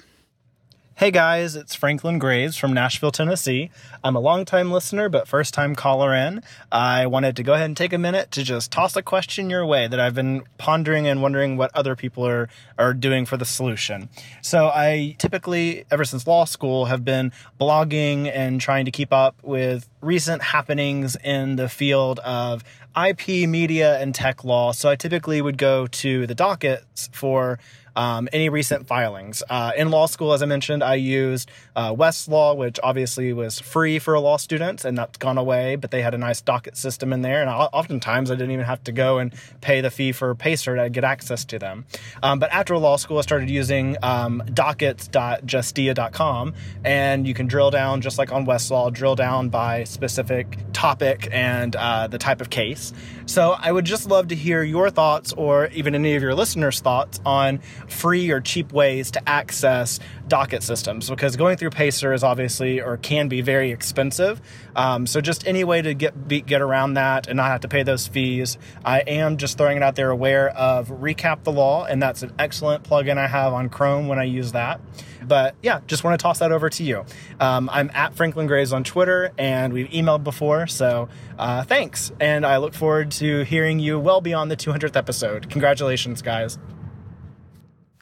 Hey 0.96 1.10
guys, 1.10 1.56
it's 1.56 1.74
Franklin 1.74 2.20
Graves 2.20 2.56
from 2.56 2.72
Nashville, 2.72 3.10
Tennessee. 3.10 3.68
I'm 4.04 4.14
a 4.14 4.20
longtime 4.20 4.70
listener, 4.70 5.08
but 5.08 5.26
first 5.26 5.52
time 5.52 5.74
caller 5.74 6.14
in. 6.14 6.40
I 6.70 7.08
wanted 7.08 7.34
to 7.34 7.42
go 7.42 7.54
ahead 7.54 7.66
and 7.66 7.76
take 7.76 7.92
a 7.92 7.98
minute 7.98 8.30
to 8.30 8.44
just 8.44 8.70
toss 8.70 8.94
a 8.94 9.02
question 9.02 9.50
your 9.50 9.66
way 9.66 9.88
that 9.88 9.98
I've 9.98 10.14
been 10.14 10.44
pondering 10.56 11.08
and 11.08 11.20
wondering 11.20 11.56
what 11.56 11.72
other 11.74 11.96
people 11.96 12.24
are, 12.24 12.48
are 12.78 12.94
doing 12.94 13.26
for 13.26 13.36
the 13.36 13.44
solution. 13.44 14.08
So 14.40 14.68
I 14.68 15.16
typically, 15.18 15.84
ever 15.90 16.04
since 16.04 16.28
law 16.28 16.44
school, 16.44 16.84
have 16.84 17.04
been 17.04 17.32
blogging 17.60 18.30
and 18.32 18.60
trying 18.60 18.84
to 18.84 18.92
keep 18.92 19.12
up 19.12 19.34
with 19.42 19.88
recent 20.00 20.42
happenings 20.42 21.16
in 21.24 21.56
the 21.56 21.68
field 21.68 22.20
of 22.20 22.62
IP, 22.96 23.48
media, 23.48 23.98
and 23.98 24.14
tech 24.14 24.44
law. 24.44 24.70
So 24.70 24.88
I 24.88 24.94
typically 24.94 25.42
would 25.42 25.58
go 25.58 25.88
to 25.88 26.28
the 26.28 26.36
dockets 26.36 27.10
for 27.12 27.58
um, 27.96 28.28
any 28.32 28.48
recent 28.48 28.86
filings. 28.86 29.42
Uh, 29.48 29.72
in 29.76 29.90
law 29.90 30.06
school, 30.06 30.32
as 30.32 30.42
I 30.42 30.46
mentioned, 30.46 30.82
I 30.82 30.94
used 30.94 31.50
uh, 31.76 31.92
Westlaw, 31.92 32.56
which 32.56 32.80
obviously 32.82 33.32
was 33.32 33.60
free 33.60 33.98
for 33.98 34.18
law 34.18 34.36
students, 34.36 34.84
and 34.84 34.98
that's 34.98 35.18
gone 35.18 35.38
away, 35.38 35.76
but 35.76 35.90
they 35.90 36.02
had 36.02 36.14
a 36.14 36.18
nice 36.18 36.40
docket 36.40 36.76
system 36.76 37.12
in 37.12 37.22
there. 37.22 37.40
And 37.40 37.50
oftentimes 37.50 38.30
I 38.30 38.34
didn't 38.34 38.52
even 38.52 38.64
have 38.64 38.82
to 38.84 38.92
go 38.92 39.18
and 39.18 39.34
pay 39.60 39.80
the 39.80 39.90
fee 39.90 40.12
for 40.12 40.34
Pacer 40.34 40.76
to 40.76 40.90
get 40.90 41.04
access 41.04 41.44
to 41.46 41.58
them. 41.58 41.84
Um, 42.22 42.38
but 42.38 42.52
after 42.52 42.76
law 42.78 42.96
school, 42.96 43.18
I 43.18 43.22
started 43.22 43.50
using 43.50 43.96
um, 44.02 44.42
dockets.justia.com, 44.52 46.54
and 46.84 47.26
you 47.26 47.34
can 47.34 47.46
drill 47.46 47.70
down, 47.70 48.00
just 48.00 48.18
like 48.18 48.32
on 48.32 48.46
Westlaw, 48.46 48.92
drill 48.92 49.16
down 49.16 49.48
by 49.48 49.84
specific 49.84 50.58
topic 50.72 51.28
and 51.32 51.74
uh, 51.76 52.06
the 52.06 52.18
type 52.18 52.40
of 52.40 52.50
case. 52.50 52.92
So 53.26 53.56
I 53.58 53.72
would 53.72 53.84
just 53.86 54.06
love 54.06 54.28
to 54.28 54.34
hear 54.34 54.62
your 54.62 54.90
thoughts 54.90 55.32
or 55.32 55.68
even 55.68 55.94
any 55.94 56.14
of 56.14 56.22
your 56.22 56.34
listeners' 56.34 56.80
thoughts 56.80 57.20
on 57.24 57.58
free 57.88 58.30
or 58.30 58.40
cheap 58.40 58.72
ways 58.72 59.10
to 59.12 59.28
access 59.28 59.98
docket 60.28 60.62
systems 60.62 61.10
because 61.10 61.36
going 61.36 61.56
through 61.56 61.70
Pacer 61.70 62.12
is 62.12 62.24
obviously 62.24 62.80
or 62.80 62.96
can 62.96 63.28
be 63.28 63.40
very 63.40 63.70
expensive. 63.70 64.40
Um, 64.74 65.06
so 65.06 65.20
just 65.20 65.46
any 65.46 65.64
way 65.64 65.82
to 65.82 65.94
get 65.94 66.28
be, 66.28 66.40
get 66.40 66.60
around 66.60 66.94
that 66.94 67.26
and 67.26 67.36
not 67.36 67.46
have 67.46 67.60
to 67.62 67.68
pay 67.68 67.82
those 67.82 68.06
fees. 68.06 68.58
I 68.84 69.00
am 69.00 69.36
just 69.36 69.58
throwing 69.58 69.76
it 69.76 69.82
out 69.82 69.96
there 69.96 70.10
aware 70.10 70.50
of 70.50 70.88
Recap 70.88 71.44
the 71.44 71.52
Law, 71.52 71.84
and 71.84 72.02
that's 72.02 72.22
an 72.22 72.32
excellent 72.38 72.84
plugin 72.84 73.18
I 73.18 73.26
have 73.26 73.52
on 73.52 73.68
Chrome 73.68 74.08
when 74.08 74.18
I 74.18 74.24
use 74.24 74.52
that. 74.52 74.80
But 75.26 75.54
yeah, 75.62 75.80
just 75.86 76.04
want 76.04 76.18
to 76.18 76.22
toss 76.22 76.40
that 76.40 76.52
over 76.52 76.68
to 76.70 76.84
you. 76.84 77.04
Um, 77.40 77.70
I'm 77.72 77.90
at 77.94 78.14
Franklin 78.14 78.46
Graves 78.46 78.72
on 78.72 78.84
Twitter, 78.84 79.32
and 79.38 79.72
we've 79.72 79.88
emailed 79.88 80.24
before, 80.24 80.66
so 80.66 81.08
uh, 81.38 81.64
thanks. 81.64 82.12
And 82.20 82.44
I 82.44 82.58
look 82.58 82.74
forward 82.74 83.10
to 83.12 83.42
hearing 83.44 83.78
you 83.78 83.98
well 83.98 84.20
beyond 84.20 84.50
the 84.50 84.56
200th 84.56 84.96
episode. 84.96 85.50
Congratulations, 85.50 86.22
guys. 86.22 86.58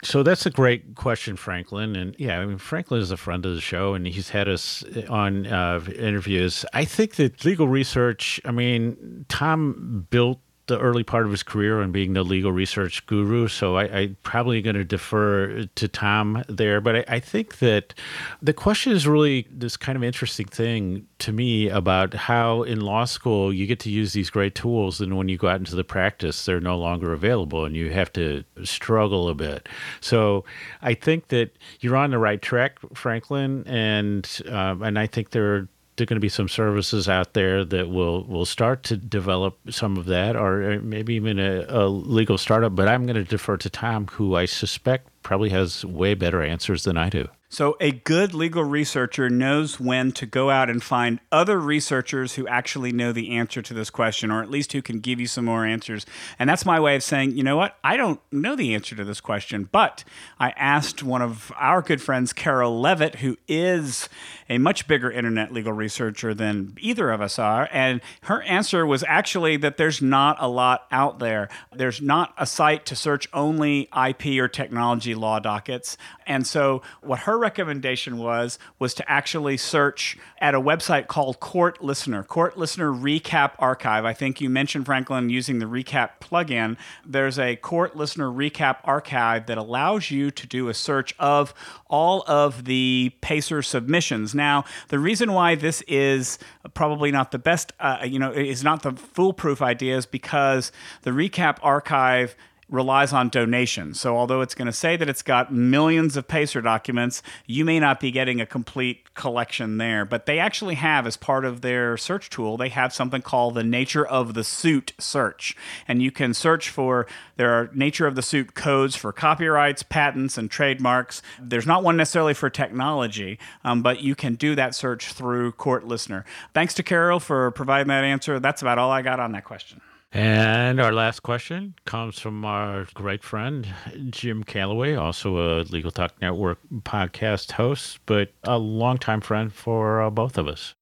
So 0.03 0.21
that's 0.21 0.45
a 0.45 0.49
great 0.49 0.95
question, 0.95 1.35
Franklin. 1.37 1.95
And 1.95 2.15
yeah, 2.19 2.39
I 2.39 2.45
mean, 2.45 2.57
Franklin 2.57 3.01
is 3.01 3.11
a 3.11 3.17
friend 3.17 3.45
of 3.45 3.55
the 3.55 3.61
show, 3.61 3.93
and 3.93 4.05
he's 4.05 4.29
had 4.29 4.47
us 4.49 4.83
on 5.09 5.47
uh, 5.47 5.81
interviews. 5.95 6.65
I 6.73 6.85
think 6.85 7.15
that 7.15 7.45
legal 7.45 7.67
research. 7.67 8.39
I 8.45 8.51
mean, 8.51 9.25
Tom 9.29 10.05
built 10.09 10.39
the 10.67 10.79
early 10.79 11.03
part 11.03 11.25
of 11.25 11.31
his 11.31 11.43
career 11.43 11.81
on 11.81 11.91
being 11.91 12.13
the 12.13 12.23
legal 12.23 12.51
research 12.51 13.05
guru. 13.05 13.47
So 13.47 13.75
I, 13.75 13.83
I'm 13.83 14.17
probably 14.23 14.61
going 14.61 14.75
to 14.77 14.85
defer 14.85 15.65
to 15.65 15.87
Tom 15.87 16.43
there. 16.47 16.79
But 16.79 16.95
I, 16.95 17.05
I 17.07 17.19
think 17.19 17.59
that 17.59 17.93
the 18.41 18.53
question 18.53 18.93
is 18.93 19.05
really 19.05 19.45
this 19.51 19.75
kind 19.75 19.97
of 19.97 20.03
interesting 20.03 20.45
thing 20.45 21.05
to 21.19 21.33
me 21.33 21.67
about 21.69 22.13
how 22.13 22.63
in 22.63 22.79
law 22.79 23.05
school 23.05 23.53
you 23.53 23.67
get 23.67 23.79
to 23.81 23.89
use 23.89 24.13
these 24.13 24.29
great 24.29 24.55
tools, 24.55 25.01
and 25.01 25.17
when 25.17 25.27
you 25.27 25.37
go 25.37 25.49
out 25.49 25.59
into 25.59 25.75
the 25.75 25.83
practice, 25.83 26.45
they're 26.45 26.61
no 26.61 26.77
longer 26.77 27.11
available, 27.11 27.65
and 27.65 27.75
you 27.75 27.91
have 27.91 28.11
to 28.13 28.43
struggle 28.63 29.27
a 29.27 29.35
bit. 29.35 29.67
So 29.99 30.45
I 30.81 30.93
think 30.93 31.27
that 31.27 31.51
you're 31.81 31.97
on 31.97 32.11
the 32.11 32.19
right 32.19 32.41
track, 32.41 32.77
Franklin, 32.93 33.63
and 33.67 34.29
um, 34.49 34.81
and 34.81 34.97
I 34.97 35.07
think 35.07 35.31
there 35.31 35.55
are 35.55 35.67
there 35.95 36.05
going 36.05 36.17
to 36.17 36.21
be 36.21 36.29
some 36.29 36.47
services 36.47 37.07
out 37.07 37.33
there 37.33 37.63
that 37.65 37.89
will 37.89 38.23
will 38.23 38.45
start 38.45 38.83
to 38.83 38.97
develop 38.97 39.57
some 39.69 39.97
of 39.97 40.05
that, 40.05 40.35
or 40.35 40.73
uh, 40.73 40.79
maybe 40.81 41.15
even 41.15 41.39
a, 41.39 41.65
a 41.69 41.87
legal 41.87 42.37
startup. 42.37 42.75
But 42.75 42.87
I'm 42.87 43.05
going 43.05 43.15
to 43.15 43.23
defer 43.23 43.57
to 43.57 43.69
Tom, 43.69 44.07
who 44.07 44.35
I 44.35 44.45
suspect 44.45 45.07
probably 45.23 45.49
has 45.49 45.85
way 45.85 46.13
better 46.13 46.41
answers 46.41 46.83
than 46.83 46.97
I 46.97 47.09
do. 47.09 47.27
So, 47.53 47.77
a 47.79 47.91
good 47.91 48.33
legal 48.33 48.63
researcher 48.63 49.29
knows 49.29 49.79
when 49.79 50.11
to 50.13 50.25
go 50.25 50.49
out 50.49 50.71
and 50.71 50.81
find 50.81 51.19
other 51.31 51.59
researchers 51.59 52.33
who 52.33 52.47
actually 52.47 52.91
know 52.91 53.11
the 53.11 53.37
answer 53.37 53.61
to 53.61 53.75
this 53.75 53.91
question, 53.91 54.31
or 54.31 54.41
at 54.41 54.49
least 54.49 54.73
who 54.73 54.81
can 54.81 54.99
give 54.99 55.19
you 55.19 55.27
some 55.27 55.45
more 55.45 55.63
answers. 55.63 56.03
And 56.39 56.49
that's 56.49 56.65
my 56.65 56.79
way 56.79 56.95
of 56.95 57.03
saying, 57.03 57.37
you 57.37 57.43
know 57.43 57.55
what? 57.55 57.77
I 57.83 57.95
don't 57.95 58.19
know 58.31 58.55
the 58.55 58.73
answer 58.73 58.95
to 58.95 59.03
this 59.03 59.21
question, 59.21 59.69
but 59.71 60.03
I 60.39 60.49
asked 60.57 61.03
one 61.03 61.21
of 61.21 61.51
our 61.55 61.83
good 61.83 62.01
friends, 62.01 62.33
Carole 62.33 62.81
Levitt, 62.81 63.17
who 63.17 63.37
is 63.47 64.09
a 64.49 64.57
much 64.57 64.87
bigger 64.87 65.11
internet 65.11 65.53
legal 65.53 65.73
researcher 65.73 66.33
than 66.33 66.75
either 66.79 67.11
of 67.11 67.21
us 67.21 67.37
are. 67.37 67.69
And 67.71 68.01
her 68.23 68.41
answer 68.41 68.83
was 68.83 69.03
actually 69.07 69.57
that 69.57 69.77
there's 69.77 70.01
not 70.01 70.37
a 70.39 70.47
lot 70.47 70.87
out 70.91 71.19
there. 71.19 71.49
There's 71.71 72.01
not 72.01 72.33
a 72.35 72.47
site 72.47 72.87
to 72.87 72.95
search 72.95 73.27
only 73.31 73.89
IP 73.95 74.25
or 74.39 74.47
technology 74.47 75.13
law 75.13 75.37
dockets. 75.37 75.97
And 76.25 76.47
so, 76.47 76.81
what 77.01 77.19
her 77.19 77.42
recommendation 77.43 78.17
was 78.17 78.57
was 78.79 78.93
to 78.93 79.11
actually 79.11 79.57
search 79.57 80.17
at 80.39 80.55
a 80.55 80.61
website 80.61 81.07
called 81.07 81.41
Court 81.41 81.83
Listener, 81.83 82.23
Court 82.23 82.57
Listener 82.57 82.89
Recap 82.89 83.51
Archive. 83.59 84.05
I 84.05 84.13
think 84.13 84.39
you 84.39 84.49
mentioned 84.49 84.85
Franklin 84.85 85.29
using 85.29 85.59
the 85.59 85.65
Recap 85.65 86.21
plugin. 86.21 86.77
There's 87.05 87.37
a 87.37 87.57
Court 87.57 87.97
Listener 87.97 88.29
Recap 88.29 88.77
Archive 88.85 89.45
that 89.47 89.57
allows 89.57 90.09
you 90.09 90.31
to 90.31 90.47
do 90.47 90.69
a 90.69 90.73
search 90.73 91.13
of 91.19 91.53
all 91.89 92.23
of 92.27 92.63
the 92.63 93.11
Pacer 93.19 93.61
submissions. 93.61 94.33
Now, 94.33 94.63
the 94.87 94.99
reason 94.99 95.33
why 95.33 95.55
this 95.55 95.81
is 95.81 96.39
probably 96.73 97.11
not 97.11 97.31
the 97.31 97.39
best, 97.39 97.73
uh, 97.81 97.97
you 98.05 98.19
know, 98.19 98.31
is 98.31 98.63
not 98.63 98.83
the 98.83 98.93
foolproof 98.93 99.61
idea 99.61 99.97
is 99.97 100.05
because 100.05 100.71
the 101.01 101.11
Recap 101.11 101.57
Archive 101.61 102.37
relies 102.73 103.13
on 103.13 103.29
donations. 103.29 104.01
So 104.01 104.17
although 104.17 104.41
it's 104.41 104.55
going 104.55 104.65
to 104.65 104.73
say 104.73 104.97
that 104.97 105.07
it's 105.07 105.21
got 105.21 105.53
millions 105.53 106.17
of 106.17 106.27
Pacer 106.27 106.59
documents, 106.59 107.21
you 107.45 107.63
may 107.63 107.79
not 107.79 107.99
be 107.99 108.09
getting 108.09 108.41
a 108.41 108.47
complete 108.47 109.13
collection 109.13 109.77
there. 109.77 110.05
But 110.05 110.25
they 110.25 110.39
actually 110.39 110.73
have, 110.75 111.05
as 111.05 111.15
part 111.15 111.45
of 111.45 111.61
their 111.61 111.97
search 111.97 112.31
tool, 112.31 112.57
they 112.57 112.69
have 112.69 112.91
something 112.91 113.21
called 113.21 113.53
the 113.53 113.63
nature 113.63 114.03
of 114.03 114.33
the 114.33 114.43
suit 114.43 114.93
search. 114.97 115.55
And 115.87 116.01
you 116.01 116.09
can 116.09 116.33
search 116.33 116.71
for, 116.71 117.05
there 117.35 117.51
are 117.51 117.69
nature 117.75 118.07
of 118.07 118.15
the 118.15 118.23
suit 118.23 118.55
codes 118.55 118.95
for 118.95 119.13
copyrights, 119.13 119.83
patents, 119.83 120.35
and 120.35 120.49
trademarks. 120.49 121.21
There's 121.39 121.67
not 121.67 121.83
one 121.83 121.95
necessarily 121.95 122.33
for 122.33 122.49
technology, 122.49 123.37
um, 123.63 123.83
but 123.83 124.01
you 124.01 124.15
can 124.15 124.33
do 124.33 124.55
that 124.55 124.73
search 124.73 125.13
through 125.13 125.51
Court 125.51 125.85
Listener. 125.85 126.25
Thanks 126.55 126.73
to 126.73 126.81
Carole 126.81 127.19
for 127.19 127.51
providing 127.51 127.89
that 127.89 128.03
answer. 128.03 128.39
That's 128.39 128.63
about 128.63 128.79
all 128.79 128.89
I 128.89 129.03
got 129.03 129.19
on 129.19 129.31
that 129.33 129.43
question. 129.43 129.79
And 130.15 130.79
our 130.79 130.93
last 130.93 131.21
question 131.21 131.73
comes 131.85 132.19
from 132.19 132.45
our 132.45 132.85
great 132.93 133.23
friend, 133.23 133.67
Jim 134.11 134.43
Calloway, 134.43 134.93
also 134.93 135.37
a 135.39 135.63
Legal 135.63 135.89
Talk 135.89 136.13
Network 136.21 136.59
podcast 136.83 137.53
host, 137.53 137.97
but 138.05 138.31
a 138.43 138.59
longtime 138.59 139.21
friend 139.21 139.51
for 139.51 140.03
uh, 140.03 140.11
both 140.11 140.37
of 140.37 140.47
us. 140.47 140.75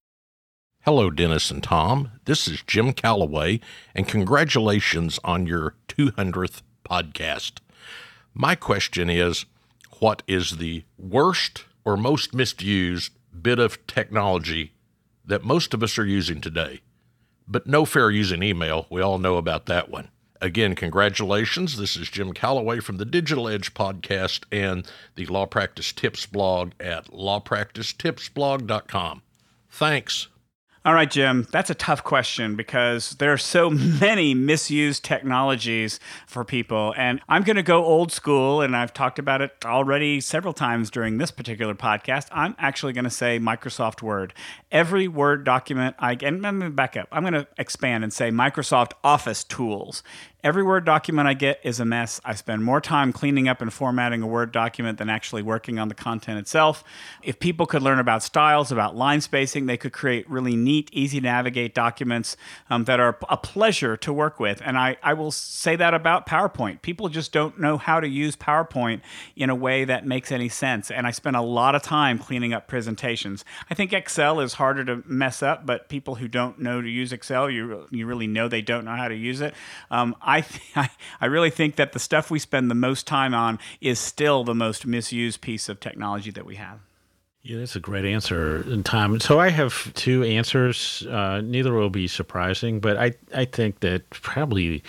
Hello, 0.81 1.09
Dennis 1.09 1.49
and 1.49 1.63
Tom. 1.63 2.11
This 2.25 2.45
is 2.45 2.61
Jim 2.67 2.91
Calloway, 2.91 3.61
and 3.95 4.05
congratulations 4.05 5.17
on 5.23 5.47
your 5.47 5.75
200th 5.87 6.61
podcast. 6.83 7.59
My 8.33 8.55
question 8.55 9.09
is 9.09 9.45
what 9.99 10.23
is 10.27 10.57
the 10.57 10.83
worst 10.97 11.63
or 11.85 11.95
most 11.95 12.33
misused 12.33 13.13
bit 13.41 13.59
of 13.59 13.87
technology 13.87 14.73
that 15.23 15.45
most 15.45 15.73
of 15.73 15.81
us 15.81 15.97
are 15.97 16.05
using 16.05 16.41
today? 16.41 16.81
But 17.47 17.67
no 17.67 17.85
fair 17.85 18.11
using 18.11 18.43
email. 18.43 18.87
We 18.89 19.01
all 19.01 19.17
know 19.17 19.37
about 19.37 19.67
that 19.67 19.89
one. 19.89 20.09
Again, 20.41 20.73
congratulations. 20.73 21.77
This 21.77 21.95
is 21.95 22.09
Jim 22.09 22.33
Calloway 22.33 22.79
from 22.79 22.97
the 22.97 23.05
Digital 23.05 23.47
Edge 23.47 23.75
podcast 23.75 24.45
and 24.51 24.87
the 25.15 25.27
Law 25.27 25.45
Practice 25.45 25.93
Tips 25.93 26.25
blog 26.25 26.71
at 26.79 27.05
lawpracticetipsblog.com. 27.11 29.21
Thanks. 29.69 30.29
All 30.83 30.95
right, 30.95 31.11
Jim, 31.11 31.45
that's 31.51 31.69
a 31.69 31.75
tough 31.75 32.03
question 32.03 32.55
because 32.55 33.11
there 33.19 33.31
are 33.31 33.37
so 33.37 33.69
many 34.01 34.33
misused 34.33 35.03
technologies 35.03 35.99
for 36.25 36.43
people. 36.43 36.95
And 36.97 37.21
I'm 37.29 37.43
going 37.43 37.57
to 37.57 37.61
go 37.61 37.85
old 37.85 38.11
school, 38.11 38.61
and 38.61 38.75
I've 38.75 38.91
talked 38.91 39.19
about 39.19 39.43
it 39.43 39.51
already 39.63 40.19
several 40.19 40.53
times 40.55 40.89
during 40.89 41.19
this 41.19 41.29
particular 41.29 41.75
podcast. 41.75 42.29
I'm 42.31 42.55
actually 42.57 42.93
going 42.93 43.03
to 43.03 43.11
say 43.11 43.37
Microsoft 43.37 44.01
Word. 44.01 44.33
Every 44.71 45.07
Word 45.07 45.43
document 45.43 45.97
I 45.99 46.15
get, 46.15 46.33
and 46.33 46.41
let 46.41 46.55
me 46.55 46.69
back 46.69 46.97
up. 46.97 47.07
I'm 47.11 47.21
going 47.21 47.33
to 47.33 47.47
expand 47.59 48.03
and 48.03 48.11
say 48.11 48.31
Microsoft 48.31 48.93
Office 49.03 49.43
tools. 49.43 50.01
Every 50.43 50.63
Word 50.63 50.85
document 50.85 51.27
I 51.27 51.35
get 51.35 51.59
is 51.63 51.79
a 51.79 51.85
mess. 51.85 52.19
I 52.25 52.33
spend 52.33 52.63
more 52.63 52.81
time 52.81 53.13
cleaning 53.13 53.47
up 53.47 53.61
and 53.61 53.71
formatting 53.71 54.23
a 54.23 54.27
Word 54.27 54.51
document 54.51 54.97
than 54.97 55.07
actually 55.07 55.43
working 55.43 55.77
on 55.77 55.87
the 55.87 55.93
content 55.93 56.39
itself. 56.39 56.83
If 57.21 57.39
people 57.39 57.67
could 57.67 57.83
learn 57.83 57.99
about 57.99 58.23
styles, 58.23 58.71
about 58.71 58.95
line 58.95 59.21
spacing, 59.21 59.67
they 59.67 59.77
could 59.77 59.93
create 59.93 60.27
really 60.27 60.55
neat, 60.55 60.89
easy 60.91 61.19
to 61.19 61.23
navigate 61.23 61.75
documents 61.75 62.37
um, 62.71 62.85
that 62.85 62.99
are 62.99 63.19
a 63.29 63.37
pleasure 63.37 63.95
to 63.97 64.11
work 64.11 64.39
with. 64.39 64.63
And 64.65 64.79
I, 64.79 64.97
I 65.03 65.13
will 65.13 65.29
say 65.29 65.75
that 65.75 65.93
about 65.93 66.25
PowerPoint. 66.25 66.81
People 66.81 67.07
just 67.09 67.31
don't 67.31 67.59
know 67.59 67.77
how 67.77 67.99
to 67.99 68.07
use 68.07 68.35
PowerPoint 68.35 69.01
in 69.35 69.51
a 69.51 69.55
way 69.55 69.85
that 69.85 70.07
makes 70.07 70.31
any 70.31 70.49
sense. 70.49 70.89
And 70.89 71.05
I 71.05 71.11
spend 71.11 71.35
a 71.35 71.41
lot 71.41 71.75
of 71.75 71.83
time 71.83 72.17
cleaning 72.17 72.51
up 72.51 72.67
presentations. 72.67 73.45
I 73.69 73.75
think 73.75 73.93
Excel 73.93 74.39
is 74.39 74.53
harder 74.53 74.83
to 74.85 75.03
mess 75.05 75.43
up, 75.43 75.67
but 75.67 75.87
people 75.87 76.15
who 76.15 76.27
don't 76.27 76.57
know 76.57 76.81
to 76.81 76.89
use 76.89 77.13
Excel, 77.13 77.47
you, 77.47 77.85
you 77.91 78.07
really 78.07 78.25
know 78.25 78.47
they 78.47 78.63
don't 78.63 78.85
know 78.85 78.95
how 78.95 79.07
to 79.07 79.15
use 79.15 79.39
it. 79.39 79.53
Um, 79.91 80.15
I, 80.31 80.41
th- 80.41 80.89
I 81.21 81.25
really 81.25 81.49
think 81.49 81.75
that 81.75 81.91
the 81.91 81.99
stuff 81.99 82.31
we 82.31 82.39
spend 82.39 82.71
the 82.71 82.75
most 82.75 83.05
time 83.05 83.33
on 83.33 83.59
is 83.81 83.99
still 83.99 84.43
the 84.43 84.55
most 84.55 84.85
misused 84.85 85.41
piece 85.41 85.67
of 85.67 85.79
technology 85.79 86.31
that 86.31 86.45
we 86.45 86.55
have. 86.55 86.79
Yeah, 87.43 87.57
that's 87.57 87.75
a 87.75 87.79
great 87.79 88.05
answer, 88.05 88.63
Tom. 88.83 89.19
So 89.19 89.39
I 89.39 89.49
have 89.49 89.91
two 89.95 90.21
answers. 90.23 91.07
Uh, 91.09 91.41
neither 91.41 91.73
will 91.73 91.89
be 91.89 92.07
surprising, 92.07 92.79
but 92.79 92.97
I, 92.97 93.13
I 93.33 93.45
think 93.45 93.79
that 93.79 94.07
probably 94.11 94.83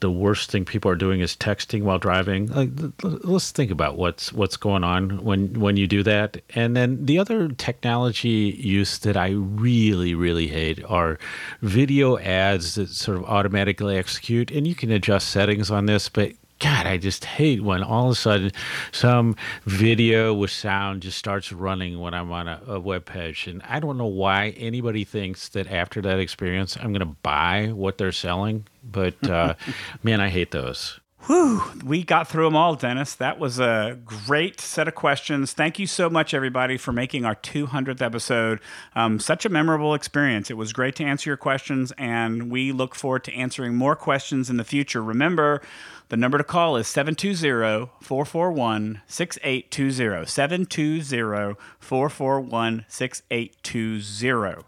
the 0.00 0.10
worst 0.10 0.50
thing 0.50 0.64
people 0.64 0.90
are 0.90 0.96
doing 0.96 1.20
is 1.20 1.36
texting 1.36 1.82
while 1.82 1.98
driving. 1.98 2.46
Like, 2.46 2.70
let's 3.02 3.50
think 3.50 3.70
about 3.70 3.98
what's 3.98 4.32
what's 4.32 4.56
going 4.56 4.82
on 4.82 5.22
when 5.22 5.60
when 5.60 5.76
you 5.76 5.86
do 5.86 6.02
that. 6.04 6.40
And 6.54 6.74
then 6.74 7.04
the 7.04 7.18
other 7.18 7.48
technology 7.48 8.56
use 8.58 9.00
that 9.00 9.18
I 9.18 9.32
really 9.32 10.14
really 10.14 10.48
hate 10.48 10.82
are 10.86 11.18
video 11.60 12.16
ads 12.16 12.76
that 12.76 12.88
sort 12.88 13.18
of 13.18 13.24
automatically 13.24 13.98
execute. 13.98 14.50
And 14.50 14.66
you 14.66 14.74
can 14.74 14.90
adjust 14.90 15.28
settings 15.28 15.70
on 15.70 15.84
this, 15.84 16.08
but 16.08 16.32
God, 16.60 16.86
I 16.86 16.98
just 16.98 17.24
hate 17.24 17.62
when 17.62 17.82
all 17.82 18.06
of 18.06 18.12
a 18.12 18.14
sudden 18.14 18.52
some 18.92 19.34
video 19.64 20.34
with 20.34 20.50
sound 20.50 21.00
just 21.02 21.16
starts 21.16 21.52
running 21.52 21.98
when 21.98 22.12
I'm 22.12 22.30
on 22.30 22.48
a, 22.48 22.60
a 22.66 22.78
web 22.78 23.06
page. 23.06 23.46
And 23.46 23.62
I 23.66 23.80
don't 23.80 23.96
know 23.96 24.06
why 24.06 24.50
anybody 24.50 25.04
thinks 25.04 25.48
that 25.50 25.66
after 25.68 26.02
that 26.02 26.18
experience, 26.18 26.76
I'm 26.76 26.92
going 26.92 27.00
to 27.00 27.16
buy 27.22 27.68
what 27.72 27.96
they're 27.96 28.12
selling. 28.12 28.66
But 28.84 29.26
uh, 29.28 29.54
man, 30.02 30.20
I 30.20 30.28
hate 30.28 30.50
those. 30.50 30.99
Whew, 31.26 31.62
we 31.84 32.02
got 32.02 32.28
through 32.28 32.44
them 32.44 32.56
all, 32.56 32.74
Dennis. 32.74 33.14
That 33.14 33.38
was 33.38 33.60
a 33.60 33.98
great 34.04 34.58
set 34.60 34.88
of 34.88 34.94
questions. 34.94 35.52
Thank 35.52 35.78
you 35.78 35.86
so 35.86 36.08
much, 36.08 36.32
everybody, 36.32 36.76
for 36.78 36.92
making 36.92 37.24
our 37.24 37.34
200th 37.34 38.00
episode 38.00 38.58
um, 38.96 39.20
such 39.20 39.44
a 39.44 39.50
memorable 39.50 39.94
experience. 39.94 40.50
It 40.50 40.56
was 40.56 40.72
great 40.72 40.96
to 40.96 41.04
answer 41.04 41.28
your 41.28 41.36
questions, 41.36 41.92
and 41.98 42.50
we 42.50 42.72
look 42.72 42.94
forward 42.94 43.24
to 43.24 43.34
answering 43.34 43.74
more 43.74 43.94
questions 43.94 44.48
in 44.48 44.56
the 44.56 44.64
future. 44.64 45.02
Remember, 45.02 45.60
the 46.08 46.16
number 46.16 46.38
to 46.38 46.44
call 46.44 46.76
is 46.76 46.88
720 46.88 47.90
441 48.00 49.02
6820. 49.06 50.26
720 50.26 51.54
441 51.78 52.84
6820. 52.88 54.64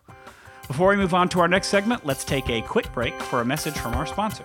Before 0.69 0.91
we 0.91 0.97
move 0.97 1.15
on 1.15 1.29
to 1.31 1.41
our 1.41 1.49
next 1.49 1.69
segment, 1.69 2.07
let's 2.07 2.25
take 2.25 2.49
a 2.49 2.63
quick 2.63 2.93
break 2.93 3.21
for 3.23 3.41
a 3.41 3.45
message 3.45 3.75
from 3.75 3.95
our 3.95 4.07
sponsor. 4.07 4.45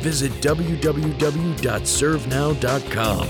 Visit 0.00 0.32
www.servenow.com. 0.32 3.28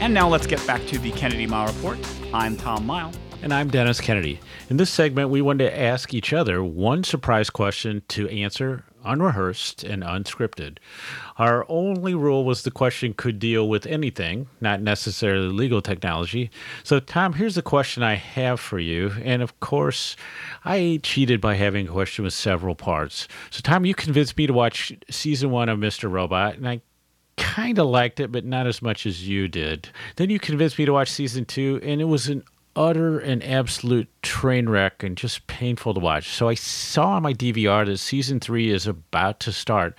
And 0.00 0.12
now 0.12 0.28
let's 0.28 0.46
get 0.46 0.64
back 0.66 0.86
to 0.88 0.98
the 0.98 1.10
Kennedy 1.12 1.46
Mighell 1.46 1.74
Report. 1.74 1.98
I'm 2.34 2.58
Tom 2.58 2.86
Mighell. 2.86 3.14
And 3.42 3.54
I'm 3.54 3.70
Dennis 3.70 4.00
Kennedy. 4.00 4.40
In 4.68 4.76
this 4.76 4.90
segment, 4.90 5.30
we 5.30 5.40
wanted 5.40 5.64
to 5.64 5.80
ask 5.80 6.12
each 6.12 6.32
other 6.32 6.62
one 6.62 7.04
surprise 7.04 7.48
question 7.48 8.02
to 8.08 8.28
answer 8.28 8.84
unrehearsed 9.04 9.84
and 9.84 10.02
unscripted. 10.02 10.78
Our 11.36 11.64
only 11.68 12.14
rule 12.14 12.44
was 12.44 12.62
the 12.62 12.70
question 12.70 13.14
could 13.14 13.38
deal 13.38 13.68
with 13.68 13.86
anything, 13.86 14.48
not 14.60 14.80
necessarily 14.80 15.48
legal 15.48 15.82
technology. 15.82 16.50
So, 16.82 17.00
Tom, 17.00 17.34
here's 17.34 17.54
the 17.54 17.62
question 17.62 18.02
I 18.02 18.14
have 18.14 18.60
for 18.60 18.78
you. 18.78 19.12
And 19.22 19.42
of 19.42 19.58
course, 19.60 20.16
I 20.64 21.00
cheated 21.02 21.40
by 21.40 21.54
having 21.54 21.88
a 21.88 21.92
question 21.92 22.24
with 22.24 22.34
several 22.34 22.74
parts. 22.74 23.28
So, 23.50 23.60
Tom, 23.62 23.84
you 23.84 23.94
convinced 23.94 24.36
me 24.36 24.46
to 24.46 24.52
watch 24.52 24.92
season 25.10 25.50
one 25.50 25.68
of 25.68 25.78
Mr. 25.78 26.10
Robot, 26.10 26.56
and 26.56 26.68
I 26.68 26.80
kind 27.36 27.78
of 27.78 27.86
liked 27.86 28.20
it, 28.20 28.30
but 28.30 28.44
not 28.44 28.66
as 28.66 28.80
much 28.80 29.06
as 29.06 29.28
you 29.28 29.48
did. 29.48 29.88
Then 30.16 30.30
you 30.30 30.38
convinced 30.38 30.78
me 30.78 30.84
to 30.84 30.92
watch 30.92 31.10
season 31.10 31.44
two, 31.44 31.80
and 31.82 32.00
it 32.00 32.04
was 32.04 32.28
an 32.28 32.44
utter 32.76 33.18
and 33.18 33.42
absolute 33.42 34.08
train 34.22 34.68
wreck 34.68 35.02
and 35.02 35.16
just 35.16 35.46
painful 35.46 35.94
to 35.94 36.00
watch. 36.00 36.28
So 36.28 36.48
I 36.48 36.54
saw 36.54 37.10
on 37.10 37.22
my 37.22 37.32
DVR 37.32 37.86
that 37.86 37.98
season 37.98 38.40
three 38.40 38.70
is 38.70 38.86
about 38.86 39.40
to 39.40 39.52
start. 39.52 39.96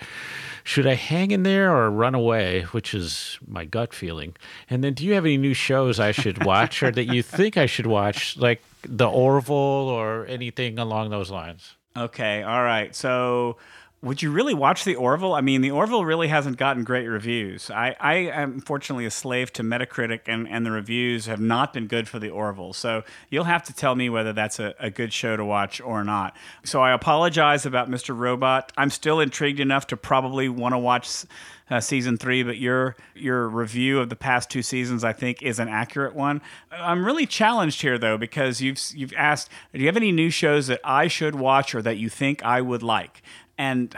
Should 0.63 0.88
I 0.88 0.95
hang 0.95 1.32
in 1.32 1.43
there 1.43 1.76
or 1.76 1.89
run 1.91 2.15
away, 2.15 2.63
which 2.71 2.93
is 2.93 3.38
my 3.47 3.65
gut 3.65 3.93
feeling? 3.93 4.36
And 4.69 4.84
then, 4.84 4.93
do 4.93 5.05
you 5.05 5.13
have 5.13 5.26
any 5.26 5.38
new 5.38 5.53
shows 5.53 5.99
I 5.99 6.11
should 6.11 6.43
watch 6.43 6.82
or 6.82 6.91
that 6.91 7.05
you 7.05 7.21
think 7.21 7.55
I 7.55 7.67
should 7.67 7.88
watch, 7.88 8.36
like 8.38 8.63
The 8.84 9.07
Orville 9.07 9.55
or 9.55 10.26
anything 10.26 10.80
along 10.80 11.11
those 11.11 11.30
lines? 11.30 11.76
Okay, 11.95 12.43
all 12.43 12.63
right. 12.63 12.93
So 12.95 13.57
would 14.06 14.22
you 14.22 14.32
really 14.32 14.53
watch 14.53 14.84
the 14.84 14.95
Orville? 14.95 15.34
I 15.34 15.41
mean, 15.41 15.62
the 15.62 15.72
Orville 15.72 16.06
really 16.06 16.28
hasn't 16.28 16.58
gotten 16.58 16.84
great 16.84 17.08
reviews. 17.08 17.72
I, 17.72 17.95
I 17.99 18.14
am 18.14 18.62
fortunately 18.62 19.08
a 19.08 19.12
slave 19.12 19.51
to 19.53 19.64
Metacritic, 19.64 20.22
and, 20.28 20.47
and 20.47 20.64
the 20.64 20.70
reviews 20.70 21.26
have 21.26 21.39
not 21.39 21.74
been 21.74 21.88
good 21.88 22.08
for 22.08 22.20
the 22.20 22.30
Orville. 22.30 22.74
So 22.74 23.03
you'll 23.32 23.45
have 23.45 23.64
to 23.64 23.74
tell 23.74 23.95
me 23.95 24.12
whether 24.12 24.32
that's 24.32 24.60
a, 24.60 24.76
a 24.80 24.91
good 24.91 25.12
show 25.12 25.36
to 25.36 25.43
watch 25.43 25.82
or 25.82 26.03
not. 26.03 26.38
So 26.64 26.82
I 26.82 26.93
apologize 26.93 27.66
about 27.66 27.89
Mr. 27.89 28.16
Robot. 28.16 28.72
I'm 28.78 28.91
still 28.91 29.20
intrigued 29.20 29.60
enough 29.60 29.88
to 29.88 29.97
probably 29.97 30.49
want 30.49 30.74
to 30.74 30.80
watch 30.80 31.26
uh, 31.70 31.80
season 31.80 32.16
three, 32.18 32.43
but 32.43 32.58
your 32.58 32.95
your 33.16 33.49
review 33.49 33.99
of 33.99 34.10
the 34.10 34.16
past 34.16 34.51
two 34.51 34.62
seasons, 34.62 35.03
I 35.03 35.14
think, 35.14 35.41
is 35.41 35.58
an 35.58 35.68
accurate 35.68 36.14
one. 36.14 36.41
I'm 36.72 37.03
really 37.03 37.26
challenged 37.26 37.82
here 37.82 37.97
though 37.97 38.18
because 38.18 38.62
you've 38.62 38.80
you've 38.93 39.14
asked, 39.18 39.49
do 39.74 39.80
you 39.80 39.88
have 39.88 39.97
any 39.97 40.12
new 40.12 40.30
shows 40.30 40.68
that 40.68 40.80
I 40.84 41.08
should 41.08 41.36
watch 41.36 41.74
or 41.74 41.82
that 41.82 41.97
you 41.97 42.10
think 42.10 42.43
I 42.43 42.62
would 42.62 42.84
like? 42.84 43.24
And 43.58 43.95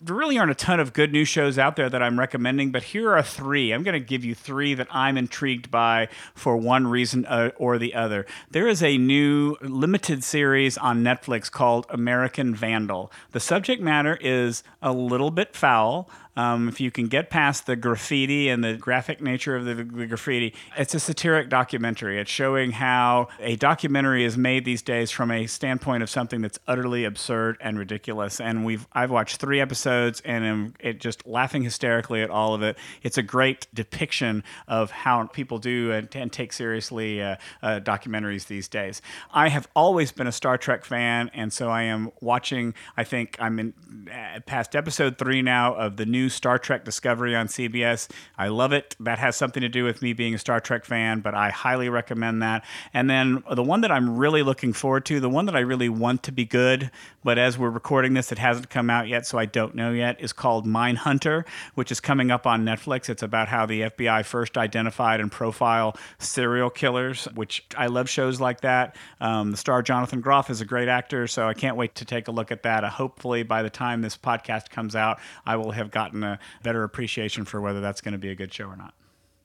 there 0.00 0.16
really 0.16 0.38
aren't 0.38 0.50
a 0.50 0.54
ton 0.54 0.80
of 0.80 0.94
good 0.94 1.12
news 1.12 1.28
shows 1.28 1.58
out 1.58 1.76
there 1.76 1.90
that 1.90 2.02
I'm 2.02 2.18
recommending, 2.18 2.70
but 2.70 2.82
here 2.82 3.14
are 3.14 3.22
three. 3.22 3.72
I'm 3.72 3.82
going 3.82 3.92
to 3.92 4.00
give 4.00 4.24
you 4.24 4.34
three 4.34 4.72
that 4.74 4.88
I'm 4.90 5.18
intrigued 5.18 5.70
by 5.70 6.08
for 6.34 6.56
one 6.56 6.86
reason 6.86 7.26
uh, 7.26 7.50
or 7.56 7.76
the 7.78 7.94
other. 7.94 8.24
There 8.50 8.66
is 8.66 8.82
a 8.82 8.96
new 8.96 9.56
limited 9.60 10.24
series 10.24 10.78
on 10.78 11.02
Netflix 11.02 11.50
called 11.50 11.86
American 11.90 12.54
Vandal. 12.54 13.12
The 13.32 13.40
subject 13.40 13.82
matter 13.82 14.16
is 14.22 14.62
a 14.80 14.92
little 14.92 15.30
bit 15.30 15.54
foul. 15.54 16.08
Um, 16.36 16.68
if 16.68 16.80
you 16.80 16.90
can 16.90 17.08
get 17.08 17.28
past 17.28 17.66
the 17.66 17.76
graffiti 17.76 18.48
and 18.48 18.62
the 18.64 18.74
graphic 18.74 19.20
nature 19.20 19.56
of 19.56 19.64
the, 19.64 19.74
the, 19.74 20.06
graffiti, 20.06 20.54
it's 20.76 20.94
a 20.94 21.00
satiric 21.00 21.50
documentary. 21.50 22.18
It's 22.20 22.30
showing 22.30 22.70
how 22.70 23.28
a 23.40 23.56
documentary 23.56 24.24
is 24.24 24.38
made 24.38 24.64
these 24.64 24.80
days 24.80 25.10
from 25.10 25.32
a 25.32 25.46
standpoint 25.48 26.04
of 26.04 26.08
something 26.08 26.40
that's 26.40 26.58
utterly 26.68 27.04
absurd 27.04 27.58
and 27.60 27.78
ridiculous. 27.78 28.40
And 28.40 28.64
we've 28.64 28.86
I've 28.92 29.10
watched 29.10 29.36
three 29.38 29.60
episodes 29.60 29.89
and 29.90 30.44
am 30.44 30.74
it 30.80 31.00
just 31.00 31.26
laughing 31.26 31.62
hysterically 31.62 32.22
at 32.22 32.30
all 32.30 32.54
of 32.54 32.62
it. 32.62 32.76
It's 33.02 33.18
a 33.18 33.22
great 33.22 33.66
depiction 33.74 34.44
of 34.68 34.90
how 34.90 35.26
people 35.26 35.58
do 35.58 35.92
and, 35.92 36.08
and 36.14 36.32
take 36.32 36.52
seriously 36.52 37.22
uh, 37.22 37.36
uh, 37.62 37.80
documentaries 37.80 38.46
these 38.46 38.68
days. 38.68 39.02
I 39.32 39.48
have 39.48 39.68
always 39.74 40.12
been 40.12 40.26
a 40.26 40.32
Star 40.32 40.58
Trek 40.58 40.84
fan, 40.84 41.30
and 41.34 41.52
so 41.52 41.68
I 41.68 41.82
am 41.82 42.10
watching. 42.20 42.74
I 42.96 43.04
think 43.04 43.36
I'm 43.40 43.58
in 43.58 43.74
uh, 44.12 44.40
past 44.46 44.76
episode 44.76 45.18
three 45.18 45.42
now 45.42 45.74
of 45.74 45.96
the 45.96 46.06
new 46.06 46.28
Star 46.28 46.58
Trek 46.58 46.84
Discovery 46.84 47.34
on 47.34 47.46
CBS. 47.46 48.08
I 48.38 48.48
love 48.48 48.72
it. 48.72 48.96
That 49.00 49.18
has 49.18 49.36
something 49.36 49.60
to 49.60 49.68
do 49.68 49.84
with 49.84 50.02
me 50.02 50.12
being 50.12 50.34
a 50.34 50.38
Star 50.38 50.60
Trek 50.60 50.84
fan, 50.84 51.20
but 51.20 51.34
I 51.34 51.50
highly 51.50 51.88
recommend 51.88 52.42
that. 52.42 52.64
And 52.94 53.08
then 53.08 53.42
the 53.52 53.62
one 53.62 53.80
that 53.82 53.90
I'm 53.90 54.16
really 54.16 54.42
looking 54.42 54.72
forward 54.72 55.04
to, 55.06 55.20
the 55.20 55.30
one 55.30 55.46
that 55.46 55.56
I 55.56 55.60
really 55.60 55.88
want 55.88 56.22
to 56.24 56.32
be 56.32 56.44
good, 56.44 56.90
but 57.24 57.38
as 57.38 57.58
we're 57.58 57.70
recording 57.70 58.14
this, 58.14 58.32
it 58.32 58.38
hasn't 58.38 58.70
come 58.70 58.90
out 58.90 59.08
yet, 59.08 59.26
so 59.26 59.38
I 59.38 59.46
don't 59.46 59.74
know 59.80 59.92
yet, 59.92 60.20
is 60.20 60.32
called 60.32 60.66
Mindhunter, 60.66 61.44
which 61.74 61.90
is 61.90 62.00
coming 62.00 62.30
up 62.30 62.46
on 62.46 62.64
Netflix. 62.64 63.08
It's 63.08 63.22
about 63.22 63.48
how 63.48 63.66
the 63.66 63.82
FBI 63.82 64.24
first 64.24 64.56
identified 64.56 65.20
and 65.20 65.30
profile 65.30 65.96
serial 66.18 66.70
killers, 66.70 67.26
which 67.34 67.64
I 67.76 67.86
love 67.86 68.08
shows 68.08 68.40
like 68.40 68.60
that. 68.60 68.96
Um, 69.20 69.50
the 69.50 69.56
star 69.56 69.82
Jonathan 69.82 70.20
Groff 70.20 70.50
is 70.50 70.60
a 70.60 70.64
great 70.64 70.88
actor, 70.88 71.26
so 71.26 71.48
I 71.48 71.54
can't 71.54 71.76
wait 71.76 71.94
to 71.96 72.04
take 72.04 72.28
a 72.28 72.30
look 72.30 72.50
at 72.52 72.62
that. 72.62 72.84
Uh, 72.84 72.90
hopefully, 72.90 73.42
by 73.42 73.62
the 73.62 73.70
time 73.70 74.02
this 74.02 74.16
podcast 74.16 74.70
comes 74.70 74.94
out, 74.94 75.18
I 75.46 75.56
will 75.56 75.72
have 75.72 75.90
gotten 75.90 76.22
a 76.22 76.38
better 76.62 76.84
appreciation 76.84 77.44
for 77.44 77.60
whether 77.60 77.80
that's 77.80 78.00
going 78.00 78.12
to 78.12 78.18
be 78.18 78.30
a 78.30 78.34
good 78.34 78.52
show 78.52 78.66
or 78.66 78.76
not. 78.76 78.94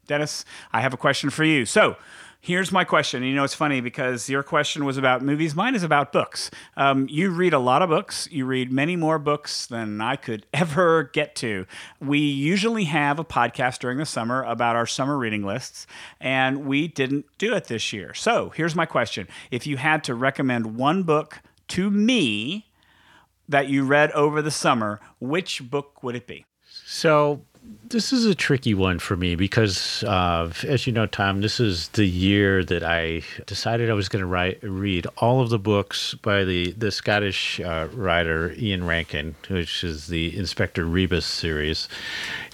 Dennis, 0.08 0.46
I 0.72 0.82
have 0.82 0.94
a 0.94 0.98
question 0.98 1.30
for 1.30 1.44
you. 1.44 1.66
So, 1.66 1.96
here's 2.46 2.72
my 2.72 2.84
question. 2.84 3.24
You 3.24 3.34
know, 3.34 3.44
it's 3.44 3.56
funny 3.56 3.82
because 3.82 4.30
your 4.30 4.44
question 4.44 4.86
was 4.86 4.98
about 4.98 5.24
movies. 5.24 5.56
Mine 5.56 5.74
is 5.74 5.82
about 5.82 6.12
books. 6.12 6.52
Um, 6.78 7.08
you 7.10 7.32
read 7.32 7.54
a 7.54 7.60
lot 7.60 7.82
of 7.82 7.90
books. 7.90 8.28
You 8.32 8.46
read 8.46 8.72
many 8.72 8.96
more 8.96 9.18
books 9.18 9.66
than 9.66 10.00
I 10.00 10.16
could 10.16 10.46
ever 10.54 11.10
get 11.12 11.36
to. 11.38 11.66
We 12.00 12.20
usually 12.20 12.84
have 12.84 13.18
a 13.18 13.26
podcast 13.26 13.80
during 13.80 13.98
the 13.98 14.06
summer 14.06 14.44
about 14.44 14.76
our 14.76 14.86
summer 14.86 15.18
reading 15.18 15.44
lists, 15.44 15.88
and 16.20 16.68
we 16.68 16.88
didn't 16.88 17.26
do 17.40 17.56
it 17.56 17.66
this 17.66 17.92
year. 17.92 18.14
So 18.14 18.52
here's 18.52 18.76
my 18.76 18.86
question 18.86 19.28
If 19.50 19.66
you 19.66 19.78
had 19.78 20.04
to 20.04 20.14
recommend 20.14 20.78
one 20.78 21.02
book 21.02 21.42
to 21.70 21.90
me 21.90 22.68
that 23.50 23.70
you 23.70 23.86
read 23.86 24.12
over 24.12 24.44
the 24.44 24.52
summer, 24.52 25.00
which 25.20 25.68
book 25.68 26.04
would 26.04 26.16
it 26.16 26.28
be? 26.28 26.46
So 26.86 27.42
this 27.90 28.12
is 28.12 28.26
a 28.26 28.36
tricky 28.36 28.74
one 28.74 29.00
for 29.00 29.16
me 29.16 29.36
because, 29.36 30.04
uh, 30.04 30.52
as 30.68 30.88
you 30.88 30.94
know, 30.94 31.06
Tom, 31.06 31.42
this 31.42 31.60
is 31.60 31.90
the 31.90 32.06
year 32.06 32.64
that 32.66 32.84
I 32.84 33.22
decided 33.46 33.90
I 33.90 33.94
was 33.94 34.10
going 34.10 34.22
to 34.22 34.28
write, 34.28 34.60
read 34.64 35.08
all 35.18 35.42
of 35.42 35.50
the 35.50 35.60
books 35.60 36.14
by 36.16 36.44
the 36.44 36.72
the 36.74 36.92
Scottish 36.92 37.60
uh, 37.60 37.88
writer 37.94 38.54
Ian 38.58 38.86
Rankin, 38.86 39.36
which 39.50 39.84
is 39.84 40.08
the 40.08 40.36
Inspector 40.38 40.84
Rebus 40.84 41.26
series, 41.26 41.88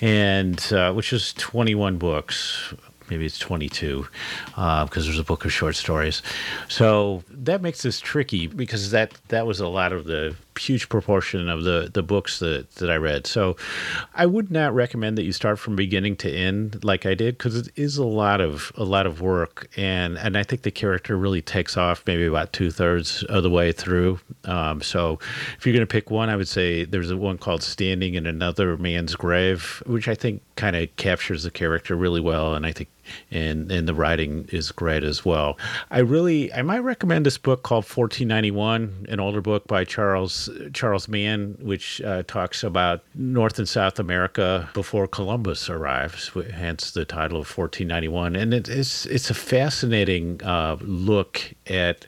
and 0.01 0.61
uh, 0.73 0.93
which 0.93 1.13
is 1.13 1.33
twenty 1.33 1.75
one 1.75 1.97
books 1.97 2.73
maybe 3.09 3.25
it's 3.25 3.37
22 3.37 4.07
because 4.45 4.55
uh, 4.55 4.87
there's 4.93 5.19
a 5.19 5.23
book 5.23 5.43
of 5.43 5.51
short 5.51 5.75
stories. 5.75 6.21
So 6.69 7.23
that 7.29 7.61
makes 7.61 7.81
this 7.81 7.99
tricky 7.99 8.47
because 8.47 8.91
that 8.91 9.11
that 9.27 9.45
was 9.45 9.59
a 9.59 9.67
lot 9.67 9.91
of 9.91 10.05
the 10.05 10.33
huge 10.57 10.89
proportion 10.89 11.49
of 11.49 11.63
the 11.63 11.89
the 11.93 12.03
books 12.03 12.39
that 12.39 12.71
that 12.75 12.89
I 12.89 12.95
read. 12.95 13.27
So 13.27 13.55
I 14.13 14.25
would 14.25 14.51
not 14.51 14.73
recommend 14.73 15.17
that 15.17 15.23
you 15.23 15.31
start 15.31 15.59
from 15.59 15.75
beginning 15.75 16.15
to 16.17 16.31
end 16.31 16.83
like 16.83 17.05
I 17.05 17.13
did 17.13 17.37
because 17.37 17.55
it 17.55 17.69
is 17.75 17.97
a 17.97 18.05
lot 18.05 18.41
of 18.41 18.71
a 18.75 18.83
lot 18.83 19.05
of 19.05 19.21
work 19.21 19.69
and 19.77 20.17
and 20.17 20.37
I 20.37 20.43
think 20.43 20.63
the 20.63 20.71
character 20.71 21.17
really 21.17 21.41
takes 21.41 21.77
off 21.77 22.03
maybe 22.05 22.25
about 22.25 22.53
two 22.53 22.71
thirds 22.71 23.23
of 23.23 23.43
the 23.43 23.49
way 23.49 23.71
through. 23.71 24.19
Um, 24.45 24.81
so 24.81 25.19
if 25.57 25.65
you're 25.65 25.73
going 25.73 25.85
to 25.85 25.91
pick 25.91 26.11
one, 26.11 26.29
I 26.29 26.35
would 26.35 26.47
say 26.47 26.85
there's 26.85 27.11
a 27.11 27.17
one 27.17 27.37
called 27.37 27.63
"Standing 27.63 28.15
in 28.15 28.25
Another 28.25 28.77
Man's 28.77 29.15
Grave," 29.15 29.83
which 29.85 30.07
I 30.07 30.15
think 30.15 30.41
kind 30.55 30.75
of 30.75 30.95
captures 30.95 31.43
the 31.43 31.51
character 31.51 31.95
really 31.95 32.21
well, 32.21 32.53
and 32.53 32.65
I 32.65 32.71
think 32.71 32.89
and 33.29 33.71
and 33.71 33.87
the 33.87 33.93
writing 33.93 34.47
is 34.51 34.71
great 34.71 35.03
as 35.03 35.25
well. 35.25 35.57
I 35.89 35.99
really 35.99 36.51
I 36.53 36.61
might 36.61 36.79
recommend 36.79 37.25
this 37.25 37.37
book 37.37 37.63
called 37.63 37.83
1491, 37.83 39.07
an 39.09 39.19
older 39.19 39.41
book 39.41 39.67
by 39.67 39.83
Charles 39.83 40.49
Charles 40.73 41.07
Mann, 41.07 41.57
which 41.61 42.01
uh, 42.01 42.23
talks 42.23 42.63
about 42.63 43.03
North 43.15 43.59
and 43.59 43.67
South 43.67 43.99
America 43.99 44.69
before 44.73 45.07
Columbus 45.07 45.69
arrives, 45.69 46.31
hence 46.53 46.91
the 46.91 47.05
title 47.05 47.37
of 47.39 47.57
1491. 47.57 48.35
And 48.35 48.53
it, 48.53 48.69
it's 48.69 49.05
it's 49.05 49.29
a 49.29 49.35
fascinating 49.35 50.41
uh, 50.43 50.77
look 50.81 51.53
at 51.67 52.05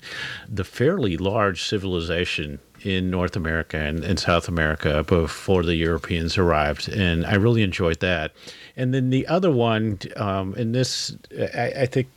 the 0.47 0.64
fairly 0.64 1.18
large 1.18 1.64
civilization 1.64 2.60
in 2.84 3.10
North 3.10 3.36
America 3.36 3.78
and, 3.78 4.04
and, 4.04 4.20
South 4.20 4.47
America 4.47 5.04
before 5.04 5.64
the 5.64 5.76
Europeans 5.76 6.38
arrived, 6.38 6.89
and 6.89 7.26
I 7.26 7.36
really 7.36 7.64
enjoyed 7.64 7.99
that. 8.01 8.34
And 8.76 8.93
then 8.93 9.09
the 9.09 9.28
other 9.28 9.51
one, 9.51 9.99
um, 10.15 10.53
and 10.55 10.74
this 10.74 11.15
I, 11.53 11.74
I 11.82 11.86
think 11.86 12.07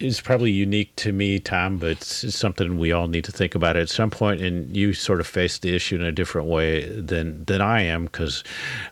is 0.00 0.18
probably 0.18 0.50
unique 0.50 0.96
to 0.96 1.12
me, 1.12 1.38
Tom, 1.38 1.76
but 1.76 1.90
it's 1.90 2.34
something 2.34 2.78
we 2.78 2.90
all 2.90 3.06
need 3.06 3.24
to 3.24 3.32
think 3.32 3.54
about 3.54 3.76
at 3.76 3.90
some 3.90 4.10
point. 4.10 4.40
And 4.40 4.74
you 4.74 4.94
sort 4.94 5.20
of 5.20 5.26
face 5.26 5.58
the 5.58 5.74
issue 5.74 5.96
in 5.96 6.02
a 6.02 6.10
different 6.10 6.48
way 6.48 6.88
than 6.88 7.44
than 7.44 7.60
I 7.60 7.82
am 7.82 8.06
because 8.06 8.42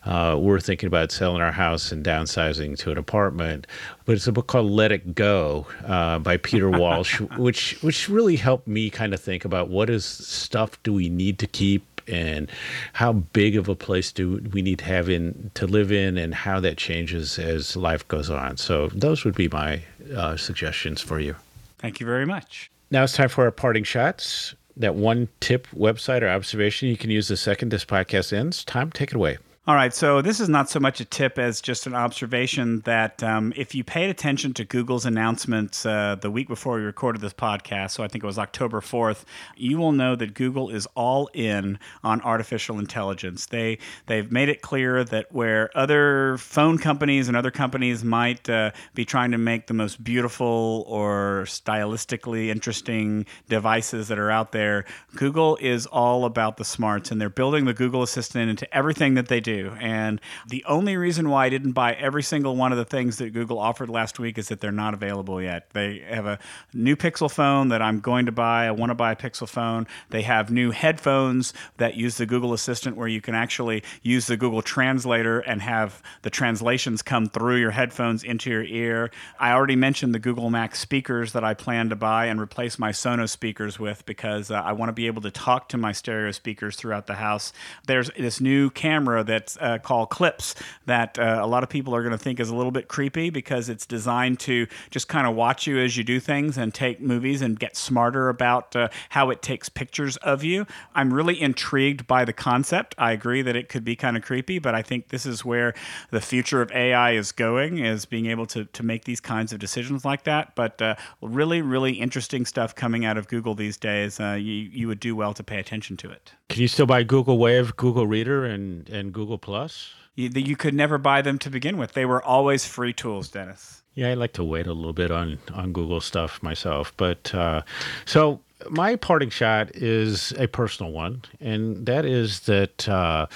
uh, 0.05 0.37
we're 0.39 0.59
thinking 0.59 0.87
about 0.87 1.11
selling 1.11 1.41
our 1.41 1.51
house 1.51 1.91
and 1.91 2.05
downsizing 2.05 2.77
to 2.79 2.91
an 2.91 2.97
apartment. 2.97 3.65
But 4.05 4.15
it's 4.15 4.27
a 4.27 4.31
book 4.31 4.47
called 4.47 4.69
"Let 4.69 4.91
It 4.91 5.15
Go" 5.15 5.65
uh, 5.85 6.19
by 6.19 6.37
Peter 6.37 6.69
Walsh, 6.79 7.19
which 7.37 7.81
which 7.81 8.07
really 8.07 8.35
helped 8.35 8.67
me 8.67 8.89
kind 8.91 9.13
of 9.13 9.19
think 9.19 9.45
about 9.45 9.69
what 9.69 9.89
is 9.89 10.05
stuff 10.05 10.81
do 10.83 10.93
we 10.93 11.09
need 11.09 11.39
to 11.39 11.47
keep 11.47 11.83
and 12.09 12.49
how 12.93 13.13
big 13.13 13.55
of 13.55 13.69
a 13.69 13.75
place 13.75 14.11
do 14.11 14.41
we 14.51 14.61
need 14.61 14.79
to 14.79 14.85
have 14.85 15.09
in 15.09 15.51
to 15.53 15.65
live 15.67 15.91
in 15.91 16.17
and 16.17 16.33
how 16.33 16.59
that 16.59 16.77
changes 16.77 17.39
as 17.39 17.75
life 17.75 18.07
goes 18.07 18.29
on 18.29 18.57
so 18.57 18.87
those 18.89 19.23
would 19.23 19.35
be 19.35 19.47
my 19.49 19.81
uh, 20.15 20.35
suggestions 20.35 21.01
for 21.01 21.19
you 21.19 21.35
thank 21.77 21.99
you 21.99 22.05
very 22.05 22.25
much 22.25 22.69
Now 22.91 23.03
it's 23.03 23.13
time 23.13 23.29
for 23.29 23.43
our 23.45 23.51
parting 23.51 23.83
shots. 23.83 24.55
That 24.77 24.95
one 24.95 25.27
tip, 25.41 25.67
website, 25.75 26.21
or 26.21 26.29
observation 26.29 26.87
you 26.89 26.97
can 26.97 27.11
use 27.11 27.27
the 27.27 27.37
second 27.37 27.69
this 27.69 27.85
podcast 27.85 28.33
ends. 28.33 28.63
Tom, 28.63 28.91
take 28.91 29.11
it 29.11 29.15
away. 29.15 29.37
All 29.69 29.75
right, 29.75 29.93
so 29.93 30.23
this 30.23 30.39
is 30.39 30.49
not 30.49 30.67
so 30.67 30.79
much 30.79 30.99
a 30.99 31.05
tip 31.05 31.37
as 31.37 31.61
just 31.61 31.85
an 31.85 31.93
observation 31.93 32.79
that 32.85 33.21
um, 33.21 33.53
if 33.55 33.75
you 33.75 33.83
paid 33.83 34.09
attention 34.09 34.51
to 34.55 34.65
Google's 34.65 35.05
announcements 35.05 35.85
uh, 35.85 36.15
the 36.19 36.31
week 36.31 36.47
before 36.47 36.77
we 36.77 36.81
recorded 36.81 37.21
this 37.21 37.33
podcast, 37.33 37.91
so 37.91 38.03
I 38.03 38.07
think 38.07 38.23
it 38.23 38.25
was 38.25 38.39
October 38.39 38.81
4th, 38.81 39.25
you 39.55 39.77
will 39.77 39.91
know 39.91 40.15
that 40.15 40.33
Google 40.33 40.71
is 40.71 40.87
all 40.95 41.29
in 41.35 41.77
on 42.03 42.19
artificial 42.21 42.79
intelligence. 42.79 43.45
They, 43.45 43.77
they've 44.07 44.31
made 44.31 44.49
it 44.49 44.63
clear 44.63 45.03
that 45.03 45.31
where 45.31 45.69
other 45.77 46.37
phone 46.39 46.79
companies 46.79 47.27
and 47.27 47.37
other 47.37 47.51
companies 47.51 48.03
might 48.03 48.49
uh, 48.49 48.71
be 48.95 49.05
trying 49.05 49.29
to 49.29 49.37
make 49.37 49.67
the 49.67 49.75
most 49.75 50.03
beautiful 50.03 50.83
or 50.87 51.43
stylistically 51.45 52.47
interesting 52.47 53.27
devices 53.47 54.07
that 54.07 54.17
are 54.17 54.31
out 54.31 54.51
there, 54.51 54.85
Google 55.15 55.59
is 55.61 55.85
all 55.85 56.25
about 56.25 56.57
the 56.57 56.65
smarts, 56.65 57.11
and 57.11 57.21
they're 57.21 57.29
building 57.29 57.65
the 57.65 57.73
Google 57.75 58.01
Assistant 58.01 58.49
into 58.49 58.75
everything 58.75 59.13
that 59.13 59.27
they 59.27 59.39
do. 59.39 59.58
And 59.67 60.21
the 60.47 60.63
only 60.65 60.97
reason 60.97 61.29
why 61.29 61.45
I 61.45 61.49
didn't 61.49 61.73
buy 61.73 61.93
every 61.93 62.23
single 62.23 62.55
one 62.55 62.71
of 62.71 62.77
the 62.77 62.85
things 62.85 63.17
that 63.17 63.33
Google 63.33 63.59
offered 63.59 63.89
last 63.89 64.19
week 64.19 64.37
is 64.37 64.47
that 64.47 64.61
they're 64.61 64.71
not 64.71 64.93
available 64.93 65.41
yet. 65.41 65.69
They 65.71 65.99
have 66.09 66.25
a 66.25 66.39
new 66.73 66.95
Pixel 66.95 67.29
phone 67.29 67.69
that 67.69 67.81
I'm 67.81 67.99
going 67.99 68.25
to 68.25 68.31
buy. 68.31 68.65
I 68.65 68.71
want 68.71 68.89
to 68.89 68.95
buy 68.95 69.11
a 69.11 69.15
Pixel 69.15 69.47
phone. 69.47 69.87
They 70.09 70.21
have 70.23 70.51
new 70.51 70.71
headphones 70.71 71.53
that 71.77 71.95
use 71.95 72.17
the 72.17 72.25
Google 72.25 72.53
Assistant 72.53 72.95
where 72.95 73.07
you 73.07 73.21
can 73.21 73.35
actually 73.35 73.83
use 74.01 74.27
the 74.27 74.37
Google 74.37 74.61
Translator 74.61 75.39
and 75.39 75.61
have 75.61 76.01
the 76.21 76.29
translations 76.29 77.01
come 77.01 77.27
through 77.27 77.57
your 77.57 77.71
headphones 77.71 78.23
into 78.23 78.49
your 78.49 78.63
ear. 78.63 79.11
I 79.39 79.51
already 79.51 79.75
mentioned 79.75 80.13
the 80.13 80.19
Google 80.19 80.49
Max 80.49 80.79
speakers 80.79 81.33
that 81.33 81.43
I 81.43 81.53
plan 81.53 81.89
to 81.89 81.95
buy 81.95 82.25
and 82.25 82.39
replace 82.39 82.79
my 82.79 82.91
Sonos 82.91 83.29
speakers 83.29 83.79
with 83.79 84.05
because 84.05 84.51
uh, 84.51 84.55
I 84.55 84.73
want 84.73 84.89
to 84.89 84.93
be 84.93 85.07
able 85.07 85.21
to 85.23 85.31
talk 85.31 85.69
to 85.69 85.77
my 85.77 85.91
stereo 85.91 86.31
speakers 86.31 86.75
throughout 86.75 87.07
the 87.07 87.15
house. 87.15 87.53
There's 87.87 88.09
this 88.17 88.41
new 88.41 88.69
camera 88.69 89.23
uh, 89.61 89.77
called 89.79 90.09
Clips 90.09 90.55
that 90.85 91.17
uh, 91.17 91.39
a 91.41 91.47
lot 91.47 91.63
of 91.63 91.69
people 91.69 91.95
are 91.95 92.01
going 92.01 92.11
to 92.11 92.17
think 92.17 92.39
is 92.39 92.49
a 92.49 92.55
little 92.55 92.71
bit 92.71 92.87
creepy 92.87 93.29
because 93.29 93.69
it's 93.69 93.85
designed 93.85 94.39
to 94.41 94.67
just 94.89 95.07
kind 95.07 95.27
of 95.27 95.35
watch 95.35 95.67
you 95.67 95.79
as 95.79 95.97
you 95.97 96.03
do 96.03 96.19
things 96.19 96.57
and 96.57 96.73
take 96.73 97.01
movies 97.01 97.41
and 97.41 97.59
get 97.59 97.75
smarter 97.75 98.29
about 98.29 98.75
uh, 98.75 98.89
how 99.09 99.29
it 99.29 99.41
takes 99.41 99.69
pictures 99.69 100.17
of 100.17 100.43
you. 100.43 100.65
I'm 100.95 101.13
really 101.13 101.39
intrigued 101.39 102.07
by 102.07 102.25
the 102.25 102.33
concept. 102.33 102.95
I 102.97 103.11
agree 103.11 103.41
that 103.41 103.55
it 103.55 103.69
could 103.69 103.83
be 103.83 103.95
kind 103.95 104.17
of 104.17 104.23
creepy, 104.23 104.59
but 104.59 104.75
I 104.75 104.81
think 104.81 105.09
this 105.09 105.25
is 105.25 105.45
where 105.45 105.73
the 106.11 106.21
future 106.21 106.61
of 106.61 106.71
AI 106.71 107.11
is 107.11 107.31
going, 107.31 107.79
is 107.79 108.05
being 108.05 108.25
able 108.27 108.45
to, 108.47 108.65
to 108.65 108.83
make 108.83 109.05
these 109.05 109.19
kinds 109.19 109.53
of 109.53 109.59
decisions 109.59 110.05
like 110.05 110.23
that. 110.23 110.55
But 110.55 110.81
uh, 110.81 110.95
really, 111.21 111.61
really 111.61 111.93
interesting 111.93 112.45
stuff 112.45 112.75
coming 112.75 113.05
out 113.05 113.17
of 113.17 113.27
Google 113.27 113.55
these 113.55 113.77
days. 113.77 114.19
Uh, 114.19 114.33
you, 114.33 114.53
you 114.53 114.87
would 114.87 114.99
do 114.99 115.15
well 115.15 115.33
to 115.33 115.43
pay 115.43 115.59
attention 115.59 115.97
to 115.97 116.09
it. 116.09 116.33
Can 116.49 116.61
you 116.61 116.67
still 116.67 116.85
buy 116.85 117.03
Google 117.03 117.37
Wave, 117.37 117.75
Google 117.77 118.07
Reader, 118.07 118.45
and, 118.45 118.89
and 118.89 119.13
Google 119.13 119.37
Plus? 119.37 119.91
You, 120.15 120.29
you 120.33 120.55
could 120.55 120.73
never 120.73 120.97
buy 120.97 121.21
them 121.21 121.39
to 121.39 121.49
begin 121.49 121.77
with. 121.77 121.93
They 121.93 122.05
were 122.05 122.21
always 122.21 122.65
free 122.65 122.91
tools, 122.91 123.29
Dennis. 123.29 123.83
Yeah, 123.93 124.09
I 124.09 124.13
like 124.15 124.33
to 124.33 124.43
wait 124.43 124.67
a 124.67 124.73
little 124.73 124.93
bit 124.93 125.11
on 125.11 125.39
on 125.53 125.73
Google 125.73 125.99
stuff 126.01 126.41
myself. 126.41 126.93
But 126.97 127.33
uh, 127.33 127.63
so 128.05 128.39
my 128.69 128.95
parting 128.95 129.29
shot 129.29 129.71
is 129.75 130.33
a 130.37 130.47
personal 130.47 130.91
one, 130.91 131.23
and 131.39 131.85
that 131.85 132.05
is 132.05 132.41
that 132.41 132.87
uh, 132.87 133.27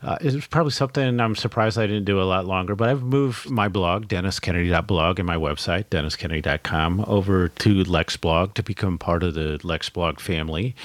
uh, 0.00 0.16
it's 0.20 0.46
probably 0.46 0.70
something 0.70 1.18
I'm 1.18 1.34
surprised 1.34 1.76
I 1.76 1.86
didn't 1.86 2.04
do 2.04 2.20
a 2.20 2.24
lot 2.24 2.46
longer. 2.46 2.76
But 2.76 2.88
I've 2.88 3.02
moved 3.02 3.50
my 3.50 3.68
blog, 3.68 4.06
DennisKennedy.blog, 4.06 5.18
and 5.18 5.26
my 5.26 5.36
website, 5.36 5.86
DennisKennedy.com, 5.86 7.04
over 7.08 7.48
to 7.48 7.82
LexBlog 7.82 8.54
to 8.54 8.62
become 8.62 8.96
part 8.96 9.24
of 9.24 9.34
the 9.34 9.58
LexBlog 9.64 10.20
family. 10.20 10.76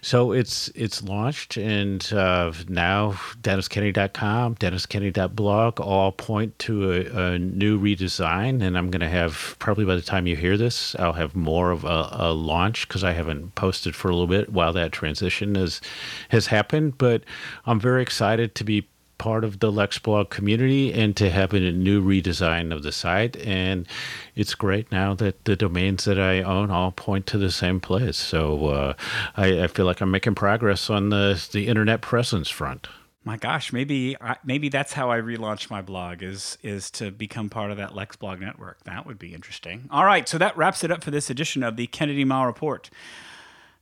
So 0.00 0.30
it's 0.30 0.68
it's 0.76 1.02
launched, 1.02 1.56
and 1.56 2.12
uh, 2.12 2.52
now 2.68 3.12
DennisKennedy.com, 3.42 4.54
DennisKennedy.blog 4.54 5.80
all 5.80 6.12
point 6.12 6.56
to 6.60 6.92
a, 6.92 7.32
a 7.32 7.38
new 7.38 7.80
redesign. 7.80 8.62
And 8.62 8.78
I'm 8.78 8.90
going 8.90 9.00
to 9.00 9.08
have 9.08 9.56
probably 9.58 9.84
by 9.84 9.96
the 9.96 10.02
time 10.02 10.28
you 10.28 10.36
hear 10.36 10.56
this, 10.56 10.94
I'll 11.00 11.14
have 11.14 11.34
more 11.34 11.72
of 11.72 11.84
a, 11.84 12.10
a 12.12 12.32
launch 12.32 12.86
because 12.86 13.02
I 13.02 13.12
haven't 13.12 13.56
posted 13.56 13.96
for 13.96 14.08
a 14.08 14.12
little 14.12 14.28
bit 14.28 14.52
while 14.52 14.72
that 14.74 14.92
transition 14.92 15.56
has 15.56 15.80
has 16.28 16.46
happened. 16.46 16.96
But 16.96 17.24
I'm 17.66 17.80
very 17.80 18.02
excited 18.02 18.54
to 18.58 18.64
be 18.64 18.88
part 19.18 19.42
of 19.44 19.58
the 19.58 19.70
LexBlog 19.70 20.30
community 20.30 20.92
and 20.92 21.16
to 21.16 21.28
have 21.28 21.52
a 21.52 21.60
new 21.60 22.02
redesign 22.02 22.72
of 22.72 22.84
the 22.84 22.92
site. 22.92 23.36
And 23.38 23.86
it's 24.34 24.54
great 24.54 24.90
now 24.90 25.14
that 25.14 25.44
the 25.44 25.56
domains 25.56 26.04
that 26.04 26.18
I 26.18 26.40
own 26.42 26.70
all 26.70 26.92
point 26.92 27.26
to 27.26 27.38
the 27.38 27.50
same 27.50 27.80
place. 27.80 28.16
So 28.16 28.66
uh, 28.68 28.94
I, 29.36 29.64
I, 29.64 29.66
feel 29.66 29.86
like 29.86 30.00
I'm 30.00 30.10
making 30.10 30.36
progress 30.36 30.88
on 30.88 31.10
the 31.10 31.48
the 31.52 31.66
internet 31.66 32.00
presence 32.00 32.48
front. 32.48 32.88
My 33.24 33.36
gosh, 33.36 33.72
maybe 33.72 34.16
maybe 34.44 34.68
that's 34.68 34.92
how 34.92 35.10
I 35.10 35.18
relaunch 35.18 35.68
my 35.68 35.82
blog 35.82 36.22
is 36.22 36.56
is 36.62 36.90
to 36.92 37.10
become 37.10 37.50
part 37.50 37.70
of 37.70 37.76
that 37.76 37.90
LexBlog 37.90 38.40
network. 38.40 38.84
That 38.84 39.04
would 39.04 39.18
be 39.18 39.34
interesting. 39.34 39.88
All 39.90 40.04
right, 40.04 40.28
so 40.28 40.38
that 40.38 40.56
wraps 40.56 40.84
it 40.84 40.90
up 40.90 41.02
for 41.04 41.10
this 41.10 41.28
edition 41.28 41.62
of 41.62 41.76
the 41.76 41.88
Kennedy 41.88 42.24
Mighell 42.24 42.46
Report 42.46 42.88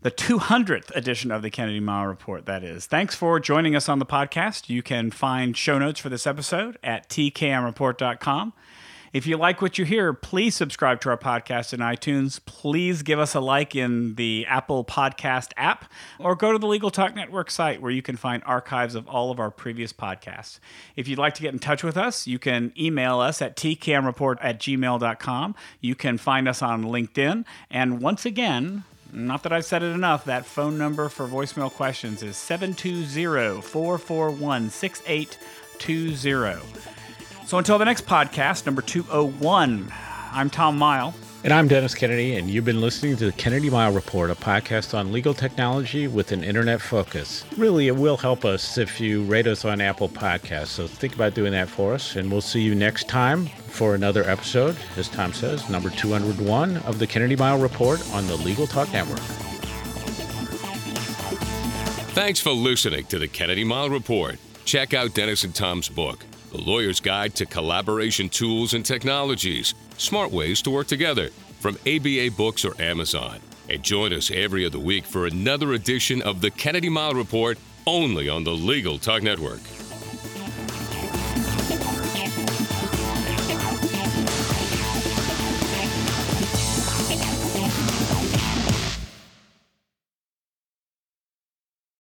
the 0.06 0.12
200th 0.12 0.94
edition 0.94 1.32
of 1.32 1.42
the 1.42 1.50
Kennedy 1.50 1.80
Mighell 1.80 2.06
Report, 2.06 2.46
that 2.46 2.62
is. 2.62 2.86
Thanks 2.86 3.16
for 3.16 3.40
joining 3.40 3.74
us 3.74 3.88
on 3.88 3.98
the 3.98 4.06
podcast. 4.06 4.70
You 4.70 4.80
can 4.80 5.10
find 5.10 5.56
show 5.56 5.80
notes 5.80 5.98
for 5.98 6.08
this 6.08 6.28
episode 6.28 6.78
at 6.84 7.08
tkmreport.com. 7.08 8.52
If 9.12 9.26
you 9.26 9.36
like 9.36 9.60
what 9.60 9.78
you 9.78 9.84
hear, 9.84 10.12
please 10.12 10.54
subscribe 10.54 11.00
to 11.00 11.08
our 11.08 11.18
podcast 11.18 11.72
in 11.74 11.80
iTunes. 11.80 12.38
Please 12.44 13.02
give 13.02 13.18
us 13.18 13.34
a 13.34 13.40
like 13.40 13.74
in 13.74 14.14
the 14.14 14.46
Apple 14.48 14.84
Podcast 14.84 15.50
app 15.56 15.90
or 16.20 16.36
go 16.36 16.52
to 16.52 16.58
the 16.60 16.68
Legal 16.68 16.90
Talk 16.90 17.16
Network 17.16 17.50
site 17.50 17.82
where 17.82 17.90
you 17.90 18.02
can 18.02 18.16
find 18.16 18.44
archives 18.46 18.94
of 18.94 19.08
all 19.08 19.32
of 19.32 19.40
our 19.40 19.50
previous 19.50 19.92
podcasts. 19.92 20.60
If 20.94 21.08
you'd 21.08 21.18
like 21.18 21.34
to 21.34 21.42
get 21.42 21.52
in 21.52 21.58
touch 21.58 21.82
with 21.82 21.96
us, 21.96 22.28
you 22.28 22.38
can 22.38 22.72
email 22.78 23.18
us 23.18 23.42
at 23.42 23.56
tkmreport 23.56 24.36
at 24.40 24.60
gmail.com. 24.60 25.56
You 25.80 25.96
can 25.96 26.16
find 26.16 26.46
us 26.46 26.62
on 26.62 26.84
LinkedIn. 26.84 27.44
And 27.72 28.00
once 28.00 28.24
again, 28.24 28.84
not 29.16 29.42
that 29.44 29.52
I've 29.52 29.64
said 29.64 29.82
it 29.82 29.86
enough, 29.86 30.26
that 30.26 30.44
phone 30.44 30.76
number 30.76 31.08
for 31.08 31.26
voicemail 31.26 31.72
questions 31.72 32.22
is 32.22 32.36
720 32.36 33.62
441 33.62 34.68
6820. 34.70 36.60
So 37.46 37.58
until 37.58 37.78
the 37.78 37.86
next 37.86 38.06
podcast, 38.06 38.66
number 38.66 38.82
201, 38.82 39.90
I'm 40.32 40.50
Tom 40.50 40.78
Mighell. 40.78 41.14
And 41.46 41.54
I'm 41.54 41.68
Dennis 41.68 41.94
Kennedy, 41.94 42.34
and 42.34 42.50
you've 42.50 42.64
been 42.64 42.80
listening 42.80 43.16
to 43.18 43.26
the 43.26 43.30
Kennedy 43.30 43.70
Mighell 43.70 43.94
Report, 43.94 44.32
a 44.32 44.34
podcast 44.34 44.98
on 44.98 45.12
legal 45.12 45.32
technology 45.32 46.08
with 46.08 46.32
an 46.32 46.42
internet 46.42 46.80
focus. 46.80 47.44
Really, 47.56 47.86
it 47.86 47.94
will 47.94 48.16
help 48.16 48.44
us 48.44 48.78
if 48.78 49.00
you 49.00 49.22
rate 49.22 49.46
us 49.46 49.64
on 49.64 49.80
Apple 49.80 50.08
Podcasts. 50.08 50.70
So 50.70 50.88
think 50.88 51.14
about 51.14 51.34
doing 51.34 51.52
that 51.52 51.68
for 51.68 51.94
us, 51.94 52.16
and 52.16 52.32
we'll 52.32 52.40
see 52.40 52.62
you 52.62 52.74
next 52.74 53.06
time 53.06 53.46
for 53.68 53.94
another 53.94 54.28
episode, 54.28 54.76
as 54.96 55.08
Tom 55.08 55.32
says, 55.32 55.70
number 55.70 55.88
201 55.88 56.78
of 56.78 56.98
the 56.98 57.06
Kennedy 57.06 57.36
Mighell 57.36 57.62
Report 57.62 58.04
on 58.12 58.26
the 58.26 58.34
Legal 58.38 58.66
Talk 58.66 58.92
Network. 58.92 59.20
Thanks 62.10 62.40
for 62.40 62.50
listening 62.50 63.04
to 63.04 63.20
the 63.20 63.28
Kennedy 63.28 63.64
Mighell 63.64 63.92
Report. 63.92 64.40
Check 64.64 64.94
out 64.94 65.14
Dennis 65.14 65.44
and 65.44 65.54
Tom's 65.54 65.88
book, 65.88 66.24
The 66.50 66.58
Lawyer's 66.58 66.98
Guide 66.98 67.36
to 67.36 67.46
Collaboration 67.46 68.28
Tools 68.28 68.74
and 68.74 68.84
Technologies 68.84 69.74
Smart 69.98 70.30
Ways 70.30 70.62
to 70.62 70.70
Work 70.70 70.86
Together 70.86 71.30
from 71.60 71.78
ABA 71.86 72.30
Books 72.36 72.64
or 72.64 72.80
Amazon. 72.80 73.40
And 73.68 73.82
join 73.82 74.12
us 74.12 74.30
every 74.30 74.64
other 74.64 74.78
week 74.78 75.04
for 75.04 75.26
another 75.26 75.72
edition 75.72 76.22
of 76.22 76.40
the 76.40 76.50
Kennedy 76.50 76.88
Mighell 76.88 77.14
Report 77.14 77.58
only 77.86 78.28
on 78.28 78.44
the 78.44 78.52
Legal 78.52 78.98
Talk 78.98 79.22
Network. 79.22 79.60